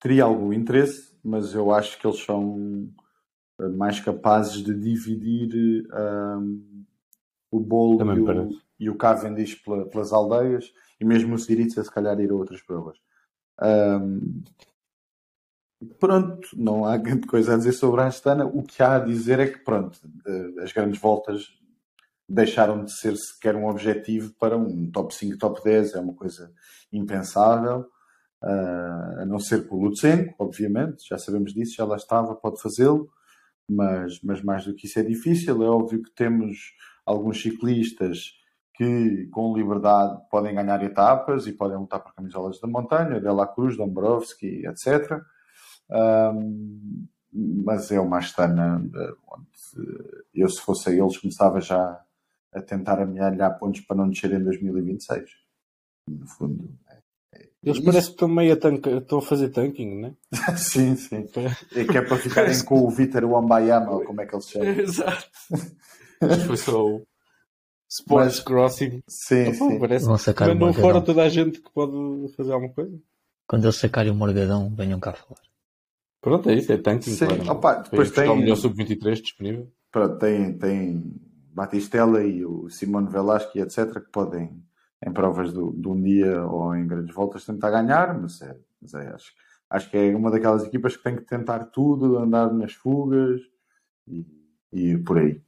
[0.00, 2.88] teria algum interesse, mas eu acho que eles são
[3.58, 6.84] ah, mais capazes de dividir uh,
[7.50, 9.56] o bolo e o, e o, Cavendish
[9.90, 12.98] pelas aldeias e mesmo o Siriza se calhar ir a outras provas.
[13.60, 14.42] Um,
[15.98, 18.46] pronto, não há grande coisa a dizer sobre a Astana.
[18.46, 19.98] O que há a dizer é que pronto,
[20.62, 21.46] as grandes voltas
[22.28, 26.52] deixaram de ser sequer um objetivo para um top 5, top 10, é uma coisa
[26.92, 27.86] impensável,
[28.42, 32.60] uh, a não ser com o Lutsenko, obviamente, já sabemos disso, já lá estava, pode
[32.60, 33.10] fazê-lo,
[33.70, 35.62] mas, mas mais do que isso é difícil.
[35.62, 38.37] É óbvio que temos alguns ciclistas
[38.78, 43.76] que com liberdade podem ganhar etapas e podem lutar por camisolas da montanha, Dela Cruz,
[43.76, 45.20] Dombrovski, etc.
[45.90, 52.00] Um, mas é uma astana eh, onde eu, se fosse a eles, começava já
[52.54, 55.28] a tentar amealhar pontos para não descer em 2026.
[56.08, 56.70] No fundo.
[56.88, 56.98] É,
[57.34, 60.14] é Eles parecem que estão meio a, tanca, estão a fazer tanking, né?
[60.56, 61.26] sim, sim.
[61.74, 64.68] É que é para ficarem com o Vitor Wambayama, ou como é que eles chamam.
[64.78, 65.28] Exato.
[66.46, 67.06] Foi só o
[67.88, 69.02] Sports Mas, Crossing.
[69.08, 69.78] Sim, sim.
[69.78, 72.98] Parece Vão sacar não fora toda a gente que pode fazer alguma coisa.
[73.46, 75.40] Quando eles sacarem o Morgadão, venham cá falar.
[76.20, 77.12] Pronto, é isso, é tanking.
[77.12, 77.50] Sim, claro.
[77.52, 78.28] Opa, depois tem...
[78.28, 79.72] o melhor sub-23 disponível.
[79.90, 81.02] Pronto, tem, tem
[81.54, 84.62] Batistella e o Simone Velasquez, etc., que podem,
[85.04, 88.94] em provas do, de um dia ou em grandes voltas, tentar ganhar, mas, é, mas
[88.94, 89.32] é, acho,
[89.70, 93.40] acho que é uma daquelas equipas que tem que tentar tudo, andar nas fugas
[94.06, 94.26] e,
[94.72, 95.40] e por aí.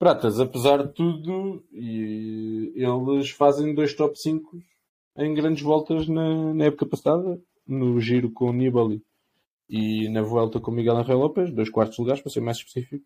[0.00, 4.58] Pratas, apesar de tudo, e eles fazem dois top 5
[5.18, 9.04] em grandes voltas na, na época passada, no giro com Nibali
[9.68, 13.04] e na volta com Miguel Angel Lopes, dois quartos lugares, para ser mais específico.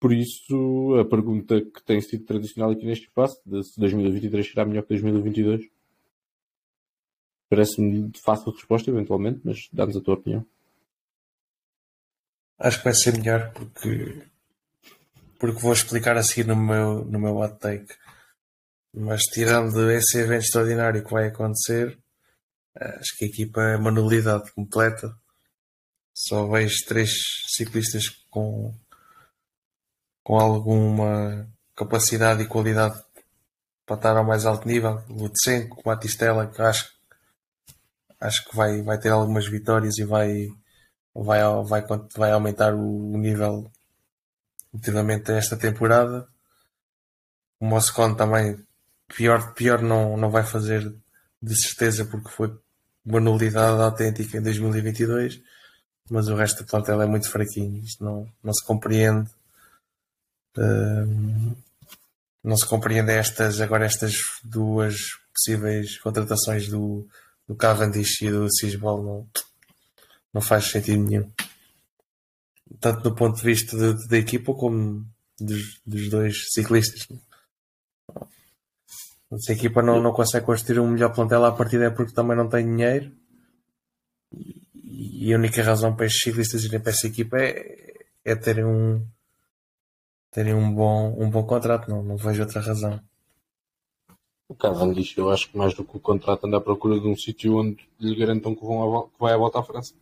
[0.00, 4.80] Por isso, a pergunta que tem sido tradicional aqui neste espaço, se 2023 será melhor
[4.84, 5.68] que 2022,
[7.50, 10.46] parece-me de fácil resposta, eventualmente, mas dá-nos a tua opinião.
[12.58, 14.24] Acho que vai ser melhor porque
[15.44, 17.94] porque vou explicar a seguir no meu, no meu hot take.
[18.94, 21.98] Mas tirando esse evento extraordinário que vai acontecer,
[22.74, 25.14] acho que a equipa é uma nulidade completa.
[26.14, 27.12] Só vejo três
[27.48, 28.72] ciclistas com,
[30.22, 31.46] com alguma
[31.76, 33.02] capacidade e qualidade
[33.84, 35.02] para estar ao mais alto nível.
[35.10, 36.88] Lutsenko, Matistela, que acho,
[38.18, 40.48] acho que vai, vai ter algumas vitórias e vai,
[41.14, 41.84] vai, vai,
[42.16, 43.70] vai aumentar o nível
[44.74, 46.28] relativamente a esta temporada.
[47.58, 48.58] O Moscon também,
[49.16, 50.92] pior, pior não, não vai fazer
[51.40, 52.54] de certeza porque foi
[53.06, 55.40] uma nulidade autêntica em 2022
[56.10, 57.82] mas o resto do plantel é muito fraquinho.
[57.82, 59.30] Isto não, não se compreende.
[60.56, 61.56] Uh,
[62.42, 64.96] não se compreende estas, agora estas duas
[65.32, 67.08] possíveis contratações do,
[67.48, 69.28] do Cavendish e do Sisbol não,
[70.32, 71.30] não faz sentido nenhum.
[72.80, 73.76] Tanto do ponto de vista
[74.08, 75.06] da equipa como
[75.40, 77.06] dos, dos dois ciclistas.
[79.38, 82.36] Se a equipa não, não consegue construir um melhor plantel à partida é porque também
[82.36, 83.12] não tem dinheiro
[85.24, 89.04] e a única razão para estes ciclistas irem para essa equipa é, é terem um
[90.30, 93.00] terem um bom, um bom contrato, não, não vejo outra razão.
[94.48, 97.16] O Cavendish, eu acho que mais do que o contrato anda à procura de um
[97.16, 99.94] sítio onde lhe garantam que, vão que vai à volta à França.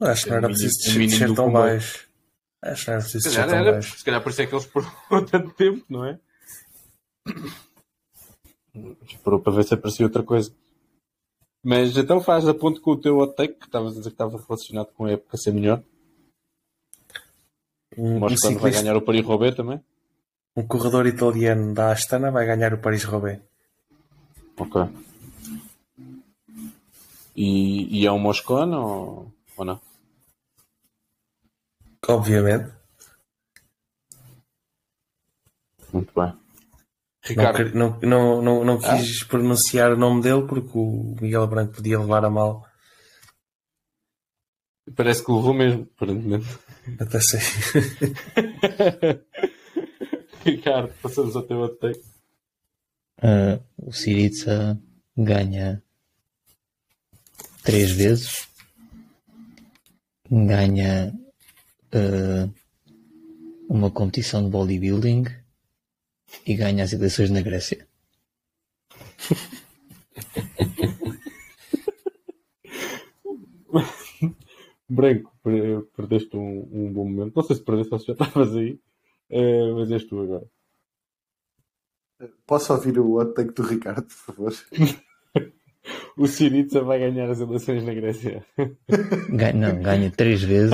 [0.00, 2.08] Acho que não era preciso descer tão baixo.
[2.62, 3.98] Acho que não era preciso descer tão baixo.
[3.98, 4.68] Se calhar por isso é que eles
[5.30, 6.18] tanto tempo, não é?
[9.06, 10.52] Esperou para ver se aparecia outra coisa.
[11.64, 14.14] Mas então faz a ponto com o teu hot take, que estavas a dizer que
[14.14, 15.82] estava relacionado com a época ser melhor.
[17.96, 19.80] Um, Mostra um quando vai ganhar o Paris-Roubaix também.
[20.54, 23.40] Um corredor italiano da Astana vai ganhar o Paris-Roubaix.
[24.58, 24.82] Ok.
[27.34, 29.80] E, e é um Moscone ou, ou não?
[32.08, 32.72] Obviamente.
[35.92, 36.32] Muito bem.
[37.22, 37.74] Ricardo.
[37.74, 38.96] Não, não, não, não ah.
[38.96, 39.26] quis ah.
[39.28, 42.66] pronunciar o nome dele porque o Miguel Branco podia levar a mal.
[44.94, 46.46] Parece que levou mesmo, aparentemente.
[47.00, 47.40] Até sei.
[50.44, 52.00] Ricardo, passamos ao teu outro take.
[53.18, 54.80] Uh, o Siriza
[55.16, 55.82] ganha
[57.64, 58.46] três vezes.
[60.30, 61.14] Ganha
[61.94, 62.52] uh,
[63.68, 65.24] uma competição de bodybuilding
[66.46, 67.86] e ganha as eleições na Grécia.
[74.88, 75.36] Branco,
[75.96, 77.34] perdeste um, um, bom momento.
[77.34, 78.80] Não sei se perdeste ou se já estavas aí,
[79.30, 80.46] uh, mas és tu agora.
[82.46, 84.52] Posso ouvir o hot take do Ricardo, por favor?
[86.16, 88.44] o Siriza vai ganhar as eleições na Grécia.
[89.30, 90.72] Ganha, não, ganha três vezes,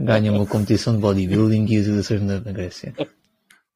[0.00, 2.94] ganha uma competição de bodybuilding e as eleições na, na Grécia.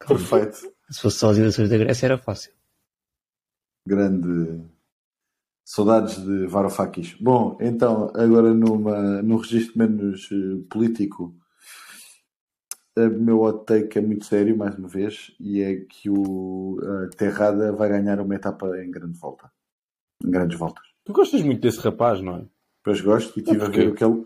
[0.07, 0.73] Perfeito.
[0.91, 2.53] Se fosse só as eleições da Grécia era fácil.
[3.87, 4.65] Grande.
[5.65, 7.17] Saudades de Varoufakis.
[7.21, 11.35] Bom, então, agora numa, num registro menos uh, político,
[12.97, 16.79] o meu hot take é muito sério, mais uma vez, e é que o
[17.17, 19.51] Terrada vai ganhar uma etapa em grande volta.
[20.27, 20.85] Em grandes voltas.
[21.05, 22.45] Tu gostas muito desse rapaz, não é?
[22.83, 24.25] Pois gosto, e estive a ver o que ele.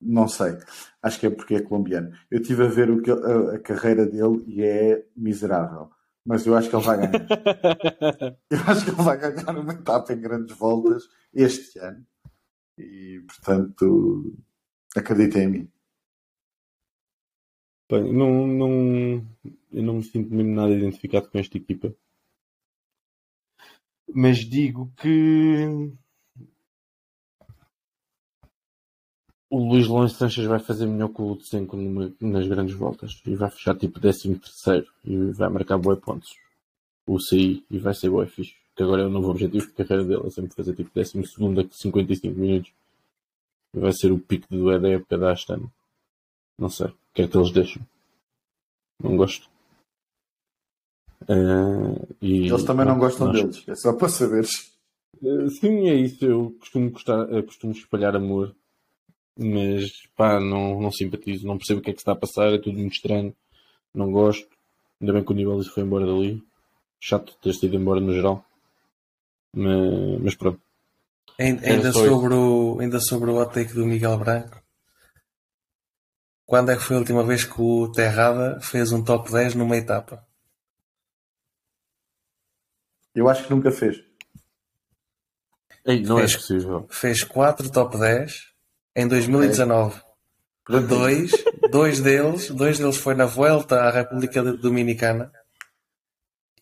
[0.00, 0.56] Não sei.
[1.02, 2.12] Acho que é porque é colombiano.
[2.30, 5.90] Eu estive a ver o que, a, a carreira dele e é miserável.
[6.24, 7.26] Mas eu acho que ele vai ganhar.
[8.50, 12.06] eu acho que ele vai ganhar uma etapa em grandes voltas este ano.
[12.76, 14.36] E, portanto,
[14.94, 15.70] acreditem em mim.
[17.90, 19.26] Bem, não, não,
[19.72, 21.94] eu não me sinto mesmo nada identificado com esta equipa.
[24.14, 25.92] Mas digo que
[29.50, 31.76] o Luís Longe Sanches vai fazer melhor que o Lutsenko
[32.20, 36.36] nas grandes voltas e vai fechar tipo 13 terceiro e vai marcar boi pontos.
[37.06, 38.54] O CI e vai ser boi fixe.
[38.76, 41.60] Que agora é o novo objetivo de carreira dele, é sempre fazer tipo 12 segundo
[41.60, 42.72] a 55 minutos.
[43.74, 45.68] E vai ser o pico do da época da Astana.
[46.58, 46.86] Não sei.
[46.86, 47.82] O que é que eles deixam?
[49.02, 49.48] Não gosto.
[51.28, 53.36] Uh, e, eles também não gostam nós...
[53.36, 54.72] deles, é só para saberes.
[55.20, 56.24] Uh, sim, é isso.
[56.24, 58.54] Eu costumo, gostar, eu costumo espalhar amor,
[59.38, 62.58] mas pá, não, não simpatizo, não percebo o que é que está a passar, é
[62.58, 63.34] tudo muito estranho,
[63.94, 64.48] não gosto.
[65.00, 66.42] Ainda bem que o nível foi embora dali.
[67.00, 68.44] Chato ter sido embora no geral.
[69.54, 70.60] Mas, mas pronto.
[71.38, 74.60] Ainda, sobre o, ainda sobre o hot take do Miguel Branco,
[76.44, 79.76] quando é que foi a última vez que o Terrada fez um top 10 numa
[79.76, 80.26] etapa?
[83.18, 84.00] Eu acho que nunca fez.
[85.84, 86.86] Ei, não é fez, é possível.
[86.88, 88.52] Fez 4 top 10
[88.94, 90.00] em 2019.
[90.70, 90.80] É.
[90.80, 91.32] Dois,
[91.68, 95.32] dois deles, dois deles foi na Vuelta à República Dominicana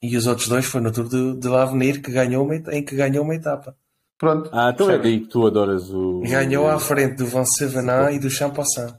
[0.00, 2.96] e os outros dois foi no Tour de, de L'Avenir que ganhou uma, em que
[2.96, 3.76] ganhou uma etapa.
[4.16, 4.48] Pronto.
[4.50, 6.20] Ah, então é daí que tu adoras o.
[6.20, 8.96] Ganhou à frente do Van Sevenant e do Champassant.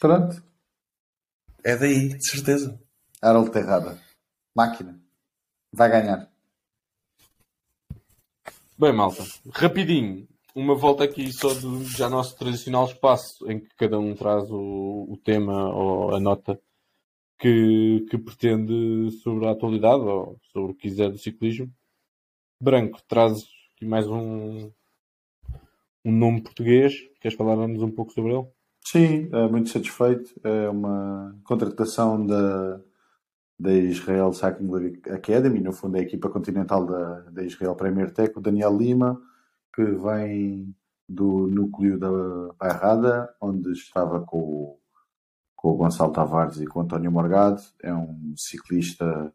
[0.00, 0.42] Pronto.
[1.62, 2.80] É daí, de certeza.
[3.22, 3.96] Harold Terrada.
[4.56, 4.98] Máquina.
[5.72, 6.29] Vai ganhar.
[8.80, 9.22] Bem, malta.
[9.52, 10.26] Rapidinho.
[10.54, 15.06] Uma volta aqui só do já nosso tradicional espaço em que cada um traz o,
[15.06, 16.58] o tema ou a nota
[17.38, 21.70] que, que pretende sobre a atualidade ou sobre o que quiser do ciclismo.
[22.58, 23.44] Branco, traz
[23.76, 24.72] aqui mais um,
[26.02, 26.94] um nome português.
[27.20, 28.46] Queres falar-nos um pouco sobre ele?
[28.82, 30.32] Sim, é muito satisfeito.
[30.42, 32.80] É uma contratação da,
[33.60, 38.32] da Israel Cycling Academy, no fundo é a equipa continental da, da Israel Premier Tech,
[38.36, 39.20] o Daniel Lima,
[39.74, 40.74] que vem
[41.08, 42.08] do núcleo da
[42.58, 44.80] Bairrada, onde estava com
[45.60, 47.60] com o Gonçalo Tavares e com o António Morgado.
[47.82, 49.30] É um ciclista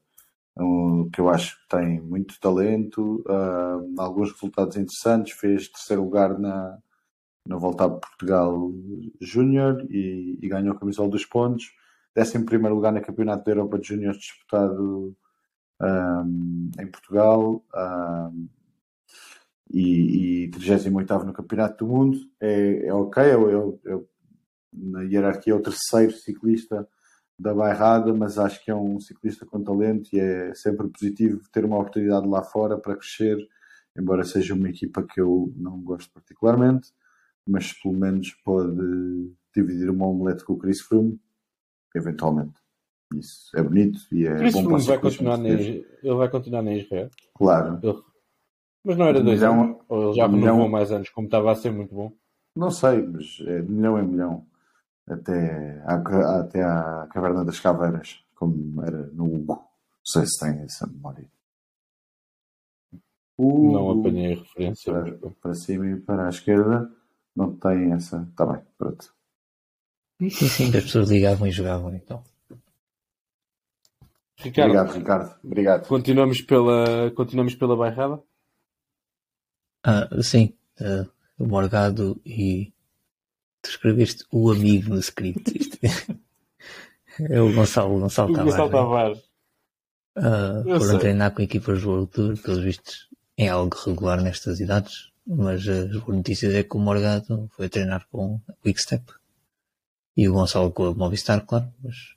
[0.57, 6.39] um, que eu acho que tem muito talento, uh, alguns resultados interessantes, fez terceiro lugar
[6.39, 6.79] na,
[7.47, 8.71] na Volta a Portugal
[9.21, 11.71] Júnior e, e, ganhou a camisola dos pontos.
[12.15, 15.15] Décimo primeiro lugar no Campeonato da Europa de Júnior disputado
[15.81, 18.47] um, em Portugal um,
[19.69, 22.17] e, e 38 no Campeonato do Mundo.
[22.39, 24.09] É, é ok, eu, eu, eu,
[24.71, 26.87] na hierarquia é o terceiro ciclista
[27.37, 31.65] da bairrada, mas acho que é um ciclista com talento e é sempre positivo ter
[31.65, 33.37] uma oportunidade lá fora para crescer,
[33.97, 36.93] embora seja uma equipa que eu não gosto particularmente
[37.45, 41.19] mas pelo menos pode dividir uma omelete com o Chris Froome,
[41.95, 42.53] eventualmente.
[43.13, 46.73] Isso é bonito e é Chris bom Froome vai continuar na, ele vai continuar na
[46.73, 47.09] Israel.
[47.35, 47.79] Claro.
[47.81, 48.03] Ele...
[48.83, 49.77] Mas não era dois milhão, anos?
[49.87, 50.69] Ou ele já renovou milhão...
[50.69, 52.11] mais anos, como estava a ser muito bom?
[52.55, 54.45] Não sei, mas é de milhão em milhão.
[55.07, 59.53] Até à, até à Caverna das Caveiras, como era no Hugo.
[59.53, 59.65] Não
[60.03, 61.29] sei se tem essa memória.
[63.37, 64.93] Uh, não apanhei a referência.
[64.93, 66.91] Para, para cima e para a esquerda
[67.35, 68.27] não tem essa.
[68.29, 69.13] Está bem, pronto.
[70.19, 72.23] Sim, sim, as pessoas ligavam e jogavam então.
[74.37, 75.35] Ricardo, Obrigado, Ricardo.
[75.43, 75.87] Obrigado.
[75.87, 78.21] Continuamos pela, continuamos pela bairrada?
[79.83, 80.53] Ah, sim.
[80.79, 82.71] Uh, o Morgado e
[83.61, 85.57] tu escreveste o amigo no script.
[85.57, 85.77] Isto,
[87.29, 89.19] É o Gonçalo, Gonçalo O Gonçalo Tavares.
[89.19, 90.63] Tavares.
[90.65, 90.99] Uh, Eu foram sei.
[90.99, 95.91] treinar com equipas do World Tour, pelos vistos é algo regular nestas idades, mas as
[95.91, 99.03] boas notícias é que o Morgado foi treinar com a Quickstep
[100.15, 102.15] e o Gonçalo com a Movistar, claro, mas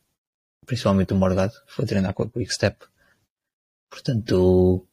[0.66, 2.86] principalmente o Morgado foi treinar com a Quickstep.
[3.90, 4.86] Portanto,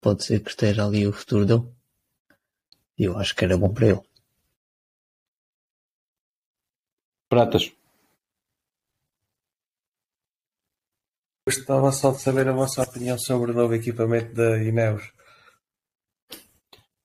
[0.00, 1.74] pode ser que esteja ali o futuro dele.
[2.98, 4.00] E eu acho que era bom para ele.
[7.28, 7.72] Pratas.
[11.46, 15.12] Gostava só de saber a vossa opinião sobre o novo equipamento da Ineos.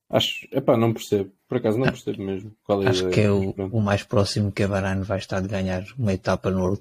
[0.09, 1.31] Acho, epá, não percebo.
[1.47, 3.13] Por acaso não percebo mesmo qual é a Acho ideia.
[3.13, 6.49] que é o, o mais próximo que a Varane vai estar de ganhar uma etapa
[6.49, 6.77] no.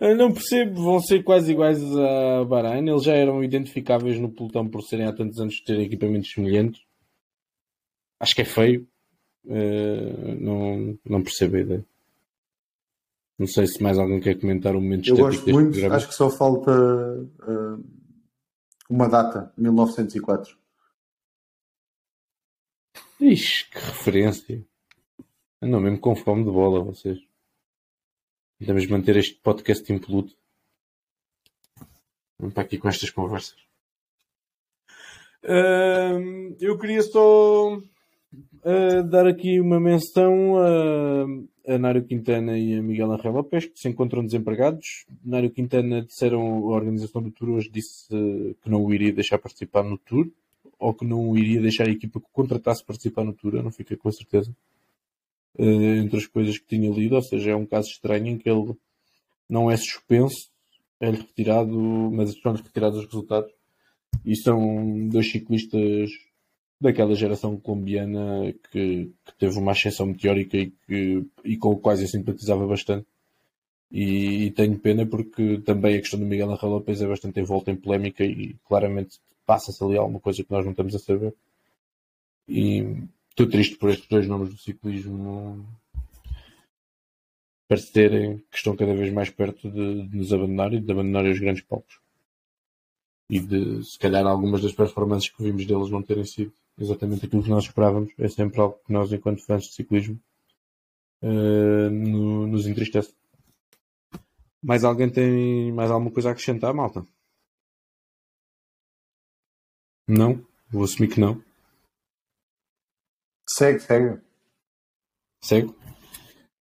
[0.00, 2.88] Eu não percebo, vão ser quase iguais a Bahrein.
[2.88, 6.82] Eles já eram identificáveis no pelotão por serem há tantos anos ter equipamentos semelhantes.
[8.18, 8.84] Acho que é feio.
[9.48, 11.84] Eh, não, não percebo a ideia.
[13.38, 15.96] Não sei se mais alguém quer comentar o momento Eu gosto deste muito, programa.
[15.96, 17.84] acho que só falta uh,
[18.92, 20.54] uma data, 1904.
[23.18, 24.66] Ixi, que referência.
[25.62, 27.18] Andam mesmo com fome de bola, vocês.
[28.58, 30.36] Tentamos manter este podcast impoluto.
[32.38, 33.56] Vamos para aqui com estas conversas.
[36.60, 37.80] Eu queria só
[38.64, 43.78] ah, dar aqui uma menção a, a Nário Quintana e a Miguel Angel Lopes, que
[43.78, 45.04] se encontram desempregados.
[45.24, 49.38] Nário Quintana disseram, a organização do Tour hoje disse eh, que não o iria deixar
[49.38, 50.28] participar no Tour,
[50.78, 53.96] ou que não iria deixar a equipa que contratasse participar no Tour, eu não fiquei
[53.96, 54.54] com certeza.
[55.58, 58.48] Eh, entre as coisas que tinha lido, ou seja, é um caso estranho em que
[58.48, 58.74] ele
[59.48, 60.50] não é suspenso,
[61.00, 61.76] é-lhe retirado,
[62.12, 63.52] mas são-lhe retirados os resultados.
[64.24, 66.10] E são dois ciclistas
[66.82, 72.00] daquela geração colombiana que, que teve uma ascensão meteórica e, que, e com o quais
[72.00, 73.06] eu simpatizava bastante.
[73.90, 77.70] E, e tenho pena porque também a questão do Miguel Angel Lopes é bastante envolta
[77.70, 81.34] em polémica e claramente passa-se ali alguma coisa que nós não estamos a saber.
[82.48, 82.84] E
[83.30, 85.64] estou triste por estes dois nomes do ciclismo
[87.68, 91.38] parecerem que estão cada vez mais perto de, de nos abandonar e de abandonar os
[91.38, 92.00] grandes palcos.
[93.30, 97.42] E de, se calhar, algumas das performances que vimos deles não terem sido exatamente aquilo
[97.42, 98.12] que nós esperávamos.
[98.18, 100.20] É sempre algo que nós, enquanto fãs de ciclismo,
[101.22, 103.14] eh, no- nos entristece.
[104.62, 107.04] Mais alguém tem mais alguma coisa a acrescentar, malta?
[110.08, 110.44] Não?
[110.70, 111.42] Vou assumir que não.
[113.48, 114.20] Segue, segue.
[115.42, 115.74] Segue.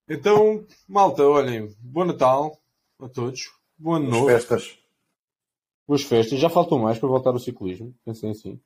[0.09, 2.61] Então, malta, olhem, bom Natal
[2.99, 3.51] a todos.
[3.78, 4.27] Bom ano As novo.
[4.27, 4.78] festas.
[5.87, 6.39] Boas festas.
[6.39, 7.95] Já faltam mais para voltar ao ciclismo.
[8.05, 8.61] Pensem assim.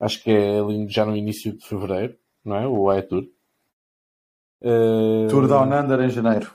[0.00, 2.66] Acho que é ali já no início de fevereiro, não é?
[2.66, 3.24] O AE Tour.
[4.62, 6.52] Eh, Tour Down Under em janeiro.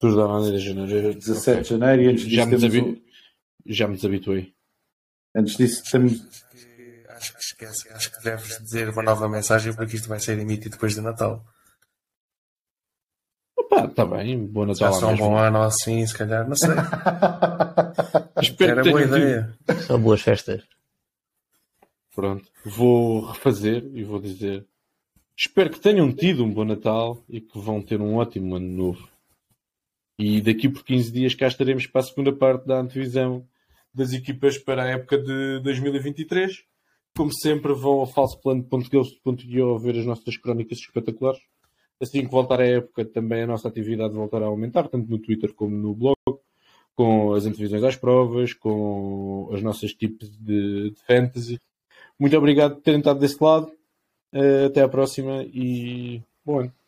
[0.00, 1.14] Tour da Maneira de Janeiro.
[1.14, 1.78] 17 de Ok.
[1.78, 2.90] janeiro e antes Já disso, me, temos desabi-
[3.66, 4.54] o- já me desabituei.
[5.34, 6.20] antes disso temos
[6.50, 10.36] Que Acho que esquece, acho que deves dizer uma nova mensagem porque isto vai ser
[10.38, 11.42] emitido depois do Natal.
[13.56, 14.52] Opa, está bem.
[14.52, 16.70] Já Natal à só um bom ano assim, se calhar, não sei.
[18.42, 19.56] Espero Era que boa ideia.
[19.86, 20.64] Só boas festas.
[22.14, 22.48] Pronto.
[22.64, 24.64] Vou refazer e vou dizer.
[25.36, 29.08] Espero que tenham tido um bom Natal e que vão ter um ótimo ano novo.
[30.16, 33.44] E daqui por 15 dias cá estaremos para a segunda parte da antevisão
[33.92, 36.64] das equipas para a época de 2023.
[37.16, 41.40] Como sempre, vão ao falsoplano.ghost.io ver as nossas crónicas espetaculares.
[42.00, 45.52] Assim que voltar a época, também a nossa atividade voltará a aumentar, tanto no Twitter
[45.54, 46.16] como no blog,
[46.94, 51.60] com as antevisões às provas, com as nossas tipos de, de fantasy.
[52.18, 53.70] Muito obrigado por terem estado desse lado.
[54.32, 56.83] Eh, Até à próxima e bom ano.